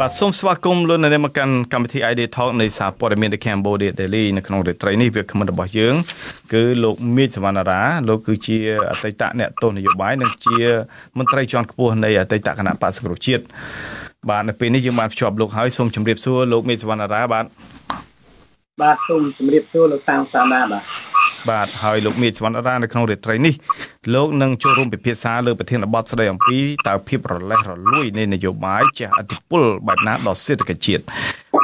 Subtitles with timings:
[0.00, 5.94] បាទសូមស្វាគមន៍លោកអ្នកមកកាន់កម្មវិធី ID Talk នៃសារព័ត៌មាន The Cambodia Daily នៅក្នុងរាត្រីនេះវាគ្មិនរបស់យើង
[6.52, 8.56] គឺលោកមេឃសវណ្ណារាលោកគឺជា
[8.90, 10.58] អតីតអ្នកទស្សនយោបាយនិងជា
[11.18, 13.42] មន្ត្រីជាន់ខ្ពស់នៃអតីតគណៈបក្សសង្គ្រោះជាតិ
[14.28, 17.44] បាទនៅពេលនេះយើងបានភ្ជាប់លោកហើយសូមជម្រាបសួរលោកមេឃសវណ្ណារាបាទ
[18.82, 20.82] បាទសូមជម្រាបសួរលោកតាំងសាណាបាទ
[21.48, 23.54] បាទហើយលោកមេឃសវណ្ណរានៅក្នុងរាត្រីនេះ
[24.14, 26.58] លោកនឹងចូលរួមពិភាក្សាលើប្រធានបទស្ដីអំពី
[26.88, 31.02] តើភាពរលេះរលួយនៃនយោបាយជះឥទ្ធិពលបែបណាដល់សេដ្ឋកិច្ចជាតិ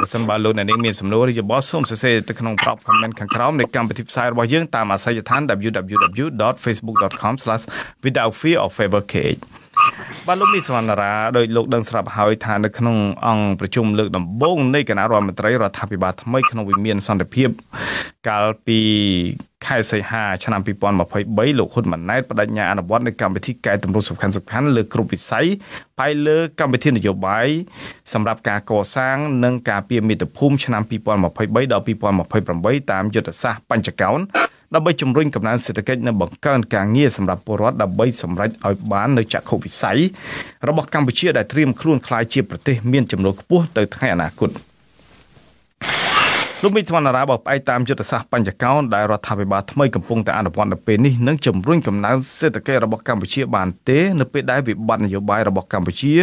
[0.00, 8.32] បើសិនបើលោកអ្នកនាងមានសំណួរឬយោបល់សូមសរសេរទៅក្នុងប្រអប់ comment ខាងក្រោមនៃកម្មវិធីផ្សាយរបស់យើងតាមអាសយដ្ឋាន www.facebook.com/without
[9.86, 17.48] fear of favor cage បាទលោកមីសវណ្ណារាដោយលោកដឹងស្រាប់ហើយថានៅក្នុងអង្គប្រជុំលើកដំបូងនៃគណៈរដ្ឋមន្ត្រីរដ្ឋាភិបាលថ្មីក្នុងវិមានសន្តិភាព
[18.28, 18.80] កាលពី
[19.66, 25.46] ខែសីហាឆ្នាំ2023លោកហ៊ុនម៉ាណែតបដិញ្ញាអនុវត្តនៅកម្មវិធីកែតម្រូវសំខាន់សំខាន់លើគ្រប់វិស័យ
[25.98, 27.48] ផ្អែកលើកម្មវិធីនយោបាយ
[28.12, 34.20] សម្រាប់ការកសាង និងការពារមាតុភូមិឆ្នាំ2023ដល់2028តាមយុទ្ធសាស្ត្របញ្ចកោណ
[34.76, 39.98] ដើម្បីជំរុញកំណើនសេដ្ឋកិច្ចនិងបង្កើនការងារសម្រាប់ពលរដ្ឋដើម្បីសម្រេចឲ្យបាននូវចក្ខុវិស័យ
[40.68, 44.50] របស់កម្ពុជាដែលត្រៀមខ្លួនក្លាយជាប្រទេសមានចំនួនខ្ពស់ទៅថ្ងៃអនាគត
[46.62, 56.14] លោកមីស្វណ្ណរាបផ្អែកតាមយុទ្ធសាស្ត្របញ្ចកោណដែលរដ្ឋាភិបាលថ្មីកំពុងតែអនុវត្តនៅពេលនេះនឹងជំរុញកំណើនសេដ្ឋកិច្ចរបស់កម្ពុជាបានទេនៅពេលដែលវិបត្តិនយោបាយរបស់កម្ពុជា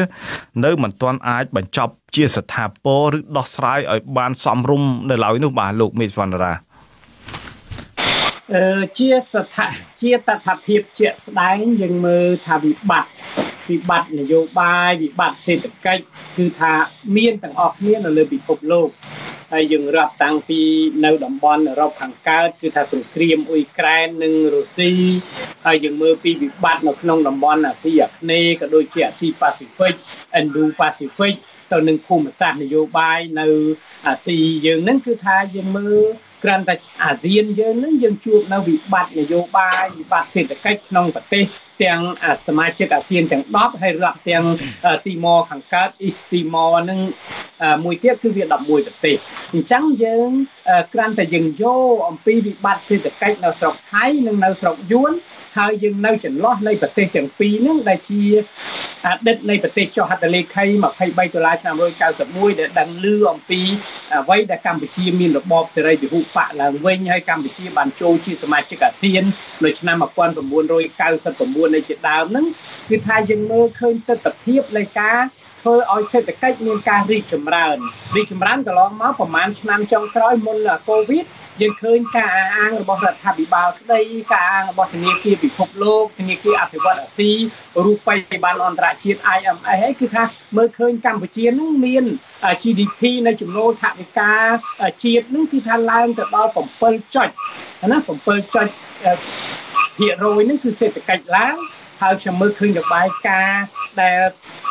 [0.63, 6.72] នៅមិនទាន់អាចបញ្ចប់ជាស្ថាពរឬដោះស្រាយឲ្យបានសមរម្យនៅឡើយនោះបាទលោកមីស្វណ្ណរាអឺ
[8.97, 9.67] ជាស្ថា
[10.01, 13.11] ជាតថាភាពជាក់ស្ដែងយើងមើលថាវិបត្តិ
[13.69, 16.03] វិបត្តិនយោបាយវិបត្តិសេដ្ឋកិច្ច
[16.37, 16.73] គឺថា
[17.17, 18.89] មានទាំងអស់គ្នានៅលើពិភពលោក
[19.51, 20.61] ហើយយើងរាប់តាំងពី
[21.05, 24.91] នៅតំបន់អឺរ៉ុបខាងកើតគឺថាសង្គ្រាមអ៊ុយក្រែននិងរុស្ស៊ី
[25.65, 29.95] ហើយយើងមើលពីវិបត្តិនៅក្នុងតំបន់អាស៊ីអាគ្នេយ៍ក៏ដូចជាអាស៊ីប៉ាស៊ីហ្វិក
[30.39, 31.35] Indo-Pacific
[31.71, 33.47] ទៅនឹងភូមិសាស្ត្រនយោបាយនៅ
[34.07, 36.03] អាស៊ីយើងនឹងគឺថាយើងមើល
[36.43, 41.45] គ្រាន់តែអាស៊ានយើងនឹងយើងជួបនៅវិបត្តិនយោបាយវិបត្តិសេដ្ឋកិច្ចក្នុងប្រទេស
[41.83, 41.99] ទាំង
[42.47, 44.43] សមាជិកអាស៊ានទាំង10ហើយរាប់ទាំង
[45.05, 46.99] ទីម៉ូខាងកើតអ៊ីស្ទីម៉ូនឹង
[47.83, 49.15] មួយទៀតគឺវា11ប្រទេស
[49.53, 50.29] អញ្ចឹងយើង
[50.93, 55.13] គ្រាន់តែយើងយកអំពីវិបត្តិសេដ្ឋកិច្ចនៅស្រុកថៃនិងនៅស្រុកយួន
[55.57, 58.23] ហើយយើងនៅចន្លោះនៃប្រទេសទាំងពីរហ្នឹងដែលជា
[59.07, 63.61] អតីតនៃប្រទេសចុះហត្ថលេខី23ដុល្លារឆ្នាំ1991ដែលដឹងឮអំពី
[64.13, 69.23] អ្វីដែលកម្ពុជាមានរបបសេរីពហុបកឡើងវិញហើយកម្ពុជាបានចូលជាសមាជិកអាស៊ាន
[69.63, 72.45] នៅឆ្នាំ1999នៃជាដើមហ្នឹង
[72.89, 75.19] គឺថាយើងមើលឃើញទស្សនវិជ្ជានៃការ
[75.61, 77.77] ធ្វើឲ្យសេដ្ឋកិច្ចមានការរីកចម្រើន
[78.15, 80.57] រីកចម្រើនកន្លងមកប្រហែលឆ្នាំចុងក្រោយមុន
[80.87, 81.25] កូវីដ
[81.61, 84.01] យើងឃើញការអះអាងរបស់រដ្ឋាភិបាលក្តី
[84.33, 87.31] ការអាងរបស់ធនាគារពិភពលោកធនាគារអភិវឌ្ឍអាស៊ី
[87.85, 90.23] រូបិយប័ណ្ណអន្តរជាតិ IMF ហើយគឺថា
[90.57, 92.03] មើលឃើញកម្ពុជានឹងមាន
[92.63, 94.33] GDP នៃចំណូលថវិកា
[95.03, 97.27] ជាតិនឹងគឺថាឡើងទៅដល់7ចុច
[97.91, 98.67] ណា7ចុច
[99.97, 101.55] ភាគរយនឹងគឺសេដ្ឋកិច្ចឡើង
[102.01, 103.65] ហើយខ្ញុំមើលឃើញរបាយការណ៍
[104.01, 104.19] ដែល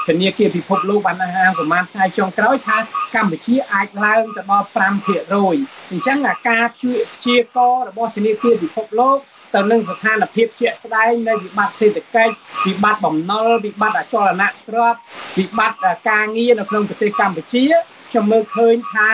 [0.09, 2.77] ធនាគារពិភពលោកបានអះអាងប្រមាណថ្ងៃចុងក្រោយថា
[3.15, 9.19] កម្ពុជាអាចឡើងទៅដល់5%អញ្ចឹងអាការជួយព្យាកររបស់ធនាគារពិភពលោក
[9.55, 12.35] ទៅនឹងស្ថានភាពជាក់ស្ដែងនៃវិបត្តិសេដ្ឋកិច្ច
[12.67, 15.01] វិបត្តិបំណុលវិបត្តិអចលនទ្រព្យ
[15.39, 17.65] វិបត្តិការងារនៅក្នុងប្រទេសកម្ពុជា
[18.11, 19.09] ខ្ញុំមើលឃើញថា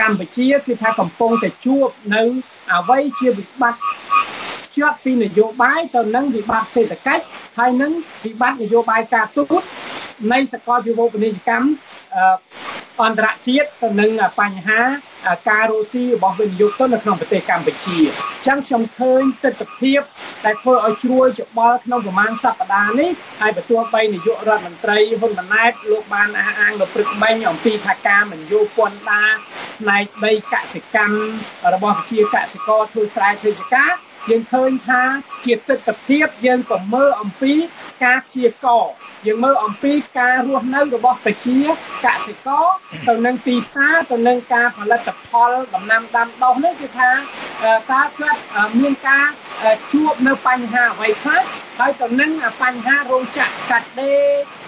[0.00, 2.22] កម្ពុជាគឺថាកំពុងតែជួបនៅ
[2.72, 3.80] អ្វីជាវិបត្តិ
[4.76, 7.24] ជាប់ពីនយោបាយទៅនឹងវិបត្តិសេដ្ឋកិច្ច
[7.58, 7.92] ហើយនឹង
[8.24, 9.62] វិបត្តិនយោបាយការទូត
[10.32, 11.68] នៃសកលវិភពពាណិជ្ជកម្ម
[13.02, 14.10] អន្តរជាតិទៅនឹង
[14.40, 14.80] បញ្ហា
[15.50, 19.94] ការរស់ស៊ីរបស់វិនិយោគទុននៅក្នុងប្រទេសកម្ពុជាអញ្ចឹងខ្ញុំឃើញទស្សនវិជ្ជា
[20.44, 23.10] ដែលធ្វើឲ្យជ្រួលច្បល់ក្នុងប្រមាណសប្តាហ៍នេះ
[23.40, 29.32] ហើយបន្ទាប់បីនាយករដ្ឋមន្ត្រីហ៊ុនម៉ាណែតលោកបានអះអាងនៅព្រឹកមិញអំពីថាការមិនយោពន្ធដារ
[29.80, 31.18] ផ្នែកដីកសិកម្ម
[31.74, 33.92] របស់ប្រជាកសិករធ្វើស្រែធ្វើចការ
[34.30, 35.02] យើងឃើញថា
[35.44, 37.52] ជាទស្សនវិជ្ជាយើងក៏មើលអំពី
[38.04, 38.84] ការព្យាករ
[39.26, 41.58] យើងមើលអំពីការរស់នៅរបស់ប្រជា
[42.04, 42.66] កសិករ
[43.08, 48.40] ទៅនឹងទីផ្សារទៅនឹងការផលិតផលដំណាំដាំដុះនេះគឺថាតើគាត់
[48.78, 49.26] មានការ
[49.92, 51.40] ជួបនៅបញ្ហាអ្វីខ្លះ
[51.78, 52.30] ហើយទៅនឹង
[52.62, 54.22] បញ្ហារោងចក្រកាត់ដេរ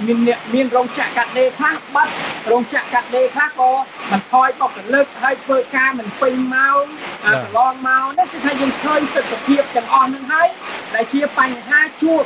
[0.06, 0.18] មាន
[0.54, 2.12] មានរោងចក្រកាត់ដេរខ្លះបាត់
[2.50, 3.70] រោងចក្រកាត់ដេរខ្លះក៏
[4.12, 6.82] បន្ថយបុគ្គលិកហើយធ្វើការមិនពេញម៉ោង
[7.24, 10.48] កន្លងមកនេះគឺថាយើងឃើញទស្សនវិជ្ជាទាំងអស់នឹងហើយ
[10.94, 12.22] ដែលជាបញ្ហាជួប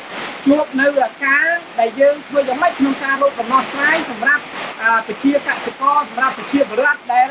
[0.47, 0.87] ជួបនៅ
[1.25, 1.47] ការ
[1.81, 4.43] ដែលយើងធ្វើយ៉ាងម៉េចក្នុងការរកដំណោះស្រាយសម្រាប់
[5.09, 7.29] ប្រជាកសិករសម្រាប់ប្រជាពលរដ្ឋដែល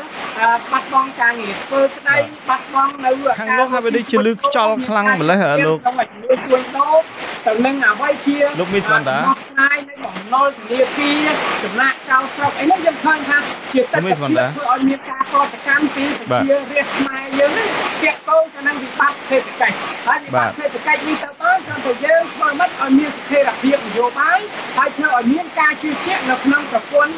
[0.72, 2.16] បាត់បង់ការងារធ្វើក្តី
[2.48, 3.10] បាត់បង់នៅ
[3.40, 7.04] ខាងលោកហើយវាដូចជាលឺខ្យល់ខ្លាំងម្លេះលោកក្នុងជំនួយជួញដូរត
[7.48, 11.28] ទៅនឹងអ្វីជាលោកមីសវណ្ដាស្រាយនៃបំណុលធនាគារ
[11.64, 13.38] ចំណាក់ចោលស្រុកអីនោះយើងឃើញថា
[13.72, 17.68] ជាទឹកធ្វើឲ្យមានការកតកម្មពីប្រជារាស្ត្រខ្មែរយើងនេះ
[18.02, 24.38] ទាក់ទងទៅនឹងវិបត្តិសេដ្ឋកិច្ចហើយវិបត្តិសេដ្ឋកិច្ចនេះទៅដល់គ្រាន់តែយើងធ្វើមិនឲ្យមានស្ថិរភាពនយោបាយ
[24.76, 27.12] ហើយធ្វើឲ្យមានការជឿជាក់នៅក្នុងប្រព័ន្ធ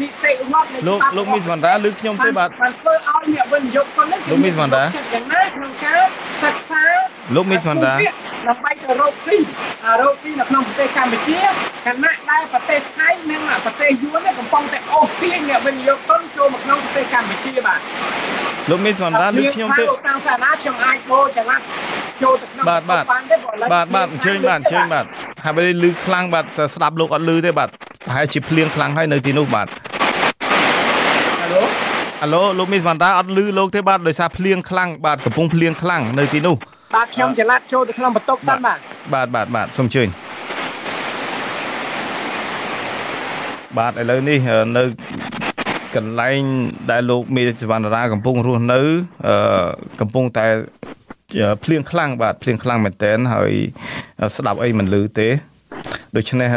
[0.00, 6.02] នីតិរដ្ឋនៃលោកលោកមីសវណ្ដាលើខ្ញុំទេបាទបានធ្វើឲ្យអ្នកវិនិយោគទុននេះលោកមីសវណ្ដាយ៉ាងណាក្នុងការ
[6.42, 6.84] សិក្សា
[7.34, 9.36] លោកមីសវណ្ដាដើម្បីទៅរកស៊ី
[10.00, 11.38] រកស៊ីនៅក្នុងប្រទេសកម្ពុជា
[11.86, 17.80] ខណៈដែលប្រទេសថៃនិងប្រទេសយួនកំពុងតែអូសទាញអ្នកវិនិយោគទុនចូលមកក្នុងប្រទេសកម្ពុជាបាទ
[18.70, 21.60] លោកមីសវណ្ដាលើខ្ញុំទៅតាមសាលាខ្ញុំអាចបូចល័ត
[22.22, 23.04] ចូលទៅក្នុងបាទបាទ
[23.72, 25.04] បាទបាទអញ្ជើញបាទអញ្ជើញបាទ
[25.44, 26.44] ហើយបើលឺខ្លាំងបាទ
[26.74, 27.68] ស្ដាប់លោកអត់លឺទេបាទ
[28.06, 29.66] ប្រហែលជាភ្លៀងខ្លាំងហើយនៅទីនោះបាទ
[31.40, 31.62] ហៅឡូ
[32.22, 36.56] អាឡូលោកមីសវណ្ដាអត់លឺលោកទេបាទដោយសារភ្លៀងខ្លាំងបាទកំពុងភ្លៀងខ្លាំងនៅទីនោះ
[36.94, 38.78] បាទខ្ញុំចល័តចូលទៅក្នុងបន្ទប់សិនបាទ
[39.14, 40.08] បាទបាទបាទសូមអញ្ជើញ
[43.78, 44.38] បាទឥឡូវនេះ
[44.76, 44.84] នៅ
[45.96, 46.40] កន្លែង
[46.90, 48.80] ដែលលោកមេសវណ្ណរាកំពុងរស់នៅ
[49.26, 49.34] អឺ
[50.00, 50.46] កំពុងតែ
[51.64, 53.52] ភ្លៀងខ្លាំងបាទភ្លៀងខ្លាំងមែនតើហើយ
[54.36, 55.28] ស្ដាប់អីមិនឮទេ
[56.16, 56.50] ដូច្នេះ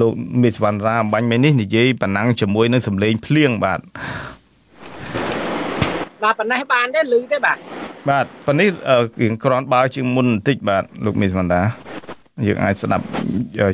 [0.00, 0.12] លោក
[0.42, 3.80] មេសវណ្ណរាអំបញ្ញមិញនេះនិយាយប៉ណ្ណឹងជាមួយនឹងសម្លេងភ្លៀងបាទ
[6.22, 7.58] បាទប៉ុណ្ណេះបានទេឮទេបាទ
[8.08, 8.68] បាទប៉ុណ្នេះ
[9.22, 11.62] រៀងក្រាន់បើជាងមុនបន្តិចបាទលោកមេសវណ្ដា
[12.46, 13.04] យើងអាចស្ដាប់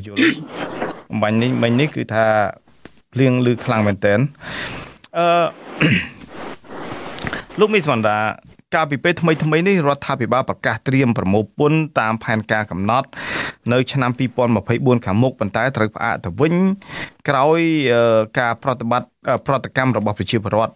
[0.06, 0.20] យល់
[1.12, 2.26] អំបញ្ញនេះមិញនេះគឺថា
[3.12, 4.14] ភ្លៀងឮខ្លាំងមែនតើ
[5.19, 5.26] អឺ
[7.61, 8.19] លោកមីសវណ្ដា
[8.75, 13.08] កាលពីពេលថ្មីថ្មីនេះរដ្ឋាភិបាលប្រកាសត្រៀមប្រមូលពន្ធតាមផែនការកំណត់
[13.73, 14.11] នៅឆ្នាំ
[14.58, 16.55] 2024ខាងមុខប៉ុន្តែត្រូវផ្អាកទៅវិញ
[17.28, 17.61] ក្រោយ
[18.38, 19.08] ការប្រតិបត្តិ
[19.46, 20.73] ប្រតិកម្មរបស់ប្រជាពលរដ្ឋ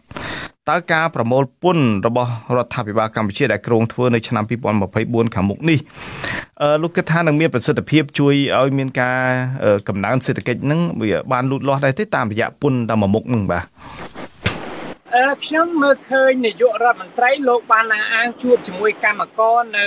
[0.70, 5.78] តើការប្រមូលពន្ធរបស់រដ្ឋាភិបាលកម្ពុជាដែលគ្រោងធ្វើនៅឆ្នាំ2024ខាងមុខនេះ
[6.82, 9.20] លោកគិតថានឹងមានប្រសិទ្ធភាពជួយឲ្យមានការ
[9.88, 14.09] កំណើនសេដ្ឋកិច្ចនឹងវាបានលូតលាស់ដែរទេតាមរយៈពន្ធតាមមុខនឹងបាទអឺ
[15.44, 19.84] ខ្ញុំមើលឃើញនាយករដ្ឋមន្ត្រីលោកបានអាងជួបជាមួយកម្មករនៅ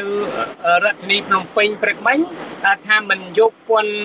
[0.83, 2.19] រដ្ឋធានីភ្នំពេញព្រឹកមិញ
[2.87, 3.95] ថាមិនយកពន្ធ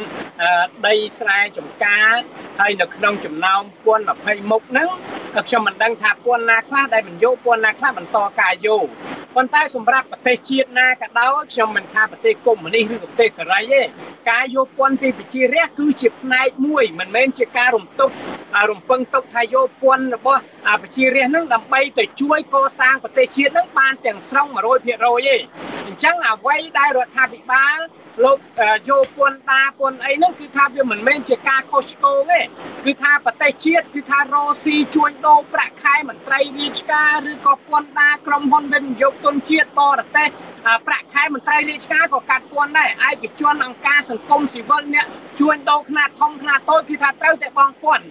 [0.87, 2.13] ដីស្រែចម្ការ
[2.61, 4.89] ហើយនៅក្នុងចំណោមពន្ធ20មុខហ្នឹង
[5.35, 8.87] ខ្ញុំមិនដឹងថាពន្ធណាខ្លះដែលមិនយកពន្ធណាខ្លះបន្តការយក
[9.35, 13.83] ប៉ុន្តែសម្រាប់ប្រទេសជាតិណាក៏ដោយខ្ញុំមិនថាប្រទេសកុម្មុយនីសឬប្រទេសសេរីទេ
[14.31, 18.11] ការយកពន្ធពីប្រជារាស្ត្រគឺជាផ្នែកមួយមិនមែនជាការរំទុក
[18.71, 20.41] រំពឹងទុកថាយកពន្ធរបស់
[20.83, 25.37] ប្រជារាស្ត្រនឹងដើម្បីទៅជួយកសាងប្រទេសជាតិនឹងបានទាំងស្រុង100%ទេ
[25.87, 27.79] អញ្ចឹងអ្វីដែលរដ្ឋាភិបាល
[28.25, 28.39] លោក
[28.89, 32.41] យកពន្ធតាពន្ធអីហ្នឹងគឺថាវាមិនមែនជាការខុសឆ្គងទេ
[32.85, 40.29] គឺថាប្រទេសជាតិគឺថារកស៊ីជួញដូរប្រាក់ខែមន្ត្រីរាជការឬក៏ពន្ធតាក្រុមហ៊ុនវិនិយោគទុនជាតិបរទេស
[40.87, 45.07] ប្រាក់ខែមន្ត្រីរាជការក៏កាត់ពន្ធដែរឯកជនអង្គការសង្គមស៊ីវិលអ្នក
[45.41, 48.05] ជួញដូរខ្នាតធំខ្នាតតូចគឺថាត្រូវតែបង់ពន្ធ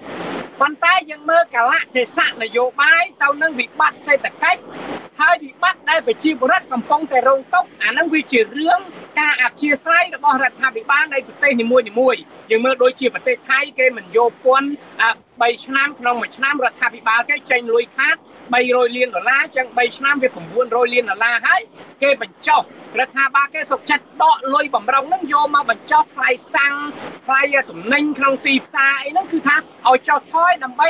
[0.59, 4.61] ប៉ុន្តែយើងមើលកលៈទេសៈនយោបាយទៅនឹងវិបត្តិសេដ្ឋកិច្ច
[5.19, 8.81] ហើយវិបត្តិដែលប្រជាពលរដ្ឋកំពុងតែរងទុក្ខអានឹងវាជារឿង
[9.19, 12.21] ការអធិស្ឋានរបស់រដ្ឋាភិបាលនៃប្រទេសនីមួយៗ
[12.51, 14.69] យើងមើលដូចជាប្រទេសថៃគេមិនយកពន្ធ
[15.13, 18.15] 3ឆ្នាំក្នុងមួយឆ្នាំរដ្ឋាភិបាលគេចេញលុយខាត
[18.55, 20.29] 300លានដុល្លារចឹង3ឆ្នាំវា
[20.61, 21.61] 900លានដុល្លារហើយ
[22.03, 22.61] គេបញ្ចុះ
[22.99, 26.73] រដ្ឋាភិបាលគេសុកចិត្តដកលុយបំរុងហ្នឹងយកមកបញ្ចុះថ្លៃសាំង
[27.25, 29.55] ថ្លៃទំនិញក្នុងទីផ្សារអីហ្នឹងគឺថា
[29.87, 30.89] ឲ្យចុះថយដើម្បី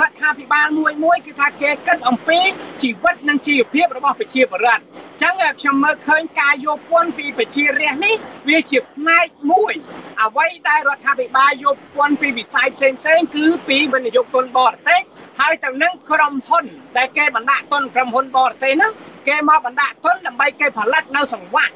[0.00, 2.38] រដ្ឋាភិបាលមួយមួយគឺថាគេគិតអំពី
[2.82, 4.82] ជីវិតនិងជីវភាពរបស់ប្រជាពលរដ្ឋ
[5.22, 8.14] ចឹងខ្ញុំមើលឃើញការយកពន្ធពីប្រជារាស្ត្រនេះ
[8.48, 9.74] វាជាផ្នែកមួយ
[10.22, 15.00] អ្វីដែលរដ្ឋាភិបាលយកពន្ធពីវិស័យផ្សេងផ្សេងគឺពីវិនិយោគទុនបរទេស
[15.40, 16.64] ហើយទៅនឹងក្រុមហ៊ុន
[16.96, 18.92] ដែលគេបណ្ដាក់ទុនក្រុមហ៊ុនបរទេសហ្នឹង
[19.28, 21.72] គេមកបណ្ដាក់ទុនដើម្បីគេផលិតនៅសង្វាក់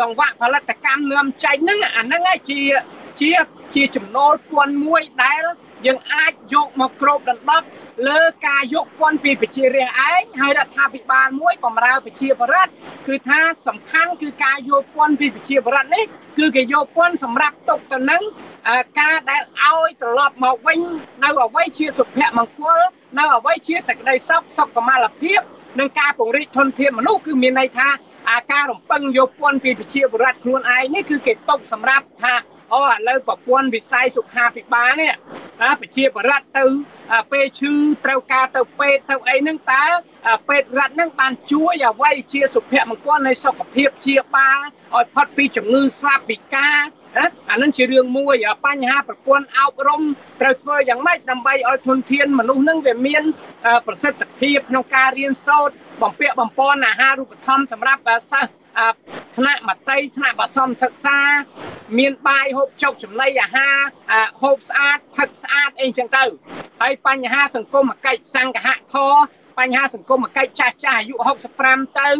[0.00, 2.60] សង្វាក់ផលិតកម្មនាំចេញហ្នឹងអាហ្នឹងជា
[3.20, 3.30] ជា
[3.74, 5.42] ជាចំណូលពន្ធមួយដែល
[5.86, 7.66] យើងអាចយកមកគ្របដណ្ដប់
[8.08, 12.70] លើការយកពន្ធពីប្រជារាស្ត្រឯងហើយរដ្ឋាភិបាលមួយបម្រើប្រជាពលរដ្ឋ
[13.08, 16.04] គឺថាសំខាន់គឺការយកពន្ធពីប្រជាពលរដ្ឋនេះ
[16.38, 18.22] គឺគេយកពន្ធសម្រាប់ទុកទៅនឹង
[19.00, 20.78] ការដែលឲ្យត្រឡប់មកវិញ
[21.22, 22.78] នៅអ្វីជាសុភមង្គល
[23.18, 25.40] នៅអ្វីជាសេចក្តីសុខសុខុមាលភាព
[25.78, 27.88] និងការពង្រីកធនធានមនុស្សគឺមានន័យថា
[28.30, 32.34] អាការរំពឹងយកពន្ធពីប្រជាពលរដ្ឋខ្លួនឯងនេះគឺគេຕົកសម្រាប់ថា
[32.72, 35.12] អូឥឡូវប្រព័ន្ធវិស័យសុខាភិបាលនេះ
[35.80, 36.64] ប្រជាបរដ្ឋទៅ
[37.32, 37.72] ពេលឈឺ
[38.04, 39.84] ត្រូវការទៅពេទ្យទៅអីហ្នឹងតើ
[40.48, 44.58] ពេទ្យរដ្ឋហ្នឹងបានជួយអ្វីជាសុភមង្គលនៃសុខភាពជាបាល
[44.94, 46.78] ឲ្យផុតពីជំងឺស្លាប់ពិការ
[47.50, 50.02] អានឹងជារឿងមួយបញ្ហាប្រព័ន្ធអប់រំ
[50.40, 53.22] ត្រូវធ្វើយ៉ាងម៉េចដើម្បីឲ្យធនធានមនុស្សនឹងវាមាន
[53.86, 58.50] ប្រសិទ្ធភាពក្នុងការរៀនសូត្របំពាក់បំពន់អាហារូបត្ថម្ភសម្រាប់សិស្ស
[59.36, 61.18] ថ្នាក់មត្តេយ្យថ្នាក់បសំសិក្សា
[61.98, 63.76] មានបាយហូបចុកចំណីអាហារ
[64.42, 66.24] ហូបស្អាតផឹកស្អាតអីចឹងទៅ
[66.80, 69.14] ហើយបញ្ហាសង្គមកិច្ចសង្ឃហធរ
[69.58, 71.14] បញ្ហាសង្គមកិច្ចចាស់ចាស់អាយុ
[71.58, 72.10] 65ទៅ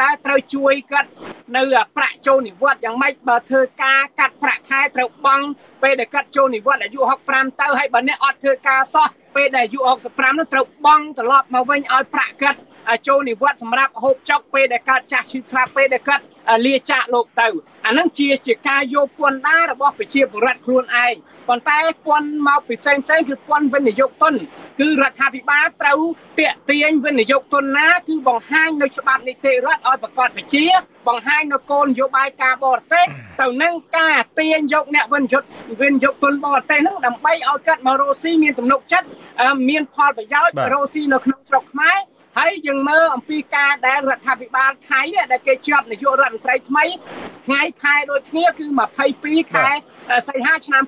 [0.00, 1.10] តើត្រូវជួយគាត់
[1.56, 1.62] នៅ
[1.96, 5.46] ប្រាក់ចូលនិវត្តន៍យ៉ាងម៉េចបើធ្វើការកាត់ប្រាក់ខែត្រូវបង់
[5.82, 9.80] ពេលដែលកាត់ចូលនិវត្តន៍អាយុ65ទៅហើយបើអ្នកអត់ធ្វើការសោះពេលដែលអាយុ
[10.10, 12.60] 65នោះត្រូវបង់ត្រឡប់មកវិញឲ្យប្រាក់កាត់
[13.06, 16.20] ចូលនិវត្តន៍សម្រាប់ហូបចុកពេលដែលកើតចាស់ឈឺស្លាប់ពេលដែលកើត
[16.66, 17.48] លាចាកលោកទៅ
[17.86, 21.14] អានឹងជាជាការយកពន្ធដាររបស់ប្រជាពលរដ្ឋខ្លួនឯង
[21.48, 24.34] ប៉ុន្តែពន្ធមកពីផ្សេងផ្សេងគឺពន្ធវិនិយោគទុន
[24.80, 26.00] គឺរដ្ឋាភិបាលត្រូវ
[26.38, 30.64] តាក់ទាញវិនិយោគទុនណាគឺបង្ហាញនៅច្បាប់នីតិរដ្ឋឲ្យប្រកបវិជ្ជា
[31.08, 33.04] បង្ហាញនៅគោលនយោបាយការបរទេស
[33.40, 35.42] ទៅនឹងការទាញយកអ្នកវិនិយោគ
[35.82, 39.06] វិនិយោគទុនបរទេសនឹងដើម្បីឲ្យកាត់មករស់ស៊ីមានទំនុកចិត្ត
[39.68, 41.98] មានផលប្រយោជន៍រស់ស៊ីនៅក្នុងស្រុកខ្មែរ
[42.40, 45.00] ហើយយើងមើលអំពីការដែលរដ្ឋាភិបាលថៃ
[45.32, 46.84] ដែលគេជាប់នាយករដ្ឋមន្ត្រីថ្មី
[47.46, 48.66] ថ្ងៃខែដូចគ្នាគឺ
[49.10, 49.68] 22ខែ
[50.28, 50.82] សីហាឆ្នាំ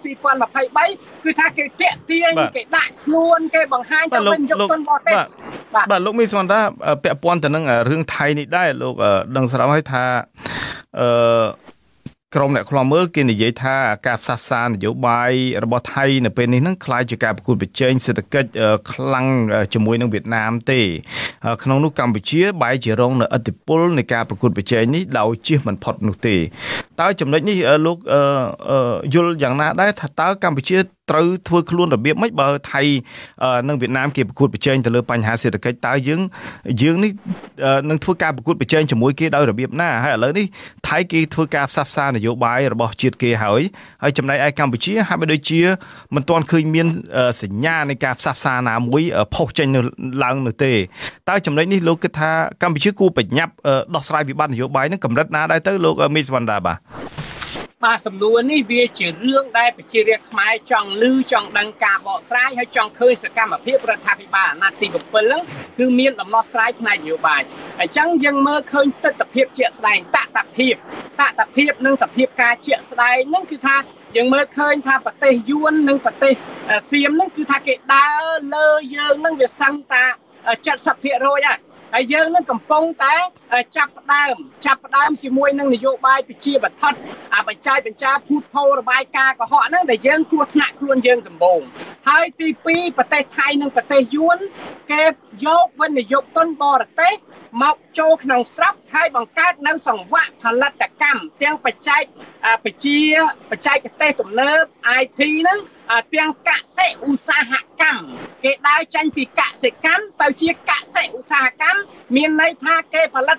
[0.61, 5.17] 2023គឺថាគេតាក់ទាញគេដាក់ខ្លួនគេបង្ហាញទៅវិញយកទុនបរទេស
[5.75, 6.61] បាទបាទលោកមីសវណ្ដា
[7.05, 8.95] ពាក់ព័ន្ធទៅនឹងរឿងថៃនេះដែរលោក
[9.37, 10.05] ដឹងស្រាប់ហើយថា
[10.99, 11.09] អឺ
[12.36, 13.76] ក្រុមអ្នកខ្លាំមើលគេនិយាយថា
[14.08, 15.32] ការផ្សះផ្សានយោបាយ
[15.64, 18.50] របស់ថៃនៅពេលនេះនឹងคล้ายជាការប្រកួតប្រជែងសេដ្ឋកិច្ច
[18.92, 19.28] ខ្លាំង
[19.74, 20.80] ជាមួយនឹងវៀតណាមទេ
[21.64, 26.36] ក្នុងនោះកម្ពុជាបែរជារងនៅឥទ្ធិពលនៃការប្រកួតប្រជែងនេះដោយជៀសមិនផុតនោះទេ
[27.02, 27.98] តើចំណុចនេះលោក
[29.14, 30.78] យល់យ៉ាងណាដែរថាតើកម្ពុជា
[31.11, 32.83] ត្រូវធ្វើខ្លួនរបៀបម៉េចបើថៃ
[33.69, 36.21] និងវៀតណាមគេប្រកួតប្រជែងទៅលើបញ្ហាសេដ្ឋកិច្ចតើយើង
[36.83, 37.11] យើងនេះ
[37.91, 40.47] នឹងធ្វើការប្រកួតប្រជែងជាមួយគេដោយរបៀបណាហើយឥឡូវនេះ
[40.89, 43.63] ថៃគេធ្វើការផ្សះផ្សានយោបាយរបស់ជាតិគេហើយ
[44.03, 45.61] ហើយចំណែកឯកម្ពុជាហាក់បីដូចជា
[46.15, 46.87] មិនទាន់ឃើញមាន
[47.43, 49.03] សញ្ញានៃការផ្សះផ្សាណាមួយ
[49.35, 49.81] ផុសចេញនៅ
[50.25, 50.73] ឡើងនោះទេ
[51.29, 52.31] តើចំណុចនេះលោកគិតថា
[52.63, 53.53] កម្ពុជាគួរបញ្ញាប់
[53.95, 56.79] ដោះស្រាយវិបត្តិនយោបាយនឹងកម្រិតណាដែរទៅលោកមីសវណ្ដាបាទ
[57.85, 65.43] បាទសំណួរនេះវាជារឿងដែលប្រជារាស្ត្រខ្មែរចង់ឮចង់ដឹងការបកស្រាយហើយចង់ឃើញសកម្មភាពរដ្ឋាភិបាលអាណត្តិទី7ហ្នឹង
[65.79, 67.43] គឺមានដំណោះស្រាយផ្នែកនយោបាយ
[67.81, 70.75] អញ្ចឹងយើងមើលឃើញទស្សនវិជ្ជាជាក់ស្ដែងតតភាព
[71.21, 73.77] តតភាពនិងសភាពការជាក់ស្ដែងហ្នឹងគឺថា
[74.17, 76.35] យើងមើលឃើញថាប្រទេសយួននិងប្រទេស
[76.91, 78.25] សៀមហ្នឹងគឺថាគេដើរ
[78.55, 80.05] លើយើងហ្នឹងវាសឹងតា
[80.65, 81.49] 70%ហើយ
[81.95, 83.15] ហើយយើងនឹងកំពុងតែ
[83.77, 84.35] ចាប់ផ្ដើម
[84.67, 86.95] ចាប់ផ្ដើមជាមួយនឹងនយោបាយវិជាបឋិត
[87.35, 91.61] អាបច្ច័យបញ្ចាភូតភោរបាយការណ៍កុហកហ្នឹងដែលយើងគ្រោះថ្នាក់ខ្លួនយើងដំបូង
[92.09, 94.39] ហើយទី2ប្រទេសថៃនិងប្រទេសយួន
[94.93, 95.05] គេ
[95.45, 97.15] យកវិនិយោគទុនបរទេស
[97.63, 100.73] មកចូលក្នុងស្រុកហើយបង្កើតនៅសង្វាក់ផលិត
[101.03, 102.03] កម្មទាំងបច្ចេក
[102.65, 102.99] បជា
[103.51, 104.63] បច្ចេកទេសទំនើប
[105.01, 105.59] IT ហ្នឹង
[106.15, 108.05] ទាំងកសិឧស្សាហកម្ម
[108.45, 111.81] គេដើរចេញពីកសិកម្មទៅជាកសិឧស្សាហកម្ម
[112.17, 113.39] មានន័យថាគេផលិត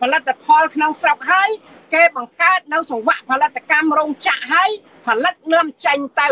[0.00, 1.50] ផលិតផលក្នុងស្រុកហើយ
[1.94, 4.70] គេបង្កើតនៅសង្វាក់ផលិតកម្មរោងចក្រហើយ
[5.06, 6.28] ផលិតនាំចេញទៅ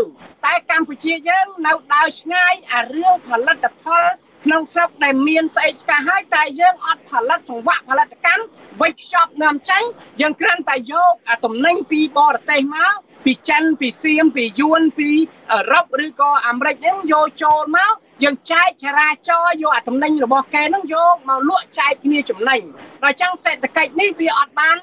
[0.47, 4.05] តែកម្ពុជាយើងនៅដើរឆ្ងាយអារឿងផលិតផល
[4.45, 8.45] ក្នុងស្រុកដែលមានស្អីស្កាហើយតែយើងអត់ផលិតសង្វាក់ផលិតកម្ម
[8.81, 9.83] វិចខ្ចប់នាំចេញ
[10.21, 15.11] យើងគ្រាន់តែយកអាទំនិញពីបរទេសមក ពីចិនពីសៀមពីយួនពី
[15.53, 22.61] អឺរ៉ុបឬក៏អាមេរិកហ្នឹងយកចូលមកយើងចែកចរាចរយកអាតំណែងរបស់គេហ្នឹងយកមកលក់ចែកគ្នាចំណេញ
[23.03, 24.77] ដល់អញ្ចឹងសេដ្ឋកិច្ចនេះវាអត់បាន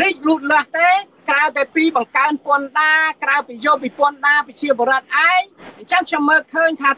[0.00, 0.90] រីកលូតលាស់ទេ
[1.30, 5.40] ក្រៅតែពីបង្កើនពន្ធដារក្រៅពីយកពីពន្ធដារប្រជាបរតឯង
[5.78, 6.90] អញ្ចឹងខ្ញុំមើលឃើញថា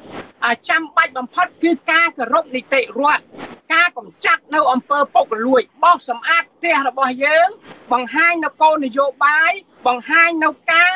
[0.69, 3.23] ចាំបាច់បំផុតគឺការគោរពនីតិរដ្ឋ
[3.75, 7.49] ការកម្ចាត់នៅអំពើពុករលួយបោះសម្អាតផ្ទះរបស់យើង
[7.93, 9.53] បង្ហាញនៅគោលនយោបាយ
[9.87, 10.93] បង្ហាញនៅការ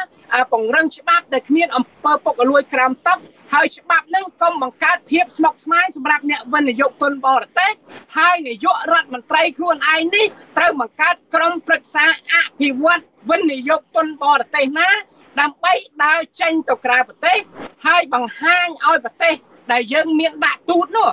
[0.52, 3.18] ពង្រឹងច្បាប់ដែលគ្មានអំពើពុករលួយក្រោមទឹក
[3.54, 7.72] ហើយច្បាប់នឹងកុំបង្កើតភាពស្មុគស្មាញសម្រាប់អ្នកវិនិយោគទុនបរទេស
[8.16, 14.88] ហើយនាយករដ្ឋមន្ត្រីខ្លួនឯងនេះត្រូវបង្កើតក្រុមប្រឹក្សាអភិវឌ្ឍវិនិយោគទុនបរទេសណា
[15.40, 15.72] ដើម្បី
[16.04, 17.38] ដើរចេញទៅក្រៅប្រទេស
[17.86, 19.34] ហើយបង្ហាញឲ្យប្រទេស
[19.72, 21.08] ដែលយើងមានដាក់ទូតនោះ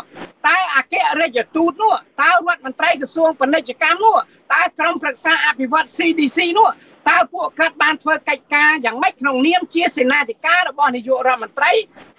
[0.48, 4.16] តើអគ្គរដ្ឋទូតនោះតើរដ្ឋមន្ត្រីក្រសួងពាណិជ្ជកម្មនោះ
[4.54, 6.70] តើក្រុមប្រឹក្សាអភិវឌ្ឍ CDC នោះ
[7.10, 11.72] តើពួកគាត់បានធ្វើកិច្ចការយ៉ាងម៉េចក្នុងនាមជាសេនាធិការរបស់នាយករដ្ឋមន្ត្រី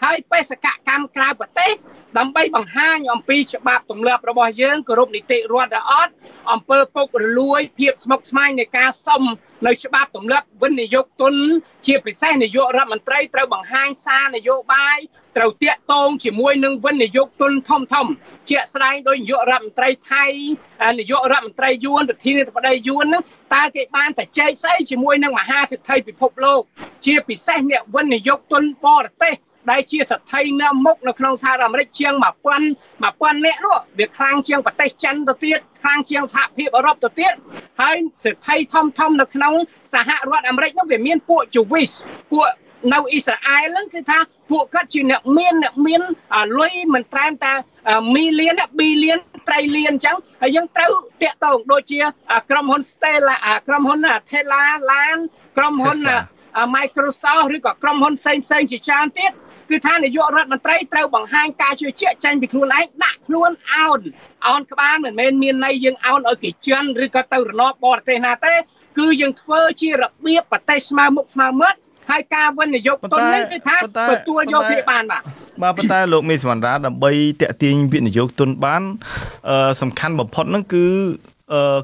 [0.03, 1.73] ហើយបេសកកម្មក្រៅប្រទេស
[2.19, 6.13] ដើម្បីបង្ហាញអំពីច្បាប់ទម្លាប់របស់យើងគោរពនីតិរដ្ឋឬអត់
[6.53, 9.23] អំពើពុករលួយភាពស្មុគស្មាញនៃការសុំ
[9.67, 11.35] នៅច្បាប់ទម្លាប់វិនិយោគទុន
[11.87, 14.99] ជាពិសេសនាយករដ្ឋមន្ត្រីត្រូវបង្ហាញសារនយោបាយ
[15.37, 18.07] ត្រូវតាក់ទងជាមួយនឹងវិនិយោគទុនធំធំ
[18.51, 20.25] ជាក់ស្ដែងដោយនាយករដ្ឋមន្ត្រីថៃ
[20.99, 23.23] នាយករដ្ឋមន្ត្រីយួនប្រធានាធិបតីយួនហ្នឹង
[23.55, 26.61] តើគេបានតែចែកស្អីជាមួយនឹងមហាសិទ្ធិពិភពលោក
[27.07, 29.35] ជាពិសេសអ្នកវិនិយោគទុនបរទេស
[29.71, 32.25] ដែលជាស្ថិនៅមុខនៅក្នុងសហរដ្ឋអាមេរិកជាង1000
[33.03, 37.33] 1000នាក់នោះវាខ្លាំងជាងប្រទេសចិនទៅទៀតខ្លាំងជាងសហភាពអឺរ៉ុបទៅទៀត
[37.81, 39.55] ហើយស្ថិធំធំនៅក្នុង
[39.95, 41.95] សហរដ្ឋអាមេរិកនោះវាមានពួក Jewish
[42.33, 42.47] ពួក
[42.93, 44.19] នៅអ៊ីស្រាអែលហ្នឹងគឺថា
[44.51, 46.03] ពួកគាត់ជាអ្នកមានអ្នកមាន
[46.61, 47.53] លុយមិនត្រែមតែ
[48.15, 50.93] មីលៀនប៊ីលៀនត្រៃលៀនអញ្ចឹងហើយយើងត្រូវ
[51.23, 52.01] តាក់ទងដូចជា
[52.51, 53.37] ក្រុមហ៊ុន Stella
[53.69, 53.99] ក្រុមហ៊ុន
[54.31, 55.19] Tesla LAN
[55.57, 55.99] ក្រុមហ៊ុន
[56.75, 59.33] Microsoft ឬក៏ក្រុមហ៊ុនផ្សេងផ្សេងជាច្រើនទៀត
[59.73, 64.01] គឺថានាយករដ្ឋមន្ត្រីត្រូវបង្ហាញការជឿជាក់ចេញពីខ្លួនឯងដាក់ខ្លួនអោន
[64.47, 68.55] អោនក្បាលមិនមែនមានន័យយើងអោនឲ្យគេជន់ឬក៏ទៅរណបបរទេសណាទេ
[68.99, 71.79] គឺយើងធ្វើជារបៀបប្រទេសស្មើមុខស្មើមាត់
[72.11, 73.77] ហើយការវិនិយោគទុននេះគឺថា
[74.11, 75.23] ទទួលយកវាបានបាទ
[75.63, 78.83] បាទប៉ុន្តែលោកមេសវណ្ណរាដើម្បីតេទៀងវិនិយោគទុនបាន
[79.81, 80.85] សំខាន់បំផុតហ្នឹងគឺ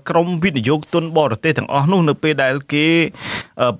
[0.08, 2.86] ក្រមវិនិយោគទុនបរទេសទាំងអស់នោះនៅពេលដែលគេ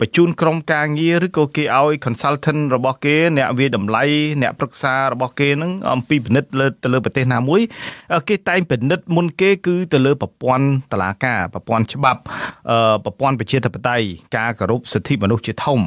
[0.01, 4.05] បញ្ជូនក្រុមការងារឬក៏គេឲ្យ consultant របស់គេអ្នកវិតម្លៃ
[4.43, 7.61] អ្នកប្រឹក្សារបស់គេនឹងអំពីពិនិត្យលើទៅលើប្រទេសណាមួយ
[8.29, 12.21] គេតែងពិនិត្យមុនគេគឺទៅលើប្រព័ន្ធតឡាការប្រព័ន្ធច្បាប់
[13.05, 14.05] ប្រព័ន្ធប្រជាធិបតេយ្យ
[14.37, 15.81] ការគោរពសិទ្ធិមនុស្សជាធំ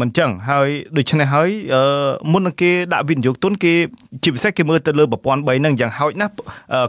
[0.00, 1.50] មិនចឹងហើយដូច្នេះហើយ
[2.32, 3.72] មុននឹងគេដាក់វិនិយោគទុនគេ
[4.22, 6.32] ជាពិសេសគេមើលទៅលើប្រព័ន្ធ3ហ្នឹងយ៉ាងហោចណាស់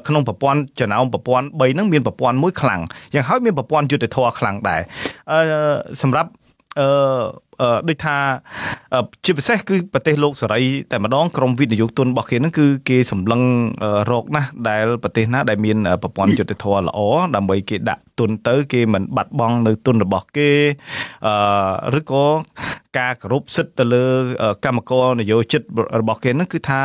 [0.07, 2.81] ក្នុងប្រព័ន្ធចំណោមប្រព័ន្ធ3ហ្នឹងមានប្រព័ន្ធន់មួយខ្លាំង
[3.13, 4.81] យ៉ាងហើយមានប្រព័ន្ធយុទ្ធធរខ្លាំងដែរ
[5.31, 5.39] អឺ
[6.01, 6.29] សម្រាប់
[6.79, 6.87] អឺ
[7.89, 8.17] ដូចថា
[9.25, 13.41] ជាពិសេសគឺប្រទេសលោកសេរីតែម្ដងក្រមវិនិយោគទុនរបស់គេហ្នឹងគឺគេសម្លឹង
[14.11, 16.99] រកណាស់ដែលប្រទេសណាដែលមានប្រព័ន្ធយុទ្ធធម៌ល្អ
[17.35, 20.49] ដើម្បីគេដាក់ទុនទៅគេមិនបាត់បង់នៅទុនរបស់គេ
[21.27, 22.25] អឺឬក៏
[22.97, 24.05] ការគោរពសិទ្ធិទៅលើ
[24.65, 25.61] កម្មករនយោជិត
[25.99, 26.81] របស់គេហ្នឹងគឺថា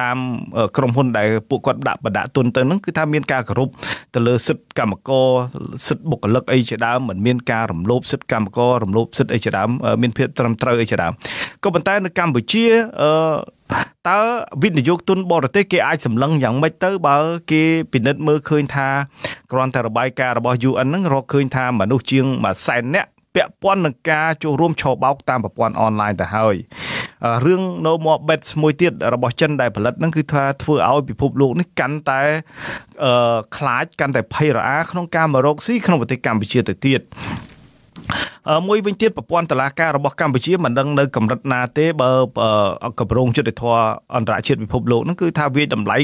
[0.00, 0.16] តាម
[0.76, 3.68] ក្រុមហ៊ុនដែលពួកគាត់ដាក់បដាក់ទុនទៅហ្នឹងគឺថាមានការគោរព
[4.14, 5.28] ទៅលើសិទ្ធិកម្មករ
[5.86, 9.68] សិទ្ធិបុគ្គលិកអីជាដើមមិនមានការរំលោភសិទ្ធិកម្មកររំលោភសិទ្ធិអីជាដើម
[10.02, 11.12] មានភាពត្រឹមត្រូវអីជាដើម
[11.64, 12.64] ក៏ប៉ុន្តែនៅកម្ពុជា
[13.00, 13.10] អឺ
[14.08, 14.20] តើ
[14.62, 17.16] វិនិយោគទុនបរទេសគេអាចសម្លឹងយ៉ាងម៉េចទៅបើ
[17.50, 18.88] គេពិនិត្យមើលឃើញថា
[19.52, 26.56] គ្រាន់តែរបាយការណ៍របស់ UN ហ្នឹងរកឃើញថាមនុស្សជាង1សែននាក់ ពាក់ព័ន្ធនឹងការចូលរួមឆបោកតាមប្រព័ន្ធអនឡាញទៅហើយ
[27.46, 32.22] រឿង No More Bets មួយទៀតរបស់ចិនដែលផលិតហ្នឹងគឺថាធ្វើឲ្យពិភពលោកនេះកាន់តែ
[33.04, 37.00] អឺខ្លាចកាន់តែភ័យរអាក្នុងការមករកស៊ីក្នុងប្រទេសកម្ពុជាទៅទៀត
[38.68, 42.10] មួយវិញទៀតប្រព័ន្ធតឡាការរបស់កម្ពុជាមិនដឹងនៅកម្រិតណាទេបើ
[43.00, 43.76] កម្រងយុទ្ធធរ
[44.16, 45.96] អន្តរជាតិពិភពលោកហ្នឹងគឺថាវាតម្លៃ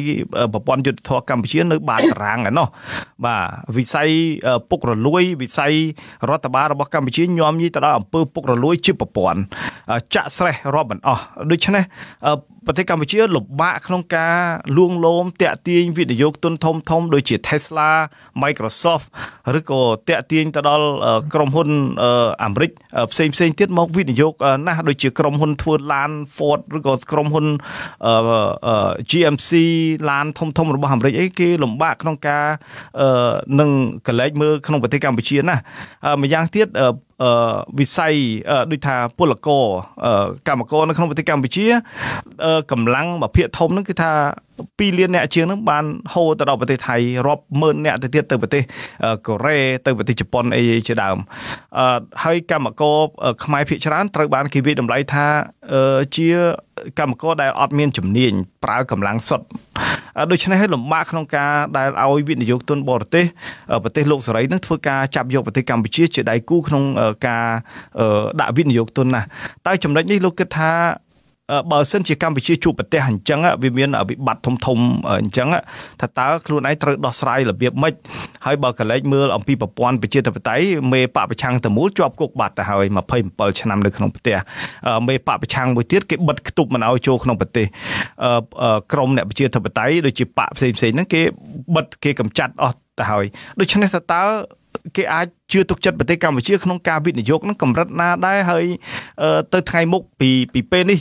[0.53, 2.67] ប្រព័ន្ធយុទ្ធធរកម្ពុជានៅបាតតារាងឯណោះ
[3.25, 3.43] បាទ
[3.77, 4.09] វិស័យ
[4.71, 5.73] ពុករលួយវិស័យ
[6.29, 9.41] រដ្ឋបាលរបស់កម្ពុជាញោមញីទៅដល់អំពើពុករលួយជាប្រព័ន្ធ
[10.15, 11.85] ចាក់ស្រេះរាប់មិនអស់ដូច្នេះ
[12.67, 14.37] ប្រទេសកម្ពុជាលំបាកក្នុងការ
[14.77, 17.91] លួងលោមតាក់ទាញវិនិយោគទុនធំធំដូចជា Tesla
[18.43, 19.07] Microsoft
[19.59, 20.87] ឬក៏តាក់ទាញទៅដល់
[21.35, 21.69] ក្រុមហ៊ុន
[22.03, 22.71] អាមេរិក
[23.13, 24.33] ផ្សេងផ្សេងទៀតមកវិនិយោគ
[24.67, 27.47] ណាស់ដូចជាក្រុមហ៊ុនធ្វើឡាន Ford ឬក៏ក្រុមហ៊ុន
[29.11, 29.51] GMC
[30.11, 32.45] ឡានធំធំរបស់អាមេរិកអីគេលំបាកក្នុងការ
[33.61, 33.71] នឹង
[34.07, 35.57] កលែកមើលក្នុងប្រទេសកម្ពុជាណា
[36.23, 36.67] ម្យ៉ាងទៀត
[37.79, 38.15] វិស័យ
[38.71, 39.65] ដូចថាពលករ
[40.49, 41.67] កម្មករនៅក្នុងប្រទេសកម្ពុជា
[42.73, 44.13] កម្លាំងមួយភាគធំហ្នឹងគឺថា
[44.59, 48.63] 2លានអ្នកជាងហ្នឹងបានហូរទៅដល់ប្រទេសថៃរាប់ម៉ឺនអ្នកទៅទៀតទៅប្រទេស
[49.27, 51.17] កូរ៉េទៅប្រទេសជប៉ុនអីជាដើម
[52.25, 52.97] ហើយកម្មករ
[53.45, 55.27] ខ្មែរភាគច្រើនត្រូវបានគេវិតម្លៃថា
[56.17, 56.29] ជា
[56.99, 58.33] កម្មករដែលអត់មានជំនាញ
[58.65, 59.47] ប្រើកម្លាំងសុទ្ធ
[60.31, 63.25] ដូច្នេះហើយលំបាកក្នុងការដែលឲ្យវិនិយោគទុនបរទេស
[63.85, 66.85] ប្រទេសលោកសេរីនឹងធ្វើការចាប់យកប្រទេសកម្ពុជាជាដៃគូក្នុង
[67.27, 67.47] ការ
[68.41, 69.23] ដាក់វិនិយោគទុនណា
[69.67, 70.71] តែចំណុចនេះលោកគិតថា
[71.71, 74.79] បើសិនជាកម្ពុជាជួបប្រទេសអញ្ចឹងវាមានវិបត្តិធំធំ
[75.23, 75.49] អញ្ចឹង
[76.01, 77.95] ថាតើខ្លួនឯងត្រូវដោះស្រាយរបៀបម៉េច
[78.47, 82.85] ហើយបើកលែងមើលអំពីប្រព័ន្ធប្រជាធិបតេយ្យមេបពប្រឆាំងតមូលជាប់គុកបាត់ទៅហើយ
[83.23, 84.37] 27ឆ្នាំនៅក្នុងផ្ទះ
[85.09, 87.67] មេបពប្រឆាំងមួយទៀតគេបិទគប់មិនឲ្យចូលក្នុងប្រទេស
[88.93, 91.23] ក្រមអ្នកប្រជាធិបតេយ្យដូចជាបកផ្សេងផ្សេងហ្នឹងគេ
[91.77, 93.25] បិទគេកម្ចាត់អស់ទៅហើយ
[93.61, 94.23] ដូច្នេះតើ
[94.97, 98.65] គេអាចជឿទុកចិត្តប្រទេសកម្ពុជាក្នុងការវិនិយោគនឹងកម្រិតណាដែរហើយ
[99.53, 101.01] ទៅថ្ងៃមុខពីពីពេលនេះ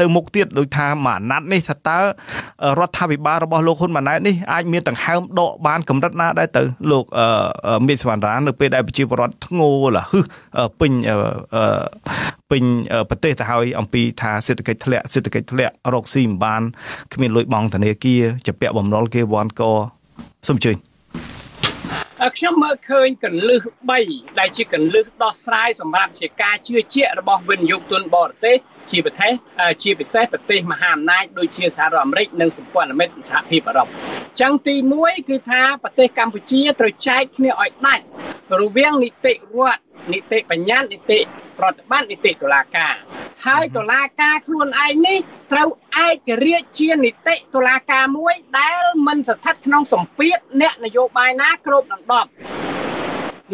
[0.00, 1.98] ទៅមុខទៀតដូចថាមួយអាណត្តិនេះថាតើ
[2.78, 7.04] រដ្ឋាភិបាលរបស់លោកហ៊ុនម៉ាណែតនេះអាចមានដង្ហើមដកបានកម្រិតណាដែរទៅលោក
[7.86, 10.24] មេសវណ្ណរានៅពេលដែលប្រជាពលរដ្ឋធ្ងោលហឹស
[10.80, 10.92] ពេញ
[12.50, 12.62] ពេញ
[13.10, 16.62] ប្រទេសទៅហើយអំពីថាសេដ្ឋកិច្ចធ្លាក់សេដ្ឋកិច្ចធ្លាក់រកស៊ីមិនបាន
[17.12, 19.62] គ្មានលុយបង់ធនាគារជាពាក់បំណុលគេវាន់ក
[20.48, 20.76] សូមជើញ
[22.36, 23.60] ខ្ញុំមើលឃើញកលឹះ
[24.00, 28.56] 3ដែលជាកលឹះដោះស្រាយសម្រាប់ជាការជឿជាក់របស់វិនិយោគទុនបរទេស
[28.90, 29.32] ជាប្រទេស
[29.82, 38.04] ជាពិសេសប្រទេសមហាអំណាចដូចជាសហរដ្ឋអាមេរិកនិងសម្ព័ន្ធមិត្តសហភាពអឺរ៉ុបអញ្ចឹងទី1គឺថាប្រទេសកម្ពុជាត្រូវចែកគ្នាឲ្យដាច់
[38.60, 39.80] រវាងនីតិរដ្ឋ
[40.12, 41.18] នីតិបញ្ញត្តិនីតិ
[41.58, 42.94] ប្រតិបត្តិនីតិតុលាការ
[43.46, 45.18] ហើយតុលាការខ្លួនឯងនេះ
[45.52, 45.68] ត្រូវ
[46.06, 52.28] ឯករាជ្យជានីតិតុលាការមួយដែលមិនស្ថិតក្នុងសម្ពាធអ្នកនយោបាយណាគ្របដណ្ដប់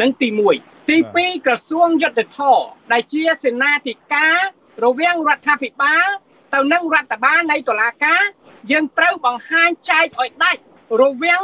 [0.00, 2.58] នឹងទី1ទី2ក្រសួងយុទ្ធភ័ព
[2.92, 4.38] ដែលជាសេនាធិការ
[4.84, 6.06] រវាងរដ្ឋាភិបាល
[6.54, 8.22] ទៅនឹងរដ្ឋបាលនៃតុលាការ
[8.70, 10.60] យើងត្រូវបង្ហាញចែកឲ្យដាច់
[11.02, 11.42] រវាង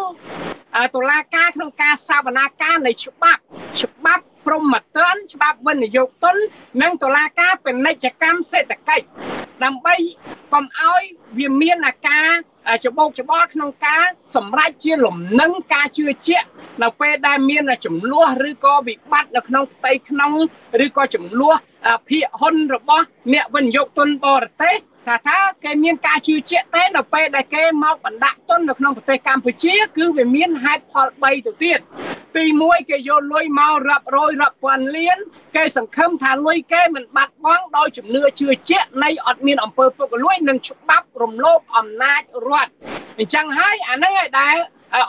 [0.97, 3.41] តុលាការក្នុងការសវនាការនៃច្បាប់
[3.81, 4.63] ច្បាប់ព្រំ
[4.97, 6.37] ទណ្ឌច្បាប់វិនិយោគទុន
[6.83, 9.07] និងតុលាការពាណិជ្ជកម្មសេដ្ឋកិច្ច
[9.65, 9.95] ដើម្បី
[10.53, 11.03] កុំឲ្យ
[11.39, 12.29] វាមានអាការ
[12.85, 14.05] ច្បោកច្បល់ក្នុងការ
[14.37, 16.47] សម្រេចជាលំនឹងការជឿជាក់
[16.83, 20.33] នៅពេលដែលមានចំនួនឬក៏វិបត្តិនៅក្នុងផ្ទៃក្នុង
[20.85, 21.55] ឬក៏ចំនួន
[22.09, 24.77] ភាគហ៊ុនរបស់អ្នកវិនិយោគទុនបរទេស
[25.07, 31.79] ថាថាគេមានការជឿជាក់ទេនៅពេលដែលគេមកបណ្ដាក់ទុននៅក្នុងប្រទេសកម្ពុជា គឺវាមានហេតុផល3ទៅទៀត
[32.37, 35.19] ទី1គេយកលុយមករាប់រយរាប់ពាន់លាន
[35.57, 42.71] គេសង្ឃឹមថាលុយគេមិនបាត់បង់ដោយជំនឿជឿជាក់នៃអត់មានអំពើពុករលួយនិងច្បាប់រំលោភអំណាចរដ្ឋ
[43.19, 44.57] អញ្ចឹងហើយអានឹងឯដែល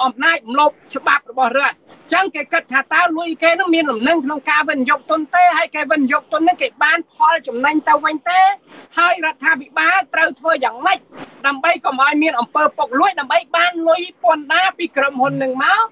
[0.03, 1.75] អំណាចរំលោភច្បាប់របស់រដ្ឋ
[2.13, 8.39] ចឹងគេគិតថាតើលុយគេនឹងមានលំនឹងក្នុងការវិនិយោគទុនទេហើយគេវិនិយោគទុននឹងគេបានផលចំណេញទៅវិញទេ
[8.97, 10.99] ហើយរដ្ឋាភិបាលត្រូវធ្វើយ៉ាងម៉េច
[11.47, 15.85] ដើម្បីកុំឲ្យមានអំពើពុករលួយដើម្បីបានលុយពន្ធដារពីក្រុមហ៊ុននឹងមក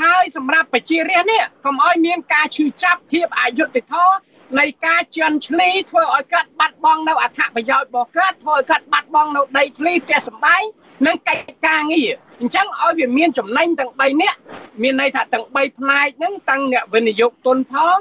[0.00, 4.14] ហើយសម្រាប់ប្រជារាស្ត្រនេះកុំឲ្យមានការឈឺចាប់ភាពអយុត្តិធម៌
[4.58, 10.62] នៃការជន់ឈ្លីធ្វើឲ្យគាត់បាត់បង់នៅអត្ថប្រយោជន៍របស់គាត់ធ្វើឲ្យគាត់បាត់បង់នៅដីធ្លីផ្ទះសម្បែង
[11.06, 14.38] និងកិច្ចការងារអញ្ចឹងឲ្យវាមានចំណេញទាំង3នាក់
[14.82, 17.96] មានន័យថាទាំង3ផ្នែកហ្នឹងតាំងអ្នកវិនិយោគទុនផង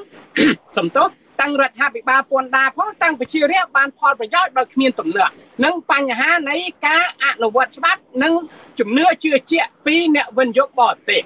[0.78, 1.10] សំទោស
[1.42, 5.32] តាំងរដ្ឋាភិបាលពន្ធដារផងតាំងប្រជារាស្ត្របានផលប្រយោជន៍ដោយគ្មានទំនាស់
[5.66, 8.34] និងបញ្ហានៃការអនុវត្តច្បាប់និង
[8.80, 11.22] ជំនឿជឿជាក់ពីអ្នកវិនិយោគបរទេស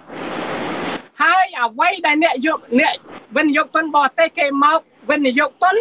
[1.22, 2.96] ហើយអ្វីដែលអ្នកយកអ្នក
[3.38, 5.76] វិនិយោគទុនបរទេសគេមកវិនិយោគទុន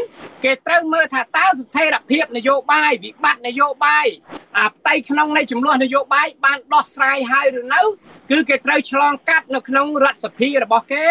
[0.44, 4.06] គេត្រូវមើលថាតើស្ថិរភាពនយោបាយវិបត្តិនយោបាយ
[4.58, 7.82] អាផ្ទៃក្នុងនៃចំនួននយោបាយបានដោះស្រាយហើយឬនៅ
[8.30, 11.06] គឺគេត្រូវឆ្លងកាត់នៅក្នុងរដ្ឋសភារបស់គេ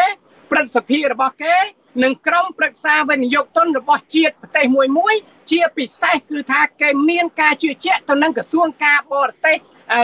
[0.51, 1.55] ព្រឹទ្ធសភារបស់គេ
[2.03, 5.15] និងក្រុមប្រឹក្សាវិនិយោគទុនរបស់ជាតិប្រទេសមួយមួយ
[5.51, 9.57] ជាពិសេសគឺថាគេមានការជឿជាក់ទៅនឹងក្រសួងការបរទេស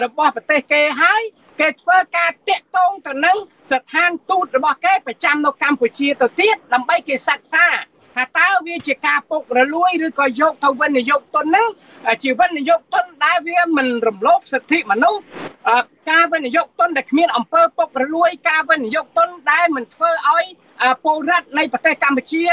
[0.05, 1.21] របស់ប្រទេសគេហើយ
[1.59, 3.37] គេធ្វើការតាក់ទងទៅនឹង
[3.71, 7.65] ស្ថានទូតរបស់គេប្រចាំនៅកម្ពុជាទៅទៀតដើម្បីគេសិក្សា
[8.15, 11.67] ថាតើវាជាការពុករលួយឬក៏យកទៅវិនិយោគទុនហ្នឹង
[12.23, 15.21] ជាវិនិយោគទុនដែលវាមិនរំលោភសិទ្ធិមនុស្ស
[16.11, 20.43] ការវិនិយោគទុនដែលគ្មានអំពើពុករលួយការវិនិយោគទុនដែលមិនធ្វើឲ្យ
[21.03, 22.43] ពលរដ្ឋនៃប្រទេសកម្ពុជា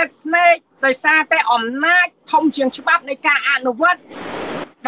[0.00, 0.54] ទឹកភ្នែក
[0.86, 4.00] ដោយសារតែអំណាចធំជាងច្បាប់នៃការអនុវត្ត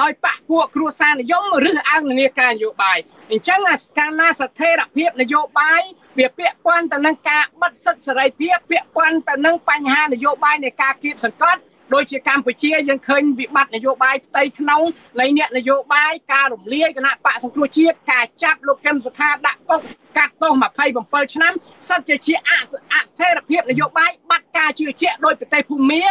[0.00, 2.98] ដោយបកពួកគ្រួសារនិយមឬអង្គនានាការនយោបាយ
[3.30, 5.82] អញ្ចឹងអាកាលណាស្ថិរភាពនយោបាយ
[6.18, 11.60] វាពាក់ព័ន្ធទៅនឹងការបិទសិទ្ធិសេរីភាពពាក់ព័ន្ធទៅនឹងបញ្ហានយោបាយនៃការគៀបសង្កត់
[11.92, 14.82] ដូចជាកម្ពុជាយើងឃើញវិបត្តិនយោបាយផ្ទៃក្នុង
[15.20, 19.80] នៃអ្នកនយោបាយការរំលាយគណៈបកសង្គ្រោះជាតិការចាប់លោកកឹមសុខាដាក់គុក
[20.16, 20.52] កាត់ទោស
[20.92, 21.52] 27ឆ្នាំ
[21.88, 22.52] សិតជាជាអ
[23.10, 26.02] ស្ថិរភាពនយោបាយបាត់ការជឿជាក់ដោយប្រទេសភូមា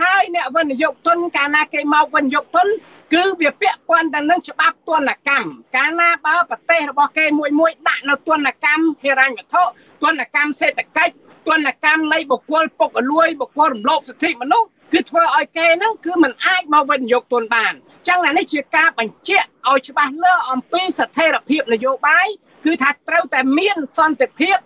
[0.00, 2.68] ហើយអ្នកវិនិយោគទុនកាលណាគេមកវិនិយោគទុន
[3.14, 9.62] គឺវាពាក់ព័ន្ធទៅនឹងច្បាប់ទណ្ឌកម្មកាលណាបើប្រទេសរបស់គេមួយមួយដាក់នៅទណ្ឌកម្មហិរញ្ញវត្ថុ
[10.02, 11.14] ទណ្ឌកម្មសេដ្ឋកិច្ច
[11.48, 17.73] ទណ្ឌកម្មនៃបុគ្គលពុករលួយបុគ្គលរំលោភសិទ្ធិមនុស្ស គឺធ្វើឲ្យគេហ្នឹងគឺมันអាចមកវិនិយោគទុនបាន
[18.07, 22.27] ចឹងអានេះជាការបញ្ជាក់ឲ្យច្បាស់លាស់អំពីស្ថិរភាពនយោបាយ
[22.65, 24.57] គឺថាត្រូវតែមានសន្តិភាព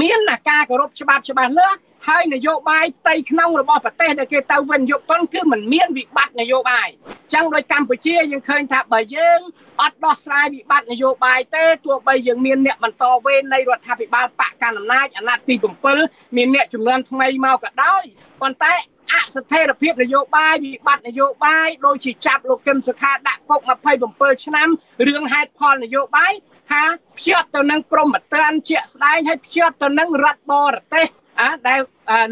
[0.00, 6.88] មានការគោរពច្បាប់ច្បាស់លាស់ហើយនយោបាយផ្ទៃក្នុងរបស់ប្រទេសដែលគេទៅវិនិយោគទុនគឺมันមានវិបត្តិនយោបាយ
[7.34, 9.40] ចឹងដោយកម្ពុជាយើងឃើញថាបើយើង
[9.80, 15.54] អត់ដោះស្រាយវិបត្តិនយោបាយទេទោះបីយើងមានអ្នកបន្តវេននៃរដ្ឋាភិបាលបកកណ្ដាលអំណាចអាណត្តិទី
[15.96, 18.02] 7មានអ្នកចំនួនថ្មីមកក៏ដោយ
[18.40, 18.74] ប៉ុន្តែ
[19.13, 23.61] អស្ថិរភាពនយោបាយវិបត្តិនយោបាយដូចជាចាប់លោកកឹមសុខាដាក់គុក
[24.03, 24.67] 27ឆ្នាំ
[25.07, 26.33] រឿងហេតុផលនយោបាយ
[26.71, 26.83] ថា
[27.17, 31.07] ភ្ជាប់ទៅនឹងក្រមតន្ជាក់ស្ដែងហើយភ្ជាប់ទៅនឹងរដ្ឋបរទេស
[31.41, 31.79] អាដែល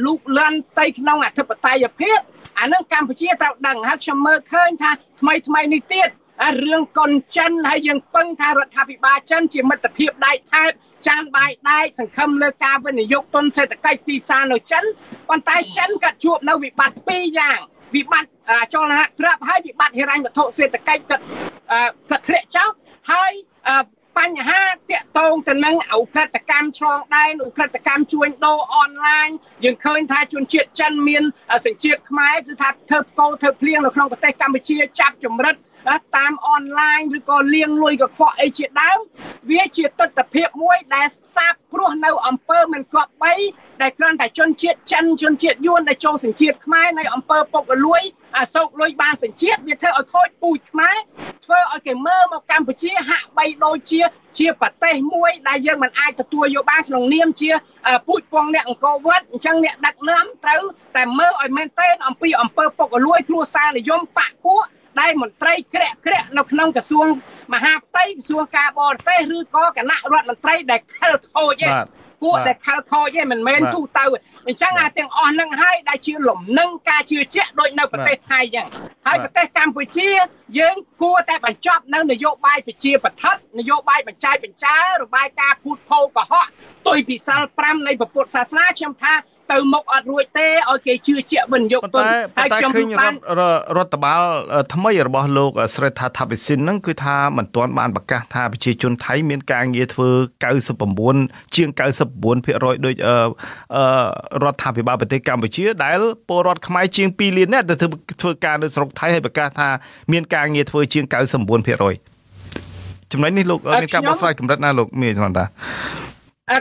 [0.06, 2.20] លូកលាន់ទៅក្នុងអធិបតេយ្យភាព
[2.60, 6.10] អានឹងកម្ពុជាត្រូវដឹងហើយខ្ញុំមើលឃើញថាថ្មីថ្មីនេះទៀត
[6.64, 10.70] រឿងកុនចិនហើយយើងពឹងថារដ្ឋាភិបាលចិនជាមិត្តភាពដៃថែប
[11.08, 14.84] ចានបាយដែកសង្ឃឹមលើការវិនិយោគទុនសេដ្ឋកិច្ចទីផ្សារនៅចិន
[15.30, 17.60] ប៉ុន្តែចិនក៏ជួបនៅវិបត្តិពីរយ៉ាង
[17.96, 18.30] វិបត្តិ
[18.74, 21.18] ចលនាត្រាប់ហើយវិបត្តិហិរញ្ញវត្ថុសេដ្ឋកិច្ចក៏
[22.10, 22.70] ក៏ធ្លាក់ចុះ
[23.12, 23.32] ហើយ
[24.20, 29.28] បញ្ហាតាក់ទងទៅនឹងអ ுக ្រិតកម្មឆ្លងដែនអ ுக ្រិតកម្មជួញដូរអនឡាញ
[29.64, 31.24] យើងឃើញថាជនជាតិចិនមាន
[31.66, 35.56] សញ្ជាតិខ្មែរគឺថាធ្វើផ្គោធ្វើភ្លៀងនៅក្នុងប្រទេសកម្ពុជាចាប់ចម្រិត
[36.16, 39.00] តាមអនឡាញឬក៏លៀងលុយកខ្វក់អីជាដើម
[39.52, 43.34] វាជាទស្សនវិជ្ជាមួយ ដែលសាបព្រោះនៅអំពើមិនគប្បី
[43.82, 48.02] ដែលគ្រាន់តែជនជាតិចិនជនជាតិយួនដែលចូលសញ្ជាតិខ្មែរនៅអំពើពុករលួយ
[48.38, 50.98] អាសោកលុយបានសញ្ជាតិវាធ្វើឲ្យខូចពូជខ្មែរ
[51.46, 54.02] ធ្វើឲ្យគេមើលមកកម្ពុជាហាក់បីដូចជា
[54.40, 57.52] ជាប្រទេសមួយដែលយើងមិនអាចទទួលយកបានក្នុងនាមជា
[58.08, 60.64] ពូជពងអ្នកអង្គរវត្តអញ្ចឹងអ្នកដឹកនាំត្រូវ
[60.96, 64.64] តែមើលឲ្យមែនទែនអំពីអំពើពុករលួយគ្រួសារនិយមបកពួក
[65.02, 67.08] ដែលមន្ត្រីក្រាក់ក្រាក់នៅក្នុងក្រសួង
[67.54, 71.74] មហាផ្ទៃក្រសួងការបរទេសឬក៏គណៈរដ្ឋមន្ត្រីដែលខិលខូចឯង
[72.24, 74.06] ពួកដែលខិលខូចឯងមិនមែនទូទៅ
[74.48, 78.68] អញ្ចឹងអាទាំងអស់នឹងហើយដែលជាលំនឹងការជឿជាក់ដូចនៅប្រទេសថៃអញ្ចឹង
[79.08, 80.10] ហើយប្រទេសកម្ពុជា
[80.60, 86.46] យើងគួរតែបញ្ចប់នៅនយោបាយប្រជាបឋិតនយោបាយបញ្ចាយបញ្ចើរបាយការណ៍ភូតភោកុហក
[86.88, 89.14] ទុយពិសាល5នៃពុទ្ធសាសនាខ្ញុំថា
[89.52, 92.04] ទៅមុខអត់រួចទេឲ្យគេជឿជាក់វិញយកទុន
[92.38, 92.88] ហើយខ្ញុំឃើញ
[93.78, 94.22] រដ្ឋបាល
[94.74, 100.10] ថ្មីរបស់លោកស្រីថាថាវិសិនហ្នឹងគឺថាមិនទាន់បានប្រកាសថាប្រជាជនថៃមានការងារធ្វើ
[100.82, 102.94] 99ជាង99%ដោយ
[104.44, 105.98] រដ្ឋាភិបាលប្រទេសកម្ពុជា ដែល
[106.30, 107.74] ពលរដ្ឋខ្មែរជាង2លាននាក់ទៅ
[108.22, 109.70] ធ្វើការនៅស្រុកថៃហើយប្រកាសថា
[110.12, 111.14] មានការងារធ្វើជាង99%
[113.12, 115.46] ចំណុចនេះលោកមានការបកស្រាយកម្រិតណាលោកមានសមតា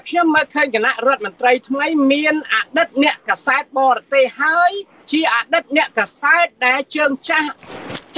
[0.09, 4.71] ខ្ញុំមើលឃើញគណៈរដ្ឋមន្ត្រីថ្មីមានអតីតអ្នកកសែតបរទេសហើយ
[5.13, 7.49] ជាអតីតអ្នកកសែតដែលជើងចាស់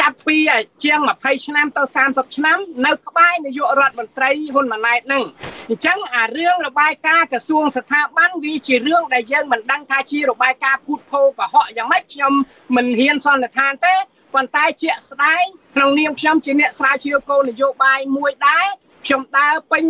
[0.01, 0.37] ចាប់ពី
[0.85, 5.25] ជាង20ឆ្នាំទៅ30ឆ្នាំ នៅក្បែរនាយករដ្ឋមន្ត្រីហ៊ុនម៉ាណែតនឹង
[5.69, 12.33] អញ្ចឹងអារឿងរបាយការណ៍ក្រសួងស្ថាប័នវាជារឿងដែលយើងមិនដឹងថាជារបាយការណ៍ភូតភរកុហកយ៉ាងម៉េចខ្ញុំ
[12.77, 13.95] មិនហ៊ានសន្និដ្ឋានទេ
[14.35, 18.67] ប៉ុន្តែជាក់ស្ដែងក្នុងនាមខ្ញុំជាអ្នកស្រាវជ្រាវគោលនយោបាយមួយដែរ
[19.07, 19.85] ខ្ញុំដើរពេញ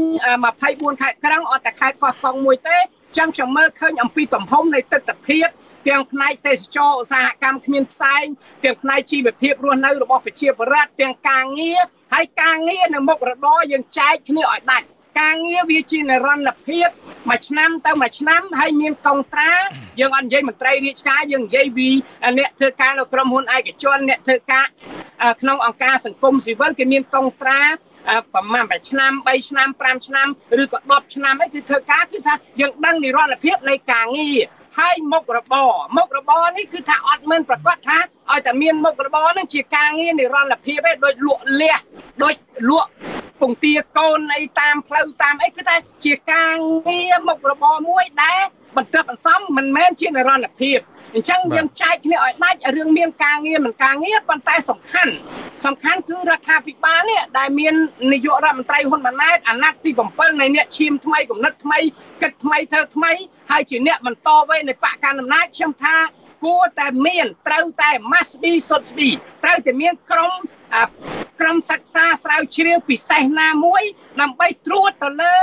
[0.49, 2.79] 24ខេត្តក្រុងអត់តែខេត្តកោះកុងមួយទេ
[3.19, 5.41] ចឹងខ្ញុំមើលឃើញអំពីទំហំនៃទស្សនវិជ្ជា
[5.89, 8.25] ទាំងផ្នែកទេសចរឧស្សាហកម្មគ្មានផ្សែង
[8.65, 11.81] ទាំងផ្នែកជីវភាពរស់នៅរបស់ប្រជាពលរដ្ឋទាំងការងារ
[12.15, 14.87] ហើយការងារនៅមុខរបរយើងចែកគ្នាឲ្យដាច់
[15.21, 16.89] ការងារវាជានិរន្តរភាព
[17.29, 19.53] មួយឆ្នាំទៅមួយឆ្នាំហើយមានកងត្រា
[20.01, 21.89] យើងអត់និយាយមន្ត្រីរាជការយើងនិយាយពី
[22.39, 24.67] អ្នកធ្វើការនៅក្រុមហ៊ុនឯកជនអ្នកធ្វើការ
[25.41, 27.61] ក្នុងអង្គការសង្គមស៊ីវិលគេមានកងត្រា
[28.05, 30.29] ប្រហែល8ឆ្នាំ3ឆ្នាំ5ឆ្នាំ
[30.63, 34.41] ឬក៏10ឆ្នាំអីគឺធ្វើការគឺថាយើងដឹងនិរន្តរភាពនៃការងារ
[34.79, 37.99] ហើយមុខរបរមុខរបរនេះគឺថាអត់មិនប្រកាសថា
[38.31, 41.77] ឲ្យតែមានមុខរបរនឹងជាការងារនិរន្តរភាពឯងដូចលក់លះ
[42.23, 42.35] ដូច
[42.71, 42.89] លក់
[43.41, 46.55] ពងទាកូនអីតាមផ្លូវតាមអីគឺថាជាការ
[46.89, 48.41] ងារមុខរបរមួយដែល
[48.77, 50.79] បន្ទាប់បន្សំមិនមែនជានិរន្តរភាព
[51.15, 55.13] អញ្ចឹងយើងចែកគ្នាឲ្យដាច់រឿងមានការងារមិនការងារប៉ុន្តែសំខាន់
[55.65, 57.75] សំខាន់គឺរដ្ឋាភិបាលនេះដែលមាន
[58.13, 61.79] នាយករដ្ឋមន្ត្រីហ៊ុនម៉ាណែតអាណត្តិទី7នៃអ្នកឈាមថ្មីគំនិតថ្មី
[62.23, 63.13] គិតថ្មីធ្វើថ្មី
[63.51, 65.97] ហើយជាអ្នកបន្តវេននៃបកកណ្ដាលអំណាចខ្ញុំថា
[66.45, 69.09] គួរតែមានត្រូវតែ must be should be
[69.45, 70.33] ត្រូវតែមានក្រុម
[71.41, 73.83] ក្រុមសិក្សាស្រាវជ្រាវពិសេសណាមួយ
[74.21, 75.35] ដើម្បីត្រួតទៅលើ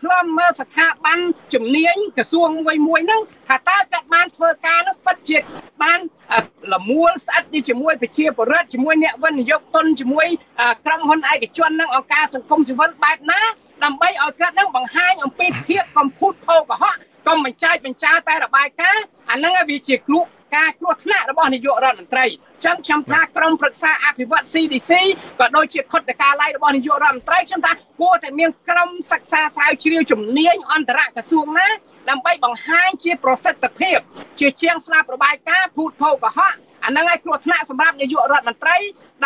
[0.00, 1.18] ខ្លំមើលស្ថាប័ន
[1.54, 5.38] ជំនាញក្រសួងមួយមួយហ្នឹងថាតើគាត់បានធ្វើការនោះពិតជា
[5.82, 5.98] បាន
[6.72, 10.26] លមួលស្អិតជាមួយប្រជាពលរដ្ឋជាមួយអ្នកវិនិយោគទុនជាមួយ
[10.86, 13.40] ក្រុមហ៊ុនឯកជននិងអង្គការសង្គមស៊ីវិលបែបណា
[13.84, 22.26] ដើម្បីឲ្យគាត់នឹងបង្ហាញអំពីភាពកំពូតភោកុហកកុំបញ្ចាច់បញ្ចើតែរបាយការណ៍អាហ្នឹងវាជាគ្រោះ ការគ្រោះថ្នាក់របស់នាយករដ្ឋមន្ត្រី
[22.64, 24.90] ចឹងខ្ញុំថាក្រមប្រឹក្សាអភិវឌ្ឍ CDC
[25.40, 31.68] ក៏ដូចជាខុទ្ទកាល័យរបស់នាយករដ្ឋមន្ត្រីខ្ញុំថាគួរតែមានក្រុមសិក្សាស្រាវជ្រាវជំនាញអន្តរក្រសួងណា
[32.10, 33.98] ដើម្បីបង្ហាញជាប្រសិទ្ធភាព
[34.40, 38.76] ជាជាងស្លាបរបាយការណ៍ភូតភោកុហកអាហ្នឹងឯងគ្រោះថ្នាក់សម្រាប់នាយករដ្ឋមន្ត្រី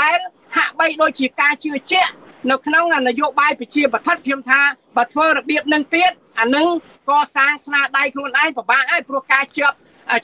[0.00, 0.18] ដែល
[0.56, 2.12] ហាក់បីដូចជាការជឿជាក់
[2.50, 4.60] នៅក្នុងនយោបាយប្រជាបឋិតខ្ញុំថា
[4.96, 6.10] បើធ្វើរបៀបនឹងទៀត
[6.40, 6.68] អានឹង
[7.10, 9.76] កសាងស្នាដៃខ្លួនឯងពិបាកហើយព្រោះការជាប់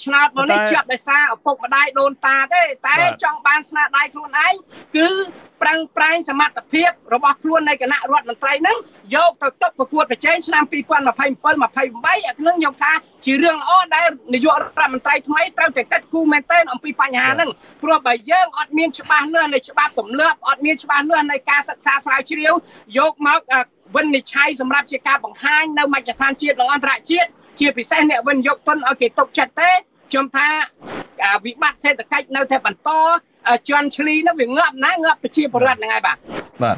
[0.04, 4.54] ឆ្នោតមកនេះជាប់ដោយសារឪពុកម្ដាយដូនតាទេតែចង់បានស្នាដៃខ្លួនឯង
[4.96, 5.08] គឺ
[5.62, 8.76] ប្រឹងប្រែងសមត្ថភាពរបស់ខ្លួននៃគណៈរដ្ឋមន្ត្រីនឹង
[9.14, 12.92] យកទៅតុបប្រកួតប្រជែងឆ្នាំ2027 28អានឹងខ្ញុំថា
[13.24, 17.50] ជារឿងល្អដែលនាយករដ្ឋមន្ត្រីថ្មីត្រូវតែកាត់គូមែនទែនអំពីបញ្ហាហ្នឹង
[17.82, 22.54] ព្រោះបើយើងអត់មានច្បាស់លាស់នៃច្បាប់ទម្លាប់អត់មានច្បាស់លាស់នៃការសិក្សាស្រាវជ្រាវ
[22.98, 23.40] យកមក
[23.96, 27.28] វិនិច្ឆ័យសម្រាប់ជាការបង្ហាញនៅមជ្ឈដ្ឋានជាតិនិងអន្តរជាតិ
[27.60, 29.70] ជាពិសេសអ្នកវិនិយោគទុនឲ្យគេទុកចិត្តទេ
[30.10, 30.48] ខ្ញុំថា
[31.44, 32.90] វិបត្តិសេដ្ឋកិច្ចនៅតែបន្ត
[33.68, 36.16] ជន់ឈ្លីនោះវាងាប់ណាងាប់ប្រជាពលរដ្ឋហ្នឹងហើយបាទ
[36.62, 36.76] បាទ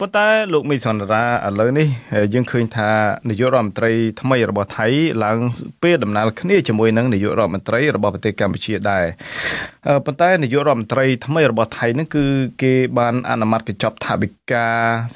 [0.00, 1.88] ប៉ុន្តែលោកមីសន្តារាឥឡូវនេះ
[2.34, 2.90] យើងឃើញថា
[3.28, 4.86] នាយករដ្ឋមន្ត្រីថ្មីរបស់ថៃ
[5.24, 5.38] ឡើង
[5.82, 9.04] ពេលដំណើរគ្នាជាមួយនឹងនាយករដ្ឋមន្ត្រីរបស់ប្រទេសកម្ពុជាដែរ
[10.06, 12.24] ប៉ុន្តែនាយករដ្ឋមន្ត្រីថ្មីរបស់ថៃហ្នឹងគឺ
[12.62, 14.66] គេបានអនុម័តកញ្ចប់ថវិកា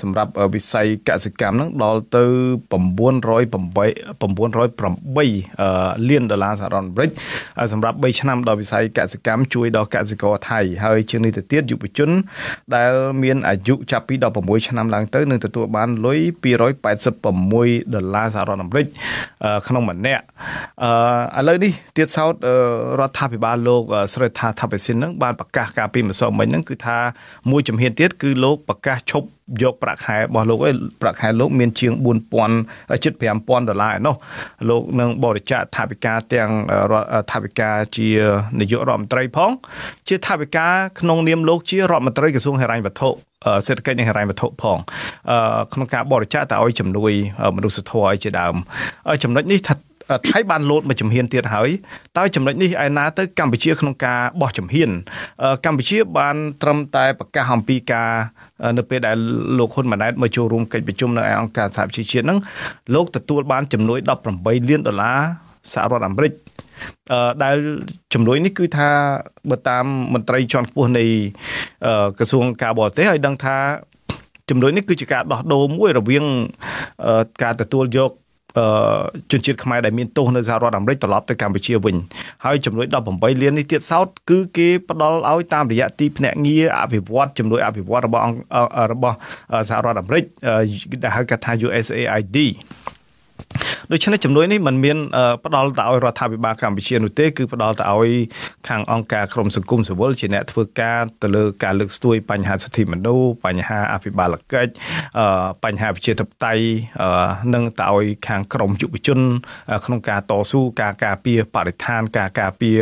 [0.00, 2.24] សម្រាប់វិស័យកសិកម្មហ្នឹងដល់ទៅ
[2.72, 7.10] 908 908លានដុល្លារសហរដ្ឋអាមេរិក
[7.72, 12.10] សម្រាប់3ឆ្នាំដល់វិស័យកសិកម្មជួយដល់កសិករថៃហើយជាងនេះទៅទៀតយុវជន
[12.74, 16.20] ដែលមានអាយុចាប់ពី16ឆ្នាំឡើងទៅនឹងទទួលបានលុយ
[16.86, 18.86] 286ដុល្លារសហរដ្ឋអាមេរិក
[19.66, 20.24] ក្នុងម្នាក់
[21.36, 22.34] អឺឥឡូវនេះទៀតសោត
[23.00, 23.82] រដ្ឋាភិបាលលោក
[24.14, 26.98] ស្រីថាថាបេសិននឹងបានប្រកាសការពីម្សិលមិញហ្នឹងគឺថា
[27.50, 29.28] មួយជំហានទៀតគឺលោកប្រកាសឈប់
[29.62, 31.92] យកប្រាក់ខែរបស់លោកឯងប្រាក់ខែលោកមានជាង
[32.46, 34.14] 4000ជិត5000ដុល្លារឯណោះ
[34.68, 36.50] លោកនឹងបរិច្ចាគថវិកាទាំង
[37.32, 38.08] ថវិកាជា
[38.60, 39.50] នាយករដ្ឋមន្ត្រីផង
[40.08, 40.66] ជាថវិកា
[41.00, 43.08] ក្នុងនាមលោកជារដ្ឋមន្ត្រីក្រសួងហិរញ្ញវត្ថុ
[43.66, 44.78] សេដ្ឋកិច្ចនិងហិរញ្ញវត្ថុផង
[45.72, 47.12] ក្នុងការបរិច្ចាគទៅឲ្យជំនួយ
[47.56, 48.54] មនុស្សធម៌ឲ្យជាដើម
[49.22, 49.74] ចំណុចនេះថា
[50.28, 51.70] ថៃបានលោតមួយជំហានទៀតហើយ
[52.16, 54.90] តើចំណុចនេះឯណាទៅកម្ពុជាក្នុងការបោះជំហាន
[55.64, 58.10] កម្ពុជាបានត្រឹមតែប្រកាសអំពីការ
[58.78, 59.16] នៅពេលដែល
[59.58, 62.38] លោកហ៊ុនម៉ាណែតមកចូលរួមកិច្ចប្រជុំនៅអង្គការសហប្រជាជាតិហ្នឹង
[62.94, 63.98] លោកទទួលបានជំនួយ
[64.34, 65.18] 18លានដុល្លារ
[65.72, 66.32] សហរដ្ឋអាមេរិក
[67.12, 67.56] អឺដែល
[68.14, 68.88] ជំនួយនេះគឺថា
[69.50, 71.04] បើតាមមន្ត្រីជាន់ខ្ពស់នៃ
[72.18, 73.56] ក្រសួងការបរទេសឲ្យដឹងថា
[74.50, 76.24] ជំនួយនេះគឺជាការដោះដូរមួយរវាង
[77.42, 78.10] ការទទួលយក
[79.30, 81.96] ជនជាតិខ្មែរដែលមានទោសនៅសហរដ្ឋអាមេរិកត្រឡប់ទៅកម្ពុជាវិញ
[82.44, 88.24] ហើយចំនួន18លាននេះទៀតសោតគឺគេផ្ដល់ឲ្យតាមរយៈទីភ្នាក់ងារអភិវឌ្ឍចំនួនអភិវឌ្ឍរបស់
[88.92, 89.16] របស់
[89.68, 90.24] សហរដ្ឋអាមេរិក
[91.02, 92.36] ដែលហៅកាត់ថា USAID
[93.92, 94.98] ដូច្នេះចំនួននេះมันមាន
[95.44, 98.10] ផ្ដល់ទៅឲ្យរដ្ឋាភិបាលកម្ពុជានោះទេគឺផ្ដល់ទៅឲ្យ
[98.68, 104.72] ខាងអង្គការក្រមសង្គមស៊ីវិលជាអ្នកធ្វើការទៅលើការលើកស្ទួយបញ្ហាសិទ្ធិមនុស្សបញ្ហាអភិបាលកិច្ច
[105.64, 106.64] បញ្ហាប្រជាធិបតេយ្យ
[107.54, 109.20] និងទៅឲ្យខាងក្រមយុវជន
[109.84, 112.78] ក្នុងការតស៊ូការការពារបរិស្ថាន ការការពារ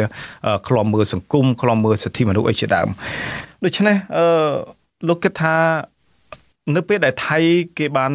[0.68, 2.88] ឃ្លាំមើលសង្គមឃ្លាំមើលសិទ្ធិមនុស្សអីជាដើម
[3.64, 4.26] ដូច្នេះអឺ
[5.08, 5.56] លោកគិតថា
[6.76, 7.38] នៅពេលដែលថៃ
[7.78, 8.12] គេបាន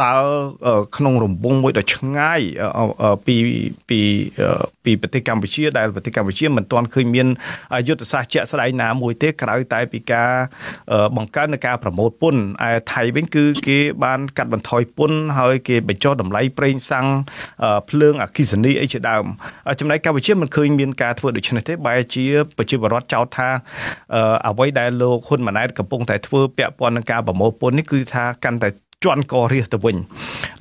[0.00, 0.22] ដើរ
[0.96, 2.40] ក្នុងរង្វង់មួយដ៏ឆ្ងាយ
[3.26, 3.36] ពី
[3.88, 4.00] ពី
[4.84, 7.26] ពីប្រទេសកម្ពុជាដែលប្រទេសកម្ពុជាមិនទាន់ឃើញមាន
[7.88, 10.30] យុទ្ធសាស្ត្រជាក់ស្ដែងណាមួយទេក្រៅតែពីការ
[11.16, 17.06] បង្កើននៃការប្រមូលពន្ធឯថៃវិញគឺគេបានកាត់បន្ថយពន្ធហើយគេបញ្ចុះតម្លៃប្រេងសាំង
[17.90, 19.24] ភ្លើងអគិសនីអីជាដើម
[19.80, 22.24] ចំណែកកម្ពុជាមិនឃើញមានការធ្វើដូច្នេះទេបែរជា
[22.56, 23.48] ប្រជាពលរដ្ឋចោទថា
[24.48, 28.68] អ្វីដែលលោកហ៊ុនម៉ាណែតកំពុងតែធ្វើពាក់ព័ន្ធនឹងការប្រមូលពន្ធនេះគឺថាកាន់តែ
[29.04, 29.96] ជន់ករាសទៅវិញ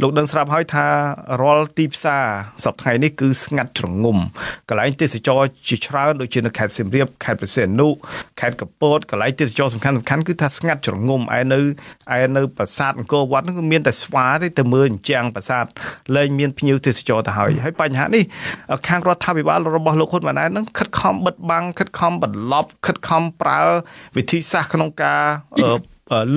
[0.01, 0.85] លោកដឹងស្រាប់ហើយថា
[1.41, 2.25] រាល់ទីផ្សារ
[2.65, 4.17] សប្តាហ៍នេះគឺស្ងាត់ជ្រងំ
[4.69, 7.87] កន្លែងទេសចរជាច្រើនដូចជានៅខេត្តសៀមរាបខេត្តព្រះសីហនុ
[8.39, 11.59] ខេត្តកពតកន្លែងទេសចរសំខាន់សំខាន់គឺថាស្ងាត់ជ្រងំឯនៅ
[12.17, 15.65] ឯនៅប្រាសាទអង្គរវត្តនោះគឺមានតែស្វាទេទៅមើលអញ្ចាំងប្រាសាទ
[16.15, 18.23] លែងមានភ្ញៀវទេសចរទៅហើយហើយបញ្ហានេះ
[18.87, 23.61] ខាងរដ្ឋាភិបាលរបស់លោកហ៊ុនម៉ាណែតនឹងខិតខំបិទបាំងខិតខំបន្លប់ខិតខំប្រើ
[24.17, 25.21] វិធីសាស្ត្រក្នុងការ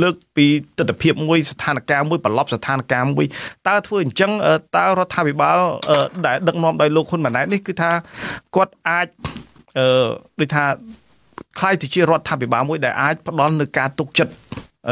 [0.03, 0.47] លើកពី
[0.79, 3.27] ទស្សនវិជ្ជាមួយស្ថានភាពមួយប្រឡប់ស្ថានភាពមួយ
[3.69, 4.31] តើធ្វើអញ្ចឹង
[4.77, 5.59] តើរដ្ឋាភិបាល
[6.27, 7.91] ដែលដឹកនាំដោយលោកហ៊ុនម៉ាណែតនេះគឺថា
[8.57, 9.07] គាត់អាច
[9.79, 10.07] អឺ
[10.41, 10.65] ដូចថា
[11.59, 14.33] ខ្លាយទៅជារដ្ឋាភិបាលមួយដែលអាចផ្ដល់នៅការទុកចិត្ត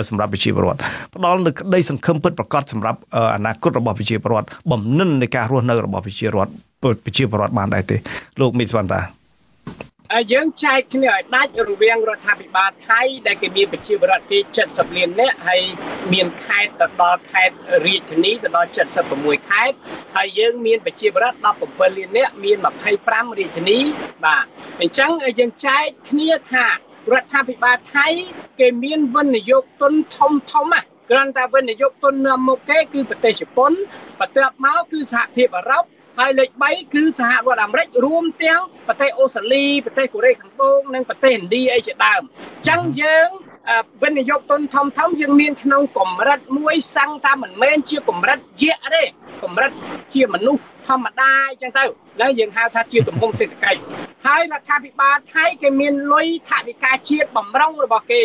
[0.08, 0.80] សម្រាប់ប្រជាពលរដ្ឋ
[1.16, 2.98] ផ្ដល់នៅក្តីសង្ឃឹមពិតប្រាកដសម្រាប់
[3.36, 7.96] អនាគតរបស់ប្រជាពលរដ្ឋបំណិននៃការរស់នៅរបស់ប្រជាពលរដ្ឋប្រជាពលរដ្ឋបានដែរទេ
[8.40, 9.00] លោកមីសវណ្ណតា
[10.32, 15.62] យើងចែកគ្នាឲ្យដាច់រវាងរដ្ឋាភិបាលថៃដែលគេមានប្រជាពលរដ្ឋគេ70លាននាក់ហើយ
[16.12, 18.70] មានខេត្តទៅដល់ខេត្តរាជធានីទៅដល់
[19.08, 19.76] 76ខេត្ត
[20.16, 22.56] ហើយយើងមានប្រជាពលរដ្ឋ17លាននាក់មាន
[22.98, 23.78] 25រាជធានី
[24.24, 24.44] បាទ
[24.80, 26.66] អញ្ចឹងយើងចែកគ្នាថា
[27.12, 28.06] រដ្ឋាភិបាលថៃ
[28.60, 33.72] គេមានវិនិយោគទុនធំធំណាគ្រាន់តែវិនិយោគទុននាំមុខគេគឺប្រទេសជប៉ុន
[34.20, 35.84] បន្ទាប់មកគឺសហភាពអឺរ៉ុប
[36.18, 43.28] ហើយលេខ3គឺសហរដ្ឋអាមេរិករួមទាំងប្រទេសអូស្ត្រាលីប្រទេសកូរ៉េខាងត្បូងនិងប្រទេសឥណ្ឌាអីជាដើមអញ្ចឹងយើង
[44.02, 49.02] វិនិយោគទុនធំធំយើងមានក្នុងកម្រិតមួយសឹងថាមិនមែនជាកម្រិតយៈទេ
[49.42, 49.70] កម្រិត
[50.14, 51.84] ជាមនុស្សធម្មតាអញ្ចឹងទៅ
[52.20, 53.80] ហើយយើងហៅថាជាទំហំសេដ្ឋកិច្ច
[54.26, 58.22] ហើយរដ្ឋាភិបាលថៃគេមានលុយថវិកាជាតិបំរុងរបស់គេ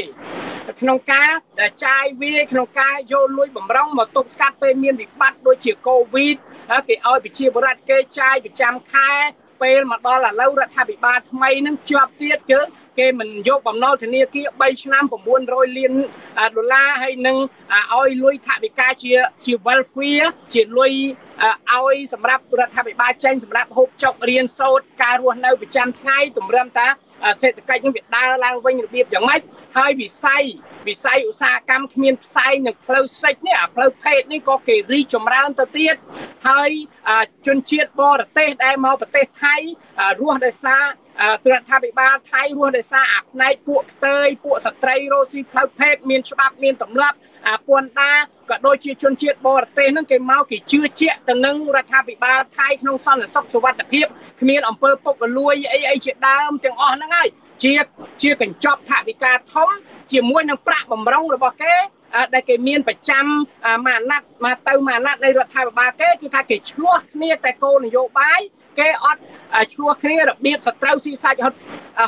[0.82, 1.30] ក្នុងការ
[1.86, 6.38] ចាយវាយក្នុងការយកលុយបំរុងមកទប់ស្កាត់ពេលមានវិបត្តិដូចជាកូវីដ
[6.69, 9.12] ហើយគេឲ្យប្រជាពលរដ្ឋគេចាយប្រចាំខែ
[9.62, 12.60] ពេលមកដល់ឥឡូវរដ្ឋាភិបាលថ្មីនឹងជាប់ទៀតគឺ
[12.99, 15.03] គេមិនយកបំណុលធនាគារ3ឆ្នាំ
[15.39, 15.93] 900លាន
[16.56, 17.38] ដុល្លារហើយនឹង
[17.93, 19.13] ឲ្យលុយថវិកាជា
[19.45, 20.93] ជា welfare ជាលុយ
[21.73, 26.87] ឲ្យសម្រាប់រដ្ឋាភិបាលចេញសម្រាប់ហូបចុករៀនសូត្រការរស់នៅប្រចាំថ្ងៃទម្រាំតា
[27.42, 29.42] សេដ្ឋកិច្ចនឹងវាដើរឡើងវិញរបៀបយ៉ាងម៉េច
[29.78, 30.44] ហើយវិស័យ
[30.88, 35.96] វិស័យឧស្សាហកម្មគ្មានផ្សែងនៅផ្លូវសិចនេះអាផ្លូវភេទនេះក៏គេរីចម្រើនទៅទៀត
[36.50, 36.70] ហើយ
[37.48, 39.56] ជនជាតិបរទេសដែលមកប្រទេសថៃ
[40.20, 40.84] រស់ដោយសារ
[41.52, 47.18] រដ្ឋាភិបាលថៃរស់ដោយសារអាផ្នែកពួកខ្ទើយពួកស្ត្រីរស់ស៊ីផ្លូវភេទមានច្បាប់មានទម្លាប់
[47.67, 48.17] ពន្ធដារ
[48.50, 54.06] ក៏ដូចជាជនជាតិបរទេសហ្នឹងគេមកគេជឿជាក់ទៅនឹងរដ្ឋាភិបាលថៃក្នុងសន្តិសុខសុវត្ថិភាព
[54.41, 57.27] គ្មានអំពើពុករលួយអីអីជាដើមទាំងអស់ហ្នឹងហើយ
[57.63, 57.73] ជា
[58.21, 59.69] ជាកញ្ចប់ថវិកាធំ
[60.12, 61.75] ជាមួយនឹងប្រាក់បំរុងរបស់គេ
[62.33, 68.41] ដែលគេមានប្រចាំមួយអាណត្តិមកទៅមួយអាណត្តិនៃរដ្ឋាភិបាលគេគឺថាគេឆ្លោះគ្នាតែគោលនយោបាយ
[68.80, 69.21] គេអត់
[69.73, 71.58] ឆ្លោះគ្នារបៀបសត្រូវស៊ីសាច់ហត់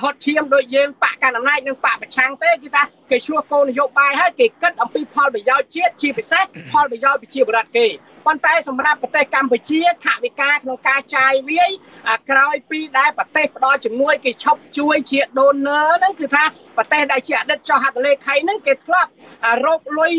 [0.04, 7.86] ហត់ឈាមដូចយើងបកកណ្ដាលអំណាចនិងបកប្រឆាំងទេគឺថាគេឆ្លោះគោលនយោបាយហើយគេគិតអំពីផលប្រយោជន៍ជាតិជាពិសេសផលប្រយោជន៍ប្រជាពលរដ្ឋគេ
[8.30, 11.72] ប៉ុន្តែសម្រាប់ប្រទេសកម្ពុជាថវិកាក្នុងការចាយវាយ
[12.30, 16.44] ក្រោយពីដែលប្រទេសផ្ដល់ជំនួយគេឈប់ជួយជា donor ហ្នឹងគឺថា
[16.78, 19.10] ប្រទេសដែលជាអតីតចុះហត្ថលេខីហ្នឹងគេធ្លាប់
[19.66, 20.14] រកលុយ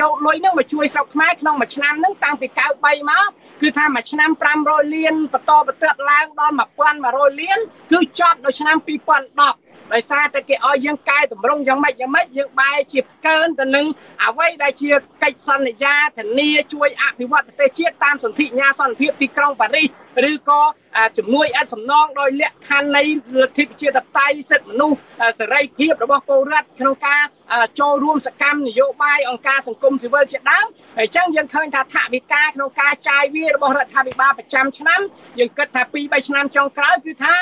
[0.00, 2.46] យកលុយហ្នឹងមកជួយស្រុកខ្មែរក្នុងមួយឆ្នាំហ្នឹងតាំងពី
[2.78, 3.26] 93មក
[3.62, 4.30] គឺថាមួយឆ្នាំ
[4.62, 6.54] 500លានបន្តបន្ទាប់ឡើងដល់
[6.96, 7.58] 1100លាន
[7.92, 13.86] គឺចប់នៅឆ្នាំ2010 ដោយសារតែគេឲ្យយើងកែតម្រង់យ៉ាងម៉េចយ៉ាងម៉េចយើងបែរជាកើនទៅនឹង
[14.24, 14.90] អ្វីដែលជា
[15.22, 19.88] កិច្ចសន្យាធានាជួយអភិវឌ្ឍប្រទេសជាតិតាមសន្ធិញ្ញាសន្តិភាពទីក្រុងប៉ារីស
[20.30, 20.62] ឬក៏
[21.18, 23.02] ជំនួយឥតសំណងដោយលក្ខខណ្ឌនៃ
[23.42, 24.98] លទ្ធិប្រជាធិបតេយ្យសិទ្ធិមនុស្ស
[25.38, 27.22] សេរីភាពរបស់ពលរដ្ឋក្នុងការ
[27.80, 30.66] ចូលរួមសកម្មនយោបាយអង្គការសង្គមស៊ីវិលជាដើម
[30.96, 35.00] ហើយអញ្ចឹងយើងឃើញថាថវិកាក្នុងការចាយវារបស់រដ្ឋាភិបាលប្រចាំឆ្នាំ
[35.38, 37.34] យើងគិតថា2 3ឆ្នាំចុងក្រោយគឺថា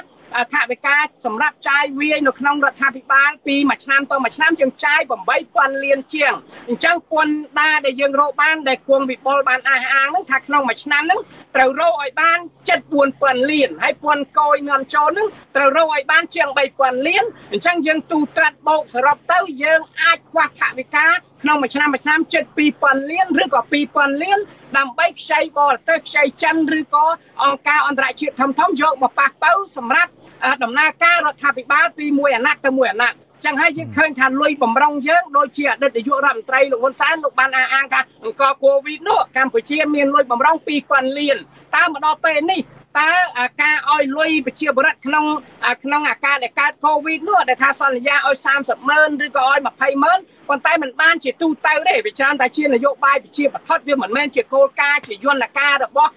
[0.52, 5.00] ថវិកាសម្រាប់ចាយវាយនៅក្នុងរដ្ឋាភិបាលពីមួយឆ្នាំទៅមួយឆ្នាំយើងចាយ
[5.42, 6.32] 8000លានជាង
[6.68, 11.20] អញ្ចឹងពន្ធដារដែលយើងរកបានដែលគង់វិបុលបានអះអាងហ្នឹងថាក្នុងមួយឆ្នាំហ្នឹង
[11.56, 12.38] ត្រូវរកឲ្យបាន
[12.94, 21.06] 74000លានហើយពន្ធកយនាំចូលហ្នឹងត្រូវរកឲ្យបានជាង3000លានអញ្ចឹងយើងទូត្រាត់បូកសរុបទៅយើងអាចខ្វះថវិកា
[21.42, 22.44] ក្នុងមួយឆ្នាំមួយឆ្នាំជិត
[22.78, 23.60] 2000លានឬក៏
[23.92, 24.38] 2000លាន
[24.76, 27.04] ដើម្បីខ្ចីបរទេសខ្ចីចិនឬក៏
[27.42, 30.10] អង្គការអន្តរជាតិធំធំយកមកប៉ះប៉ូវសម្រាប់
[30.64, 40.56] ដំណើរការរដ្ឋាភិបាលពីមួយអាណត្តិទៅមួយអាណត្តិចឹងហើយយើងឃើញថាលុយបំរុងយើងដូចជាអតីតនាយករដ្ឋមន្ត្រីលោកហ៊ុនសែនលោកបានអះអាងថាអង្គកូវីដនោះកម្ពុជាមានលុយបំរុង
[40.88, 41.36] 2000លាន
[41.76, 42.60] តើមកដល់ពេលនេះ
[42.98, 43.10] តើ
[43.62, 45.24] ការឲ្យលុយប្រជាពលរដ្ឋក្នុង
[45.84, 50.18] ក្នុងអាការដែលកើតកូវីដនោះដែលថាសន្យាឲ្យ30ម៉ឺនឬក៏ឲ្យ20ម៉ឺន
[50.48, 56.10] ប៉ុន្តែมันបានជាទូទៅទេវាច្រើនតែជានយោបាយប្រជាបឋិតវាមិនមែនជាគោលការណ៍ជាយន្តការរបស់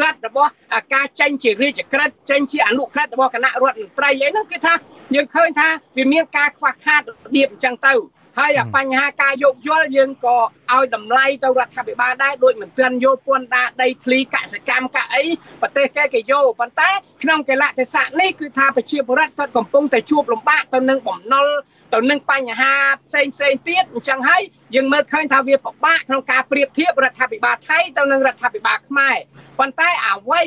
[0.00, 0.50] រដ្ឋរបស់
[0.94, 4.74] ការចេញជារាជក្រឹត្យចេញជាអនុក្រឹត្យរបស់គណៈរដ្ឋមន្ត្រីអីហ្នឹងគឺថា
[5.14, 7.94] យើងឃើញថាវាមានការខ្វះខាតរបៀបអញ្ចឹងទៅ
[8.38, 10.38] ហើយបញ្ហាការយោគយល់យើងក៏
[10.72, 15.24] ឲ្យតម្លៃទៅរដ្ឋាភិបាលដែរដូចមិនទាន់យកពន្ធដារដីធ្លីកសិកម្មកាអី
[15.62, 16.90] ប្រទេសគេគេយកប៉ុន្តែ
[17.22, 21.46] ក្នុងកលៈទេសៈនេះគឺថាប្រជាពលរដ្ឋគាត់កំពុងតែជួបលំបាកទៅនឹងបំណុល
[21.94, 22.72] ទៅនឹងបញ្ហា
[23.08, 24.42] ផ្សេងផ្សេងទៀតអញ្ចឹងហើយ
[24.74, 29.16] យើងមើលឃើញថាវាពិបាកក្នុងការប្រៀបធៀបរដ្ឋាភិបាលថៃទៅនឹងរដ្ឋាភិបាលខ្មែរ
[29.58, 30.42] ប៉ុន្តែអ្វី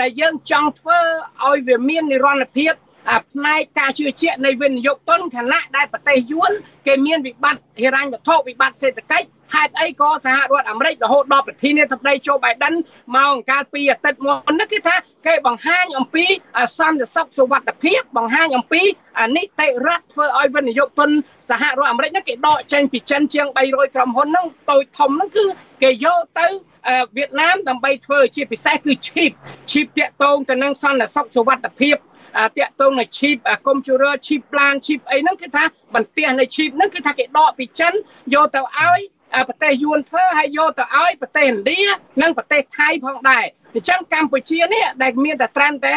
[0.00, 1.00] ដែលយើងចង់ធ្វើ
[1.46, 2.72] ឲ្យវាមាននិរន្តរភាព
[3.32, 6.50] ផ្នែកការជឿជាក់នៃវិនិយោគទុនខណៈដែលប្រទេសយួន
[6.86, 12.74] គេមានវិបត្តិហិរញ្ញវត្ថុវិបត្តិសេដ្ឋកិច្ចហេតុអីក៏សហរដ្ឋអាមេរិករហូតដល់ប្រធានាធិបតីโจ Biden
[13.14, 14.96] មកអង្ការពីអាទិត្យមុននេះគឺថា
[15.26, 16.26] គេបង្ហាញអំពី
[16.78, 18.82] សន្តិសុខសុវត្ថិភាពបង្ហាញអំពី
[19.36, 21.10] នីតិរដ្ឋធ្វើឲ្យវិនិយោគទុន
[21.48, 25.44] សហរដ្ឋអាមេរិកហ្នឹងគេដកចេញពីចិនជាង300ក្រុមហ៊ុនហ្នឹងតូចធំហ្នឹងគឺ
[25.82, 26.46] គេយកទៅ
[27.16, 29.32] វៀតណាមដើម្បីធ្វើជាពិសេសគឺ cheap
[29.70, 31.96] cheap តាក់ទងទៅនឹងសន្តិសុខសុវត្ថិភាព
[32.36, 35.64] តាក់ទងនឹង chip computer chip plan chip អីហ្នឹងគឺថា
[35.94, 37.92] បន្ទះនៃ chip ហ្នឹងគឺថាគេដកពីចិន
[38.34, 39.00] យកទៅឲ្យ
[39.48, 41.80] ប្រទេសយួនធ្វើហើយយកទៅឲ្យប្រទេសឥណ្ឌា
[42.22, 45.94] និងប្រទេសថៃផងដែរអញ្ចឹងកម្ពុជានេះដែលមានតែត្រឹមតែ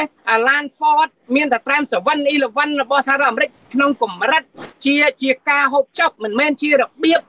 [0.47, 1.83] Land Ford មានតែត្រឹម
[2.31, 4.43] 711របស់សហរដ្ឋអាមេរិកក្នុងកម្រិត
[4.85, 7.21] ជាជាការហូបចុកមិនមែនជារបៀប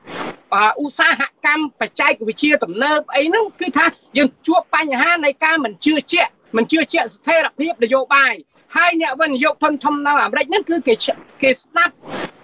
[0.83, 3.87] ឧស្សាហកម្មបច្ចេកវិទ្យាទំនើបអីហ្នឹងគឺថា
[4.17, 8.35] យើងជួបបញ្ហានៃការមិនជឿជាក់មិនជឿជាក់ស្ថិរភាពនយោបាយ
[8.77, 10.95] ហើយអ្នកវិនិយោគធនធំនៅអាមេរិកហ្នឹងគឺគេ
[11.43, 11.95] គេស្ដាប់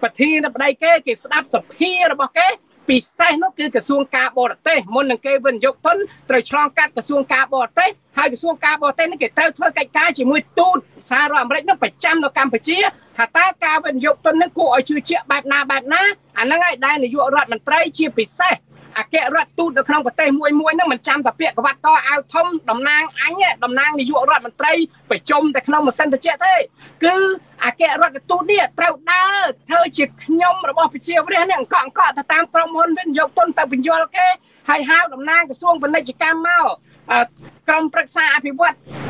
[0.02, 2.48] ប្រធានាធិបតីគេគេស្ដាប់សភារបស់គេ
[2.88, 5.96] ពិសេសនោះគឺក្រសួងការបរទេសមុននឹងគេវិនិយោគទុន
[6.30, 10.78] ត្រូវឆ្លងកាត់ក្រសួងការបរទេសហើយក្រសួងការបរទេសនេះគេត្រូវធ្វើកិច្ចការជាមួយទូត
[11.10, 12.78] សហរដ្ឋអាមេរិកនោះប្រចាំនៅកម្ពុជា
[13.16, 16.02] ថាតើការវិនិយោគទុននេះគួរឲ្យជឿជាក់បែបណាបែបណា
[16.38, 18.54] អាហ្នឹងហើយដែលនាយករដ្ឋមន្ត្រីជាពិសេស
[18.98, 24.72] អគ្គរដ្ឋទូតនៅក្នុងប្រទេសមួយមួយហ្នឹងមិនចាំតែពាក្យកវ៉ាត់តអាវធំតំណាងអញតំណាងនាយករដ្ឋមន្ត្រី
[25.10, 26.54] ប្រជុំតែក្នុងម៉ាស៊ីនត្រជាក់ទេ
[27.04, 27.16] គឺ
[27.64, 34.28] អគ្គរដ្ឋទូតនេះត្រូវដើរធ្វើជាខ្ញុំរបស់ប្រជាវរាជនេះអង្គអង្គទៅតាមក្រុមហ៊ុនវិនិយោគទុនទៅបញ្យល់គេ
[34.68, 36.66] ហើយហៅតំណាងក្រសួងពាណិជ្ជកម្មមក
[37.68, 39.07] ក្រុមប្រឹក្សាអភិវឌ្ឍក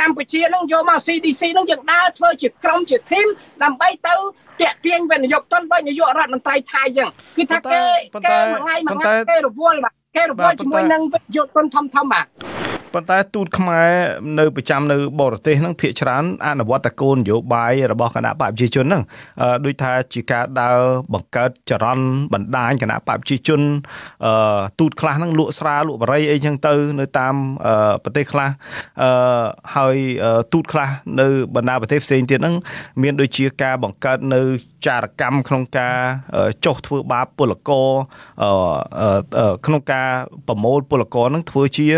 [0.00, 3.26] កម្ពុជានឹងយកមក CDC នឹងយើងដើរធ្វើជាក្រុមជាធីម
[3.62, 4.14] ដើម្បីទៅ
[4.60, 7.82] តាក់ទាញវិនិយោគទុនដោយនាយករដ្ឋមន្ត្រីថៃចឹងគឺថាគេ
[8.26, 13.90] គេមួយថ្ងៃមួយថ្ងៃគេរវល់បាទគេរវល់ជាមួយនឹងវិនិយោគទុនធំធំបាទ ប៉ុន្តែទូតខ្មែរ
[14.38, 19.02] នៅប្រចាំនៅបរទេសហ្នឹងភាកច្រើនអនុវត្តតគោលនយោបាយរបស់គណៈបកប្រជាជនហ្នឹង
[19.64, 20.78] ដូចថាជាការដើរ
[21.14, 23.60] បង្កើតចរន្តបណ្ដាញគណៈបកប្រជាជន
[24.80, 27.34] ទូតខ្លះហ្នឹងលក់ស្រាលក់បរិយអីចឹងទៅ នៅតាម
[28.04, 28.48] ប្រទេសខ្លះ
[29.76, 29.96] ហើយ
[30.52, 30.88] ទូតខ្លះ
[31.20, 32.54] នៅបណ្ដាប្រទេសផ្សេងទៀតហ្នឹង
[33.02, 34.42] មានដូចជាការបង្កើតនៅ
[34.86, 35.96] ចារកម្មក្នុងការ
[36.64, 37.88] ចុះធ្វើបាបពលករ
[39.66, 40.08] ក្នុងការ
[40.48, 41.88] ប្រមូលពលករនឹងធ្វើជា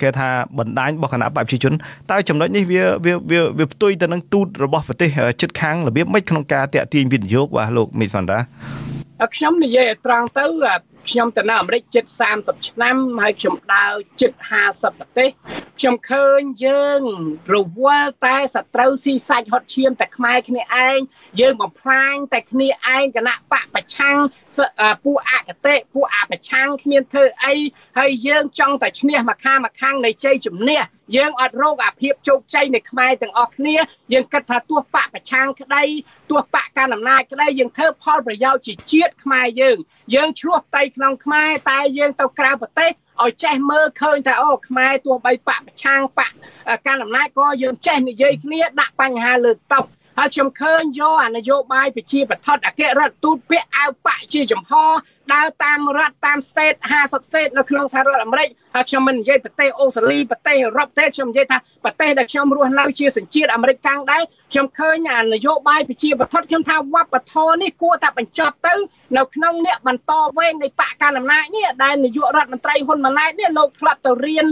[0.00, 0.28] គេថា
[0.58, 1.72] បណ្ដាញរបស់គណៈបព្វជិជន
[2.10, 3.14] តើចំណុចនេះវាវា
[3.58, 5.08] វាផ្ទុយទៅនឹងទូតរបស់ប្រទេស
[5.40, 8.38] ជិតខាងរបៀបម៉េចក្នុងការតាក់ទាញវិនិយោគបាទលោកមីសវណ្ដា
[9.36, 10.44] ខ្ញុំនិយាយត្រង់ទៅ
[11.10, 12.04] ខ្ញុំទៅនៅអាមេរិកជិត
[12.36, 14.32] 30ឆ្នាំហើយខ្ញុំដើរជិត
[14.66, 15.28] 50ប្រទេស
[15.78, 17.00] ខ្ញុំឃើញយើង
[17.54, 20.98] រវល់តែសត្រូវស៊ីសាច់ហត់ឈាមតែខ្មែរគ្នាឯង
[21.40, 24.18] យើងបំផ្លាញតែគ្នាឯងគណៈបកប្រឆាំង
[25.04, 27.54] ពួកអកតេពួកអប្រឆាំងគ្មានធ្វើអី
[27.98, 30.80] ហើយយើងចង់តែឈ្នះមកខាងមកខាងនៃជ័យជំនះ
[31.16, 33.76] យើងអត់រកអាភាពជោគជ័យនៃខ្មែរទាំងអស់គ្នា
[34.12, 35.84] យើងគិតថាទោះបកប្រឆាំងក្តី
[36.30, 39.76] ទោះបកកាន់អំណាចក្តីយើងធ្វើផលប្រយោជន៍ជាជាតិខ្មែរយើង
[40.14, 42.90] យើងឆ្លោះតៃក្នុងខ្មែរតែយើងទៅក្រៅប្រទេស
[43.22, 46.32] ឲ្យចេះមើលឃើញថាអូខ្មែរទោះបីបកប្រឆាំងបក
[46.86, 49.80] កាន់អំណាចក៏យើងចេះនិយាយគ្នាដាក់បញ្ហាលើតុ
[50.18, 54.72] ហើយខ្ញុំឃើញយកអានយោបាយប្រជាបឋិតអគ្គរដ្ឋទូតពាក់អាវប៉ាក់ជាចំហ
[55.34, 64.22] ដើរតាមរដ្ឋតាម state 50 state នៅក្នុងសហរដ្ឋអាមេរិកហើយខ្ញុំមិននិយាយប្រទេសអូស្ត្រាលីប្រទេសអឺរ៉ុបទេខ្ញុំនិយាយថាប្រទេសដែលខ្ញុំរស់នៅជាសញ្ជាតិអាមេរិកកាំងដែរ
[64.52, 68.74] ខ្ញុំឃើញអានយោបាយប្រជាបឋិតខ្ញុំថាវប្បធម៌នេះគួរតែបញ្ចប់ទៅ
[69.16, 74.46] នៅក្នុងអ្នកបន្តវេននៃបកកណ្ដាលអំណាចនេះដែលនាយករដ្ឋមន្ត្រីហ៊ុនម៉ាណែតនេះលោកធ្លាប់ទៅរៀន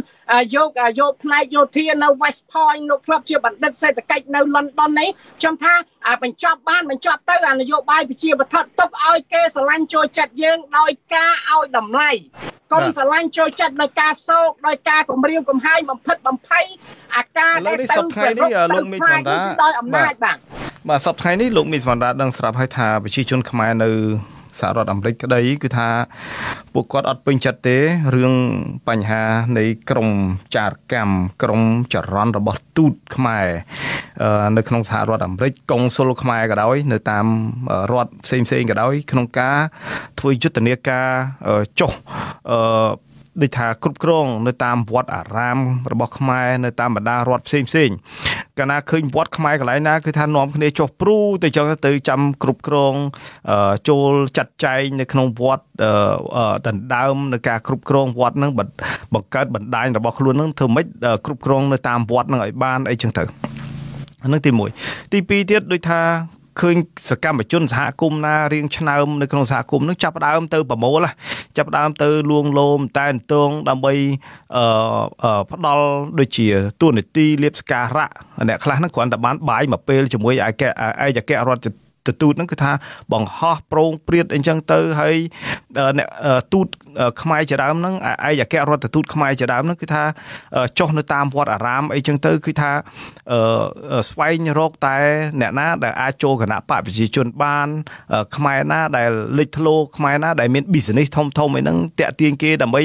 [0.54, 0.70] យក
[1.00, 5.08] យកផ្នែកយោធានៅ West Point លោកធ្លាប់ជាបណ្ឌិតសេដ្ឋកិច្ចនៅ London នេះ
[5.40, 5.74] ខ្ញុំថា
[6.22, 12.10] បញ្ចប់បានបញ្ចប់ទៅអានយោបាយប្រជាបឋិតទុកឲ្យគេស្រឡាញ់ចូលចិត្តយើងដោយការឲ្យតម្លៃ
[12.72, 16.64] កុំស្រឡាញ់ចូលចិត្តដោយការសោកដោយការគំរាមកំហែងបំផិតបំភ័យ
[17.16, 20.36] អាការដែលទៅថ្ងៃនេះលោកមីសវណ្ដាដោយអំណាចបាទ
[20.88, 23.90] បាទសប្តាហ៍ថ្ងៃនេះលោកមីសវណ្ដាដឹងស្រាប់ហើយថាប្រជាជនខ្មែរនៅ
[24.61, 25.88] សហរដ្ឋអាមេរិកក្តីគឺថា
[26.74, 27.78] ពួកគាត់អត់ពេញចិត្តទេ
[28.14, 28.34] រឿង
[28.88, 29.22] បញ្ហា
[29.59, 30.11] នៃក្រម
[30.56, 33.46] ចារកម្មក្រមចរន្តរបស់ទូតខ្មែរ
[34.56, 37.26] នៅក្នុងសហរដ្ឋអាមេរិកកុងស៊ុលខ្មែរក៏ដោយ នៅតាម
[37.92, 39.59] រដ្ឋផ្សេងផ្សេងក៏ដោយ ក្នុងការ
[40.18, 41.09] ធ្វើយុទ្ធនាការ
[41.80, 41.92] ចុះ
[42.50, 42.59] អឺ
[43.43, 45.59] ដូចថាគ្រប់គ្រងនៅតាមវត្តអារាម
[45.93, 47.91] របស់ខ្មែរនៅតាមបណ្ដារដ្ឋផ្សេងផ្សេង
[48.59, 52.95] កាលណាឃើញវត្តខ្មែរកន្លែងណាគឺថានាំគ្នាចុះព្រូទៅចឹងទៅចាំគ្រប់គ្រង
[53.89, 55.64] ចូលចាត់ចែងនៅក្នុងវត្ត
[56.66, 58.51] ដណ្ដើមនៅការគ្រប់គ្រងវត្តហ្នឹង
[59.14, 60.86] បង្កើតបណ្ដាញរបស់ខ្លួនហ្នឹងធ្វើម៉េច
[61.24, 63.22] គ្រប់គ្រងនៅតាមវត្តហ្នឹងឲ្យបានអីចឹងទៅ
[64.26, 64.51] ហ្នឹងទី
[64.82, 66.01] 1ទី2ទៀតដូចថា
[66.61, 66.76] ឃើញ
[67.09, 71.06] សកម្មជនសហគមន៍ណារៀងឆ្នើមនៅក្នុងសហគមន៍នឹងចាប់ដើមទៅប្រមូល
[71.56, 73.92] ចាប់ដើមទៅលួងលោមតែនតងដើម្បី
[74.56, 75.86] អឺផ្ដាល់
[76.18, 76.46] ដូចជា
[76.80, 78.09] ទួនាទីលៀបសការៈ
[78.48, 82.72] អ្នកខ្លះហ្នឹងគ្រាន់តែបានបាយមួយពេលជាមួយឯកឯកអគ្គរដ្ឋ ទទូតហ្នឹងគឺថា
[83.12, 85.16] បង្ហោះប្រងព្រាតអីចឹងទៅហើយ
[85.98, 86.09] អ្នក
[86.52, 86.66] ទូត
[87.22, 87.94] ខ្មែរជាដើមហ្នឹង
[88.28, 90.02] ឯកអគ្គរដ្ឋទូតខ្មែរជាដើមហ្នឹងគឺថា
[90.78, 92.70] ចុះនៅតាមវត្តអារាមអីចឹងទៅគឺថា
[94.11, 94.96] ស្វែងរកតែ
[95.40, 97.68] អ្នកណាដែលអាចចូលគណៈបកប្រជាជនបាន
[98.36, 102.82] ខ្មែរណាដែលលេចធ្លោខ្មែរណាដែលមាន business ធំធំអីហ្នឹងតាក់ទាញគេដើម្បី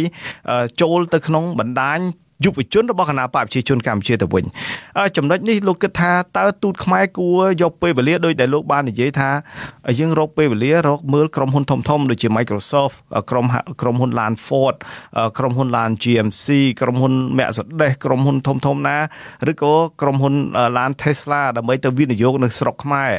[0.82, 1.99] ចូលទៅក្នុងបណ្ដាញ
[2.43, 4.45] យុវជនរបស់គណៈបកប្រជាជនកម្ពុជាទៅវិញ
[5.17, 9.29] ចំណុចនេះលោកគិតថាតើទូតខ្មែរគួរយកពេលវេលាដោយដែលលោកបាននិយាយថា
[9.99, 12.95] យើងរកពេលវេលារកមើលក្រុមហ៊ុនធំធំដូចជា Microsoft
[13.29, 13.45] ក្រុម
[13.81, 14.75] ក្រុមហ៊ុន LAN Ford
[15.37, 16.45] ក្រុមហ៊ុន LAN GMC
[16.81, 18.97] ក្រុមហ៊ុន Mercedes ក្រុមហ៊ុនធំធំណា
[19.51, 20.33] ឬក៏ក្រុមហ៊ុន
[20.75, 23.11] LAN Tesla ដើម្បីទៅវិនិយោគនៅស្រុកខ្មែរ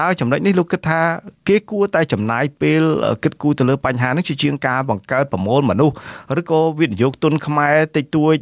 [0.00, 1.00] តើចំណុចនេះលោកគិតថា
[1.48, 2.82] គេគួរតែចំណាយពេល
[3.22, 5.94] គិតគូរទៅលើបញ្ហានេះជាជាងការបង្កើតប្រមូលមនុស្ស
[6.40, 8.34] ឬក៏វិនិយោគទុនខ្មែរតិចតួច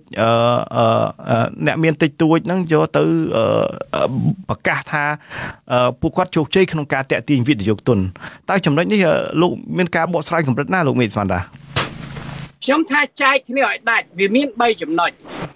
[1.66, 3.02] អ្នកមានតិចតួចហ្នឹងយកទៅ
[4.48, 5.04] ប្រកាសថា
[6.00, 7.98] ពួកគាត់ជោគជ័យក្នុងការតាក់ទាញវិនិយោគទុន
[8.50, 9.00] តើចំណុចនេះ
[9.40, 11.40] លោកមានការបកស្រាយកម្រិតណាលោកមេស្វាន់តា
[12.64, 15.10] ខ្ញុំថាចែកគ្នាឲ្យដាច់វាមាន3ចំណុច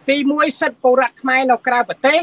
[0.09, 2.19] ទី1សិទ្ធិពលរដ្ឋខ្មែរនៅក្រៅប្រទេស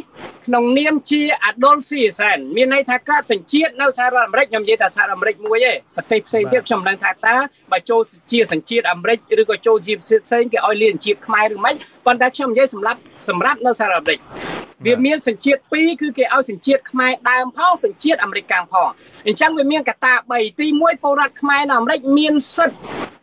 [0.47, 7.35] ក្នុងនាមជា adult citizen មានន័យថាកើតសញ្ជាតិនៅសហរដ្ឋអាមេរិកខ្ញុំនិយាយថាសហរដ្ឋអាមេរិកមួយទេប្រទេសផ្សេងទៀតខ្ញុំមិនដឹងថាតើ
[7.71, 11.73] បើចូលជាសញ្ជាតិអាមេរិកឬក៏ចូលជាផ្សេងគេឲ្យលៀនជាតិខ្មែរឬមិន
[12.05, 14.19] ប៉ុន្តែខ្ញុំនិយាយសម្រាប់សម្រាប់នៅសហរដ្ឋអាមេរិក
[14.85, 18.89] វាមានសញ្ជាតិ2គឺគេឲ្យសញ្ជាតិខ្មែរដើមផងសញ្ជាតិអាមេរិកកាំងផង
[19.27, 22.79] អញ្ចឹងវាមានកត្តា3ទី1ពលរដ្ឋខ្មែរនៅអាមេរិកមានសិទ្ធិ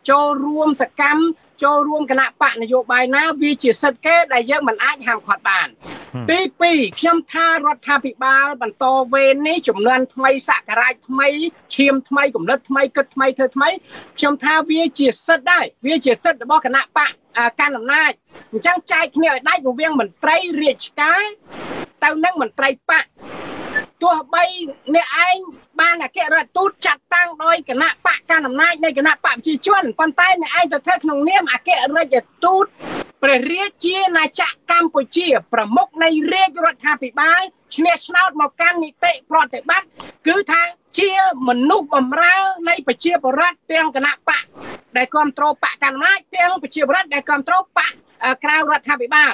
[0.09, 1.21] ចូលរួមសកម្ម
[1.63, 5.67] ចូលរួមគណៈបកនយោបាយណាវាជាសិទ្ធិគេដែលយើងមិនអាចហាមឃាត់បាន
[6.29, 11.27] ទី2ខ្ញុំថារដ្ឋាភិបាលបន្តវេននេះចំនួនថ្មីសករាជថ្មី
[11.75, 13.69] ឈាមថ្មីកំណត់ថ្មីគិតថ្មីធ្វើថ្មី
[14.17, 17.11] ខ្ញុំថាវាជាសិទ្ធិដែរវាជាសិទ្ធិរបស់គណៈបក
[17.59, 18.11] កាន់អំណាច
[18.51, 21.23] អញ្ចឹងចែកគ្នាឲ្យដាច់រវាងមន្ត្រីរាជការ
[22.03, 23.05] ទៅនឹងមន្ត្រីបក
[24.01, 24.43] ទោះបី
[24.95, 25.37] អ្នកឯង
[25.79, 32.65] បានអគ្គរដ្ឋទូតចាត់តាំងដោយគណៈបកកណ្ដាលអំណាចនៃគណៈបកប្រជាជនប៉ុន្តែអ្នកឯងទៅធ្វើក្នុងនាមអគ្គរដ្ឋទូត
[33.23, 37.41] ព្រះរាជាណាចក្រកម្ពុជា ប្រមុខនៃរាជរដ្ឋាភិបាល
[37.75, 39.87] ឈ្នះឆ្នោតមកកាន់នីតិប្រតិបត្តិ
[40.27, 40.61] គឺថា
[40.99, 41.13] ជា
[41.47, 42.35] មនុស្សបំរើ
[42.69, 44.43] នៃប្រជាពលរដ្ឋទាំងគណៈបក
[44.97, 47.91] ដែលគ្រប់គ្រងបកកណ្ដាលអំណាចទាំងប្រជាពលរដ្ឋដែលគ្រប់គ្រងបក
[48.43, 49.33] ក្រៅរដ្ឋាភិបាល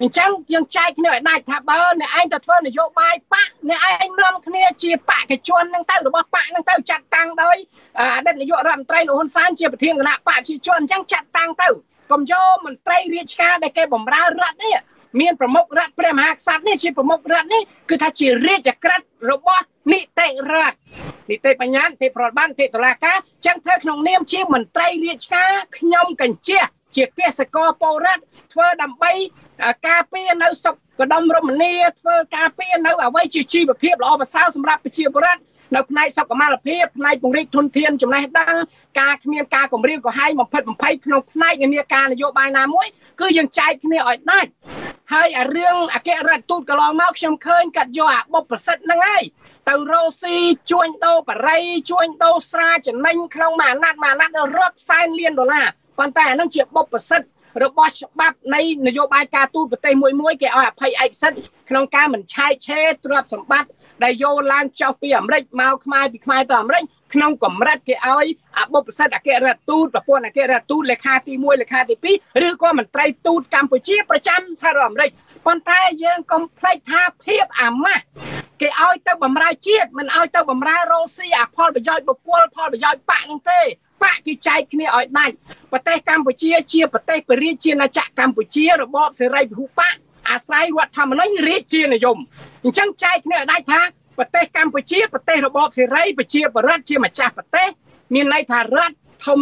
[0.00, 7.56] អញ្ចឹងយើងចែកគ្នាឲ្យដាច់ថាបើអ្នកឯងទៅធ្វើនយោបាយបកអ្នកឯងនាំគ្នាជាបកជននឹងទៅរបស់បកនឹងទៅចាត់តាំងដោយ
[8.16, 11.68] អតីតនាយករដ្ឋមន្ត្រីលោកហ៊ុនសែនជាប្រធានគណៈបកប្រជាជនអញ្ចឹងចាត់តាំងទៅ
[12.12, 14.76] កុំយកមន្ត្រីរាជការដែលគេបម្រើរដ្ឋនេះ
[15.20, 20.76] មានប្រមុខរដ្ឋព្រះមហាក្សត្រនេះជាប្រមុខរដ្ឋនេះគឺថាជារាជក្រឹត្យរបស់នីតិរដ្ឋ
[21.30, 26.62] នីតិបញ្ញត្តិនីតិប្រតិបត្តិនីតិតុលាការចឹងធ្វើក្នុងនាមជាមន្ត្រីរាជការខ្ញុំកញ្ជះ
[26.96, 29.12] ជាទេសកលពលរដ្ឋធ្វើដើម្បី
[29.88, 35.40] ការពារនៅសុខកដំរមនីធ្វើការពារនៅអ្វីជាជីវភាពល្អប្រសើរសម្រាប់ប្រជាពលរដ្ឋ
[35.74, 38.54] នៅផ្នែកសុខុមាលភាពផ្នែកពង្រីកធនធានចំណេះដឹង
[39.00, 42.86] ការគ្មានការគម្រាមកំហែងបំផិតបំភ័យក្នុងផ្នែកនានាការនយោបាយណាមួយ
[43.20, 44.50] គឺយើងចែកគ្នាឲ្យដាច់
[45.12, 49.24] ហើយអារឿងអគ្គរដ្ឋទូតកន្លងមកខ្ញុំឃើញកាត់យកអាបុព្វប្រសិទ្ធហ្នឹងហើយ
[49.68, 50.36] ទៅរោស៊ី
[50.70, 55.66] ជួញដូរបរិយជួញដូរស្រាចំណេញក្នុងមួយអាណត្តិមួយអាណត្តិរាប់សែនលានដុល្លារ
[55.98, 57.26] ប៉ុន្តែអានឹងជាបុព្វប្រសិទ្ធ
[57.64, 63.70] របស់ច្បាប់នៃនយោបាយការទូតប្រទេសមួយមួយគេឲ្យអភ័យឯកសិទ្ធិក្នុងការមិនឆែកឆេរទ្រព្យសម្បត្តិ
[64.04, 66.82] ដែលយកឡើងចុះពីអាមេរិកមកខ្មែរពីខ្មែរទៅអាមេរិក
[67.14, 68.26] ក្នុងកម្រិតគេឲ្យ
[68.58, 75.10] អបុបសិទ្ធអគ្គរដ្ឋទូតប្រព័ន្ធអគ្គរដ្ឋទូតលេខាទី1លេខាទី2ឬក៏មន្ត្រីទូតកម្ពុជាប្រចាំសហរដ្ឋអាមេរិក
[75.46, 78.02] ប៉ុន្តែយើងកុំភ្លេចថាភាពអាម៉ាស់
[78.60, 83.60] គេឲ្យទៅបំរើជាតិមិនឲ្យទៅបំរើរ៉ូស៊ីអាផលប្រយោជន៍បុគ្គលផលប្រយោជន៍បកនឹងទេ
[84.02, 85.34] បកគេចែកគ្នាឲ្យដាច់
[85.72, 89.94] ប្រទេសកម្ពុជាជាប្រទេសពរាជាណាចក្រកម្ពុជារបបសេរីពហុបក
[90.30, 92.18] អាស្រ័យរដ្ឋធម្មនុញ្ញរាជានិយម
[92.64, 93.80] អញ្ចឹងចែកគ្នាឲ្យដាច់ថា
[94.18, 97.68] ប្រទេសកម្ពុជាប្រទេសរបបសេរីប្រជាបរដ្ឋជាម្ចាស់ប្រទេស
[98.14, 98.94] មានន័យថារដ្ឋ
[99.26, 99.38] ធំ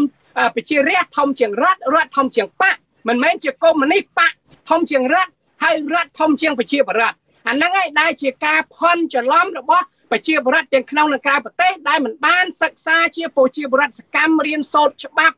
[0.55, 2.77] ប្រជារាស្ត្រធំជាងរដ្ឋរដ្ឋធំជាងបក
[3.09, 4.33] មិនមែនជាកុម្មុយនីសបក
[4.71, 5.31] ធំជាងរដ្ឋ
[5.63, 7.17] ហើយរដ្ឋធំជាងប្រជាបរដ្ឋ
[7.49, 15.37] អាហ្នឹងឯងដែលជាការផន់ច្រឡំរបស់ ប្រជាពលរដ្ឋទាំងក្នុងនិងក្រៅប្រទេសដែលមិនបានសិក្សាជាប្រជាពលរដ្ឋសកម្មរៀនសូត្រច្បាប់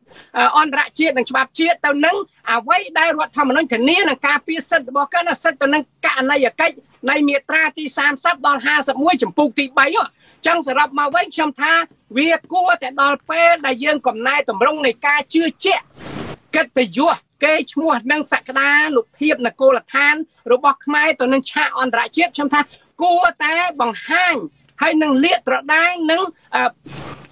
[0.59, 2.17] អន្តរជាតិនិងច្បាប់ជាតិទៅនឹង
[2.53, 6.75] អ្វីដែលរដ្ឋធម្មនុញ្ញធានានឹងការពារសិទ្ធិរបស់គាត់សិទ្ធិទៅនឹងករណីយកិច្ច
[7.11, 7.85] នៃមាត្រាទី
[8.17, 8.61] 30ដល់
[8.93, 9.65] 51ចំពុកទី
[10.07, 11.73] 3ចឹងសរុបមកវិញខ្ញុំថា
[12.19, 15.85] វាគួរតែដល់ពេលដែលយើងកំណែតម្រង់នៃការជឿជាក់
[16.57, 17.15] កិត្តិយស
[17.45, 20.15] គេឈ្មោះនិងសក្តានុភាពនគរឋាន
[20.53, 22.61] របស់ខ្មែរទៅនឹងឆាកអន្តរជាតិខ្ញុំថា
[23.03, 24.37] គួរតែបង្ហាញ
[24.81, 26.23] ហើយនឹងលាកត្រដាងនឹង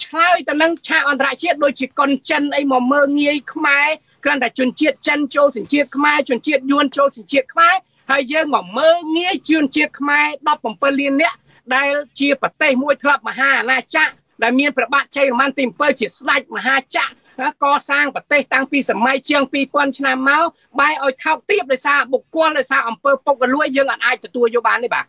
[0.05, 3.88] ឆ្លើយទៅនឹងឆាកអន្តរជាតិដូចជាកុនចិនអីមកមើងងាយខ្មែរ
[4.24, 7.74] គ្រាន់តែជនជាតិចិនចូលសញ្ជាតិខ្មែរជនជាតិយួនចូលសញ្ជាតិខ្មែរ
[8.11, 10.26] ហើយយើងមកមើងងាយជនជាតិខ្មែរ
[10.62, 11.36] 17លាននាក់
[11.74, 14.12] ដែលជាប្រទេសមួយធ្លាប់មហាអាណាចក្រ
[14.43, 20.45] ដែលមានព្រះបាទជ័យវរ្ម័នទី7ជាស្ដេចមហាចក្រកសាងប្រទេសតាំងពីសម័យជាង2000ឆ្នាំមក
[20.80, 25.05] បែរឲ្យថោកទាបដោយសារបុគ្គលដោយសារអំពើពុករលួយយើងអាចទទួលយកបានទេបាទ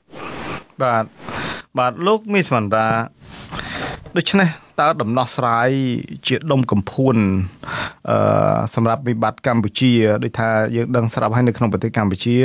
[0.84, 1.05] បាទ
[1.78, 2.88] បាទលោកមីសវណ្ដា
[4.17, 4.49] ដូច្នេះ
[4.80, 5.69] តើដំណោះស្រាយ
[6.28, 7.15] ជាដុំកំភួន
[8.09, 9.91] អឺសម្រាប់វិបត្តិកម្ពុជា
[10.24, 12.38] ដូចថាយើងដឹងស្រាប់ហើយនៅក្នុងប្រទេសកម្ពុជា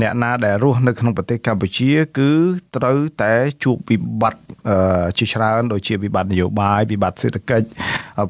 [0.00, 2.30] អ្នកណាដែលរស់នៅក្នុងប្រទេសកម្ពុជា គឺ
[2.76, 3.32] ត្រូវតែ
[3.64, 7.66] ជួបវិបត្តិអឺជាច្រើនដូចជាវិបត្តិនយោបាយវិបត្តិសេដ្ឋកិច្ច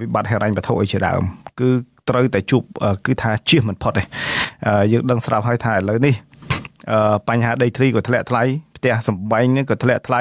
[0.00, 1.22] វិបត្តិហិរញ្ញវត្ថុអីជាដើម
[1.60, 1.70] គឺ
[2.08, 2.62] ត្រូវតែជួប
[3.06, 4.02] គឺថាជៀសមិនផុតទេ
[4.92, 6.14] យើងដឹងស្រាប់ហើយថាឥឡូវនេះ
[7.28, 8.44] បញ្ហាដីធ្លីក៏ធ្លាក់ថ្លៃ
[8.80, 10.20] ផ្ទះសំបែងនេះក៏ធ្លាក់ថ្លៃ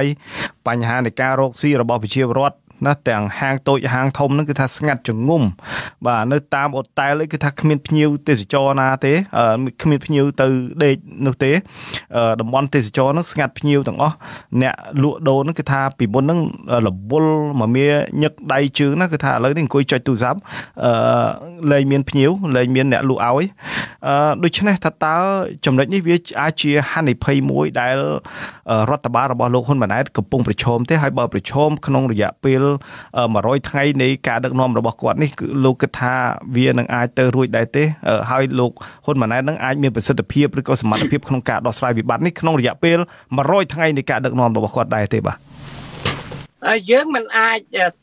[0.68, 5.44] បញ្ហានៃការរកស៊ីរបស់ប្រជាពលរដ្ឋ ណាទាំងហាងតូចហាងធំហ្នឹងគឺថាស្ងាត់ចងំ
[6.06, 9.14] បាទនៅតាមអូតែលគឺថាគ្មានភ្ញៀវទេសចរណាទេ
[9.82, 10.48] គ្មានភ្ញៀវទៅ
[10.84, 11.52] ដេកនោះទេ
[12.42, 14.16] តំបន់ទេសចរហ្នឹងស្ងាត់ភ្ញៀវទាំងអស់
[14.62, 14.74] អ្នក
[15.04, 16.40] លក់ដូរហ្នឹងគឺថាពីមុនហ្នឹង
[16.88, 17.88] រវល់មកមា
[18.22, 20.40] ញឹកដៃជើងណាគឺថាឥឡូវនេះអង្គុយចុចទូរស័ព្ទ
[20.86, 20.92] អឺ
[21.72, 23.46] លែងមានភ្ញៀវលែងមានអ្នកលក់ឲ្យ
[24.08, 25.16] អឺដូច្នេះថាតើ
[25.66, 27.96] ចំណុចនេះវាអាចជាហានិភ័យមួយដែល
[28.90, 32.64] រដ្ឋបាលរបស់លោកហ៊ុនម៉ាណែតកំពុងប្រឈមទេហើយបើប្រឈមក្នុងរយៈពេល
[33.16, 36.16] 100ថ្ងៃនៃការដឹកនាំរបស់គាត់នេះគឺលោកគិតថា
[36.58, 37.84] វានឹងអាចទៅរួចដែរទេ
[38.32, 38.72] ហើយលោក
[39.06, 42.98] ហ៊ុនម៉ាណែតនឹងអាចមានប្រសិទ្ធភាពឬក៏សមត្ថភាពក្នុងការដោះស្រាយវិបត្តិនេះក្នុងរយៈពេល
[43.36, 45.38] 100ថ្ងៃនៃការដឹកនាំរបស់គាត់ដែរទេបាទ
[46.92, 47.60] យើងមិនអាច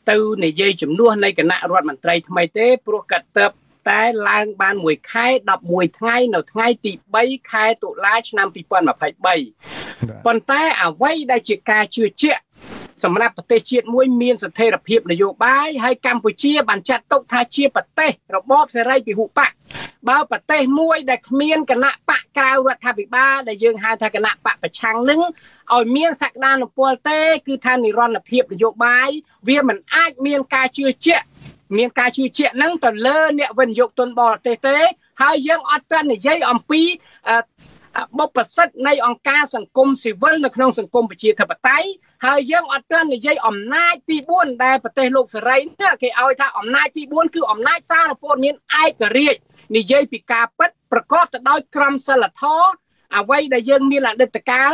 [0.09, 3.45] ទៅនិយាយជំនួសនៃគណៈរដ្ឋមន្ត្រីថ្មីទេព្រោះកាត់ទៅ
[3.89, 5.27] តែឡើងបានមួយខែ
[5.63, 6.91] 11ថ្ងៃនៅថ្ងៃទី
[7.21, 12.41] 3ខែតុលាឆ្នាំ2023ប៉ុន្តែអ្វីដែលជាការជឿជាក់
[13.03, 19.51] សម្រាប់ប្រទេសជាតិមួយមានស្ថិរភាពនយោបាយហើយកម្ពុជាបានចាត់ទុកថាជាប្រទេសរបបសេរីពហុបក
[20.09, 25.19] បើប្រទេសមួយដែលគ្មានគណៈបកក្រៅរដ្ឋាភិបាលដែលយើងហៅថាគណៈបកប្រឆាំងនឹង
[25.75, 29.09] ឲ្យមានសក្តានុពលទេគឺថានិរន្តរភាពនយោបាយ
[29.47, 31.25] វាមិនអាចមានការជឿជាក់
[31.77, 34.77] មានការជឿជាក់នឹងទៅលើអ្នកវិនិយោគទុនបរទេសទេ
[35.21, 36.81] ហើយយើងអត់ទាន់និយាយអំពី
[38.17, 41.87] បុព្វសិទ្ធិនៃអង្គការសង្គមស៊ីវិលនៅក្នុងសង្គមប្រជាធិបតេយ្យ
[42.25, 49.39] ហើយយើងអត់ទាន់និយាយអំណាចទី4ដែលប្រទេសលោកសេរីនេះគេឲ្យថាអំណាចទី4គឺអំណាចសារព័ត៌មានឯករាជ្យ
[49.77, 52.69] និយាយពីការពិតប្រកបទៅដោយក្រមសីលធម៌
[53.17, 54.71] អ្វីដែលយើងមានអតីតកាល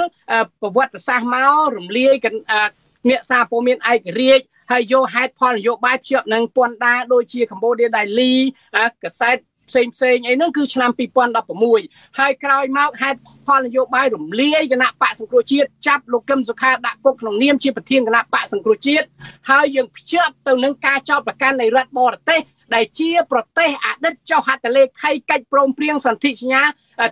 [0.62, 2.16] ប្រវត្តិសាស្ត្រមករំលាយ
[3.10, 8.34] អ្នកសារព័ត៌មានឯករាជ្យហើយយកហេតុផលនយោបាយភ្ជាប់នឹងពន្ធដារដូចជាកម្ពុជាដៃលី
[9.04, 9.38] កសែត
[9.70, 10.92] ផ្សេងផ្សេងអីហ្នឹងគឺឆ្នាំ
[11.54, 19.06] 2016ហើយក្រោយមកហេតុផលនយោបាយរំលាយគណៈបកសង្គ្រោះជាតិចាប់លោកកឹមសុខាដាក់គុកក្នុងនាមជាប្រធានគណៈបកសង្គ្រោះជាតិ
[19.50, 22.42] ហើយយើងភ្ជាប់ទៅនឹងការចោទប្រកាន់នៃរដ្ឋបរទេស
[22.76, 26.64] ដែលជាប្រទេសអតីតចុះហត្ថលេខីកិច្ចព្រមព្រៀងសន្ធិសញ្ញា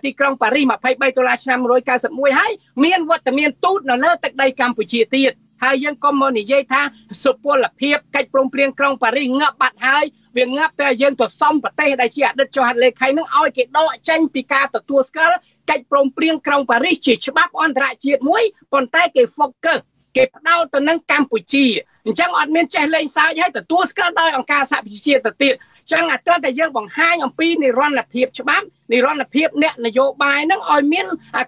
[0.04, 1.58] ទីក្រុងប៉ារីស23ដុល្លារឆ្នាំ
[1.98, 2.52] 1991ហើយ
[2.84, 5.32] មានវត្តមានទូតនៅលើទឹកដីកម្ពុជាទៀត
[5.62, 6.82] ហើយយើងក៏មកនិយាយថា
[7.24, 10.04] សុពលភាពកិច្ចព្រមព្រៀងក្រុងប៉ារីសងាប់បាត់ហើយ
[10.36, 15.36] វាងាប់តែយើងទៅសំប្រទេសដែលជាអតីតចុះហត្ថលេខីនឹងឲ្យគេដកចេញពីការទទួលស្គាល់
[15.70, 18.42] កិច្ចព្រមព្រៀងក្រុងប៉ារីសជាច្បាប់អន្តរជាតិមួយ
[18.72, 19.80] ប៉ុន្តែគេ focus
[20.16, 21.66] គេផ្ដោតទៅនឹងកម្ពុជា
[22.06, 25.54] អញ្ចឹងអត់មានចេះលេងសើចហើយទទួលស្គាល់ដោយអង្គការសហប្រជាជាតិទៅទៀត
[25.92, 31.06] ចឹងអាទើតែយើងបង្ហាញអំពីនិរន្តរភាពច្បាប់និរន្តរភាពអ្នកនយោបាយហ្នឹងឲ្យមាន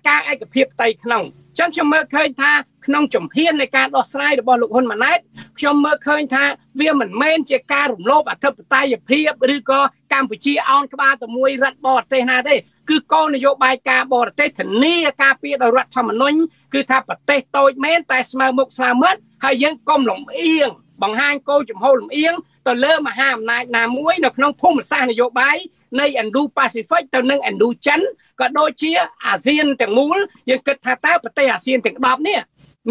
[0.08, 1.22] ការឯកភាពផ្ទៃក្នុង
[1.58, 2.52] ចឹងខ្ញុំមើលឃើញថា
[2.86, 5.18] ក្នុងជំហាននៃការដោះស្រាយរបស់លោកហ៊ុនម៉ាណែត
[5.58, 6.44] ខ្ញុំមើលឃើញថា
[6.80, 9.80] វាមិនមែនជាការរំលោភអធិបតេយ្យភាពឬក៏
[10.12, 12.54] កម្ពុជាអោនក្បាលទៅមួយរដ្ឋបរទេសណាទេ
[12.90, 16.38] គឺគោលនយោបាយការបរទេសធានាការពារដោយរដ្ឋធម្មនុញ្ញ
[16.74, 20.70] គឺថាប្រទេសតូចមែនតែស្មើមុខស្មើមាត់ហើយយើងកុំលំអៀង
[21.02, 22.34] បង្ហាញគោលចំហលំអៀង
[22.66, 25.56] ទៅលើមហាអំណាចណាមួយនៅក្នុងភូមិសាស្ត្រនយោបាយ
[26.00, 28.00] នៃ Indo-Pacific ទៅនឹង Indo-Chin
[28.40, 28.90] ក៏ដូចជា
[29.26, 30.16] អាស៊ានទាំងមូល
[30.48, 32.38] យើងគិតថាតើប្រទេសអាស៊ានទាំង10នេះ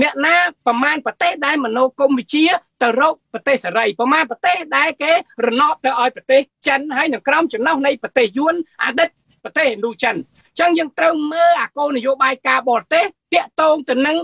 [0.01, 0.35] អ្នកណា
[0.67, 2.45] ប្រមាណប្រទេសដែលមនោគមវិជ្ជា
[2.83, 5.11] ទៅរកប្រទេសសេរីប្រមាណប្រទេសដែលគេ
[5.47, 9.09] រណបទៅឲ្យប្រទេសចិនហើយនៅក្រោមចំណោះនៃប្រទេសយួនអតីត
[9.43, 14.17] ប្រទេសឥណ្ឌូចិនអញ្ចឹងយើងត្រូវមើលអាគោលនយោបាយការបរទេសតាក់ទងទៅនឹង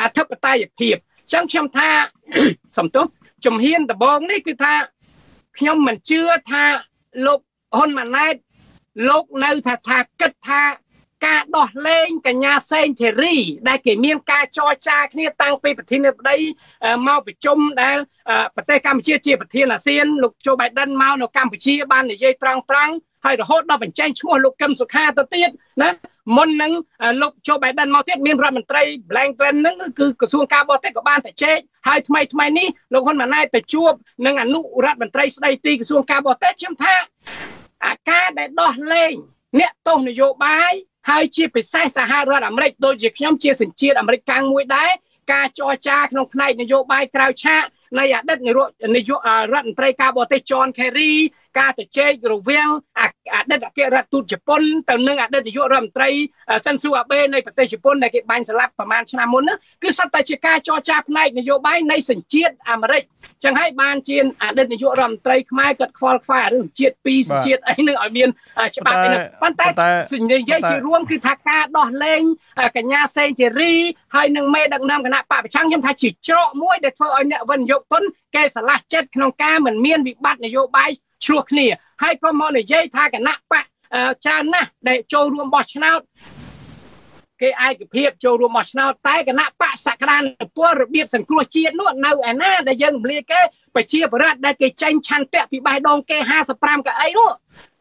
[0.00, 1.88] អធិបតេយ្យភាពអញ្ចឹងខ្ញុំថា
[2.76, 3.06] សំទោស
[3.44, 4.74] ជំហានដំបូងនេះគឺថា
[5.58, 6.20] ខ្ញុំមិនជឿ
[6.50, 6.64] ថា
[7.26, 7.40] លោក
[7.76, 8.34] ហ៊ុនម៉ាណែត
[9.08, 10.60] លោកនៅថាថាគិតថា
[11.26, 13.36] ការដោះលែងកញ្ញាសេងធីរី
[13.68, 16.38] ដែលគេមានការចរចាគ្នាតាំងពីប្រធានាធិបតី
[17.08, 17.96] មកប្រជុំដែល
[18.56, 22.92] ប្រទេសកម្ពុជាជាប្រធានអាស៊ានលោកជូបៃដិនមកនៅកម្ពុជាបាននិយាយត្រង់ត្រង់
[23.24, 25.50] ហើយរហូតដល់បញ្ចេញឈ្មោះលោកកឹមសុខាទៅទៀត
[25.82, 25.90] ណា
[26.36, 26.72] មុននឹង
[27.22, 31.58] លោកជូបៃដិនមកទៀតមានរដ្ឋមន្ត្រី Blinken ហ្នឹងគឺក្រសួងការបរទេសក៏បានតែជែក
[31.88, 33.92] ហើយថ្មីថ្មីនេះលោកហ៊ុនម៉ាណែតទៅជួប
[34.26, 36.94] នឹងអនុរដ្ឋមន្ត្រីស្ដីទីក្រសួងការបរទេសខ្ញុំថា
[37.86, 39.14] អាការដែលដោះលែង
[39.60, 40.72] អ្នកទោសនយោបាយ
[41.10, 44.90] ហើយជាពិសេសសហរដ្ឋអាមេរិកដូចជាខ្ញុំជាសញ្ជាតិអាមេរិកកាំងមួយដែរ
[45.32, 47.62] ការចរចាក្នុងផ្នែកនយោបាយក្រៅឆាក
[47.98, 49.18] នៃអតីតនាយកនាយក
[49.52, 51.12] រដ្ឋមន្ត្រីការបរទេស John Kerry
[51.58, 52.68] ការទៅជែករវាង
[53.00, 53.02] អ
[53.50, 56.10] តីតអគ្គរដ្ឋទូតជប៉ុនទៅនឹងអតីតនាយករដ្ឋមន្ត្រី
[56.66, 63.02] សិនស៊ូអាបេនៃប្រទេសជប៉ុនដែលគេបាញ់ស្លាប់ប្រហែលឆ្នាំមុននោះគឺសុទ្ធតែជាការចរចាផ្នែកនយោបាយនៃសញ្ជាតិអាមេរិក
[63.44, 68.28] ចឹងហើយបានជាអតីតនាយករដ្ឋមន្ត្រីខ្មែរគាត់ខ្វល់ខ្វាយរឿងជាតិពីរសញ្ជាតិអីនឹងឲ្យមាន
[68.76, 69.66] ច្បាប់អីនោះប៉ុន្តែ
[70.32, 72.22] និយាយជារួមគឺថាការដោះលែង
[72.76, 73.72] កញ្ញាសេងធីរី
[74.14, 78.02] ហើយនឹងមេដឹកនាំគណៈបពប្រឆាំងខ្ញុំថាជាច្រកមួយដែលធ្វើឲ្យអ្នកវិនិយោគទុន
[78.34, 80.90] គេឆ្លាស់ចិត្តក្នុងការមិនមានវិបត្តិនយោបាយ
[81.24, 81.66] ឆ្លោះគ្នា
[82.02, 83.64] ហើយក៏មកនិយាយថាគណៈបក
[84.24, 86.00] ច្រើនណាស់ដែលចូលរួមបោះឆ្នោត
[87.42, 93.40] គេឯកភាពចូលរួមបោះឆ្នោតតែគណៈបកសក្តានុពលរបៀបសង្គ្រោះជាតិនោះនៅឯណាដែលយើងរំលាយគេ
[93.74, 96.18] ប្រជាប្រដ្ឋដែលគេចាញ់ឆន្ទៈពីបេះដូងគេ
[96.52, 97.30] 55កៅអីនោះ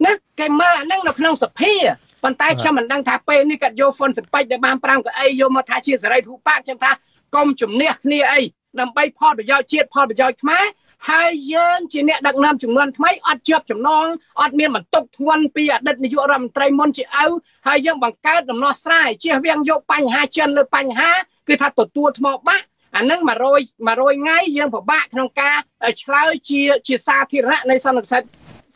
[0.05, 1.75] ណាគេមើលអានឹងនៅក្នុងសភា
[2.23, 6.91] ប៉ុន្តែខ្ញុំមិនដឹងថាពេលនេះគាត់យកហ្វុនសម្បត្តិដែលបាន5កៅអីយកមកថាជាសេរីភូប៉ាខ្ញុំថា
[7.35, 8.41] កុំជំនះគ្នាអី
[8.79, 10.65] ដើម្បីផលប្រយោជន៍ជាតិផលប្រយោជន៍ខ្មែរ
[11.09, 14.05] ហើយយើងជាអ្នកដឹកនាំចំនួនថ្មីអត់ជាប់ចំណង
[14.41, 17.27] អត់មានបន្ទុកធ្ងន់ពីអតីតនាយករដ្ឋមន្ត្រីមុនជាឪ
[17.67, 21.11] ហើយយើងបង្កើតដំណោះស្រាយជៀសវាងយកបញ្ហាចិនលើបញ្ហា
[21.47, 25.57] គឺថាទទួលថ្មបាក់អានឹង100 100ថ្ងៃយើងពិបាកក្នុងការ
[26.01, 28.23] ឆ្លើយជាជាសាធារណៈនៃសន្និសីទ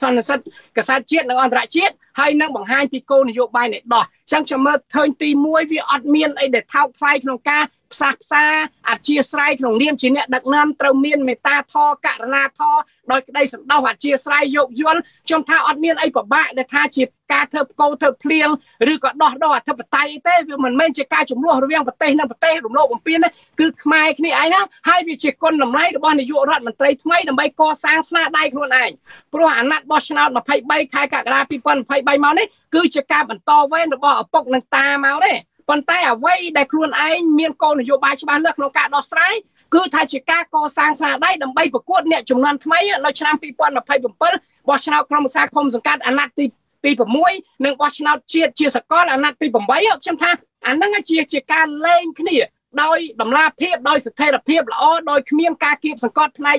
[0.01, 0.39] សន្និសីទ
[0.77, 7.63] កសែតជាតិនិងអន្តរជាតិហើយនឹងបង្ហាញពីគោលនយោបាយនៃដោះអញ្ចឹងខ្ញុំមើលឃើញទី1វាអត់មានអីដែលថោកថ្លៃក្នុងការ
[7.95, 8.45] ផ្សះផ្សា
[8.89, 12.79] អធិស្ស្រ័យក្នុងនាមជាអ្នកដឹកនាំត្រូវមានមេត្តាធម៌ករុណាធម៌
[13.11, 18.47] ដោយក្តីសន្តោសអធិស្ស្រ័យយោគយល់ខ្ញុំថាអត់មានអីពិបាកដែលថាជាការធ្វើផ្គោធ្វើភ្លៀង
[18.93, 23.29] ឬក៏ដោះដូរអធិបតេយ្យទេវាមិនមែនជាការចំនួនរវាងប្រទេសនិងប្រទេសរំលោភបំពានទេ
[23.59, 28.89] គឺខ្មែរគ្នាឯងណាហើយវាជាគុណតម្លៃរបស់នាយករដ្ឋមន្ត្រីថ្មីដើម្បីកសាងស្នាដៃខ្លួនឯង
[29.33, 30.27] ព្រោះអាណត្តិបោះឆ្នោត
[30.61, 31.39] 23ខែកក្កដា
[31.81, 35.33] 2023មកនេះគឺជាការបន្តវេនរបស់ឪពុកនិងតាមកទេ
[35.69, 39.33] ប៉ុន្តែអ្វីដែលខ្លួនឯងមានគោលនយោបាយច្បាស់លាស់ក្នុងការដោះស្រាយ
[39.75, 46.45] គឺថាជាការកសាងស្នាដៃដើម្បីប្រកួតអ្នកចំនួនថ្មីនៅឆ្នាំ2027បោះឆ្នោតក្រុមប្រឹក្សាគុំសង្កាត់អាណត្តិទី
[46.85, 46.91] ទី
[47.27, 50.31] 6និងបោះឆ្នោតជាតិជាសកលអាណត្តិទី8ខ្ញុំថា
[50.67, 52.37] អាហ្នឹងជាជាការលែងគ្នា
[52.83, 56.57] ដោយតម្លាភាពដោយស្ថិរភាពល្អដោយគ្មានការគៀបសង្កត់ផ្នែក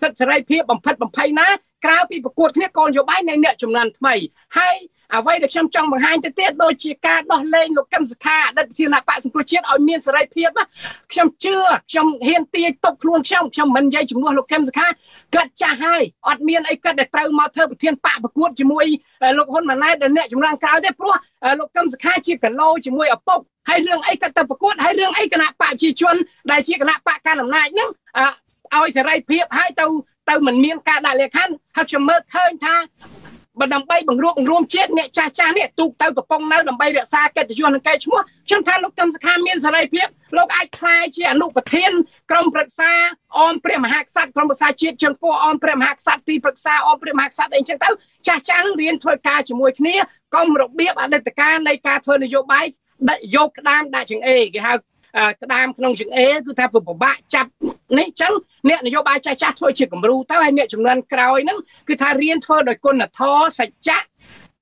[0.00, 1.48] សិទ្ធិសេរីភាពបំផិតបំភ័យណា
[1.84, 4.14] ក្រៅពីប្រកួតគ្នាកលនយោបាយនៃអ្នកចំនួនថ្មី
[4.58, 4.76] ហើយ
[5.16, 10.50] អ្វីដែលខ្ញុំចង់បង្ហាញទៅទៀតដូចជាការដោះលែងលោកកឹមសុខាអតីតប្រធានបកសង្គ្រោះជាតិឲ្យមានសេរីភាព
[11.12, 11.54] ខ្ញុំជឿ
[11.90, 14.86] ខ្ញុំហ៊ានទាយទុកខ្លួនខ្ញុំខ្ញុំមិននិយាយជំនួសលោកកឹមសុខា
[15.34, 18.86] គាត់ចាស់ហើយអត់មានអីគាត់ដែលត្រូវមកធ្វើប្រធានបកប្រកួតជាមួយ
[19.38, 21.14] លោកហ៊ុនម៉ាណែតដែលអ្នកជំនាន់ក្រោយទេព្រោះ
[21.58, 26.14] លោកកឹមសុខាជាកឡូជាមួយឪពុកហើយរឿងអីគាត់ទៅប្រកួតហើយរឿងអីគណៈបកប្រជាជន
[26.50, 27.90] ដែលជាគណៈបកកណ្ដាលអំណាចហ្នឹង
[28.76, 29.86] ឲ្យសេរីភាពហើយទៅ
[30.30, 32.74] ទៅមិនមានការដាក់លក្ខខណ្ឌហើយខ្ញុំមើលឃើញថា
[33.60, 40.06] បើដើម្បីបង្រួបបង្រួមជាតិអ្នកចាស់ចាស់នេះទូកទៅកំពុងនៅដើម្បីរក្សាកិត្តិយសនិងកេរ្តិ៍ឈ្មោះខ្ញុំថាលោកកឹមសុខាមានសេរីភាព
[40.36, 41.90] លោកអាចក្លាយជាអនុប្រធាន
[42.30, 42.92] ក្រុមប្រឹក្សា
[43.38, 47.90] អមព្រះមហាក្សត្រក្រុមប្រឹក្សាជាតិជើងពោះអមព្រះមហាក្សត្រទីប្រឹក្សាអមព្រះមហាក្សត្រអីចឹងទៅ
[48.28, 49.94] ចាស់ចាស់រៀនធ្វើការជាមួយគ្នា
[50.34, 52.64] កុំរបៀបអតីតកាលនៃការធ្វើនយោបាយ
[53.36, 54.74] យកក្តាមដាក់ចង្អេគេហៅ
[55.42, 57.50] ក្តាមក្នុងជើងអេគឺថាពិបាកចាប់
[57.98, 58.32] នេះអញ្ចឹង
[58.68, 64.00] អ្នកនយោបាយចាស់ចាស់ធ្វើជាគំរូទៅហើយអ្នកចំនួនក្រោយហ្នឹងគឺថារៀនធ្វើដោយគុណធម៌សច្ចៈ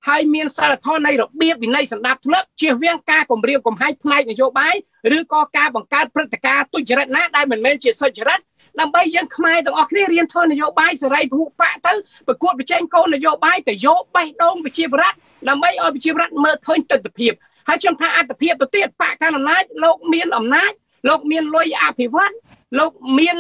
[0.09, 4.75] ហើយមានសារធម៌នៃរបៀបវិន័យសម្ដាប់ធ្នាប់ជៀសវាងការគំរាមកំហែងផ្នែកនយោបាយ
[5.17, 8.41] ឬក៏ការបង្កើតព្រឹត្តិការណ៍ទុច្ចរិតណាដែលមិនមែនជាសុចរិត
[8.81, 11.93] ដើម្បីយើងខ្មែរទាំងអស់គ្នារៀនធ្វើនយោបាយសេរីពហុបកទៅ
[12.27, 15.17] ប្រកួតប្រជែងគោលនយោបាយទៅយកបេះដូងប្រជាប្រដ្ឋ
[15.49, 17.29] ដើម្បីឲ្យប្រជាប្រដ្ឋមើលឃើញទស្សនវិជ្ជា
[17.69, 20.73] ហើយខ្ញុំថាអត្តភាពទៅទៀតបកកណ្ដាលអំណាចលោកមានអំណាច
[21.09, 22.33] លោកមានលុយអភិវឌ្ឍ
[22.79, 23.37] លោកមាន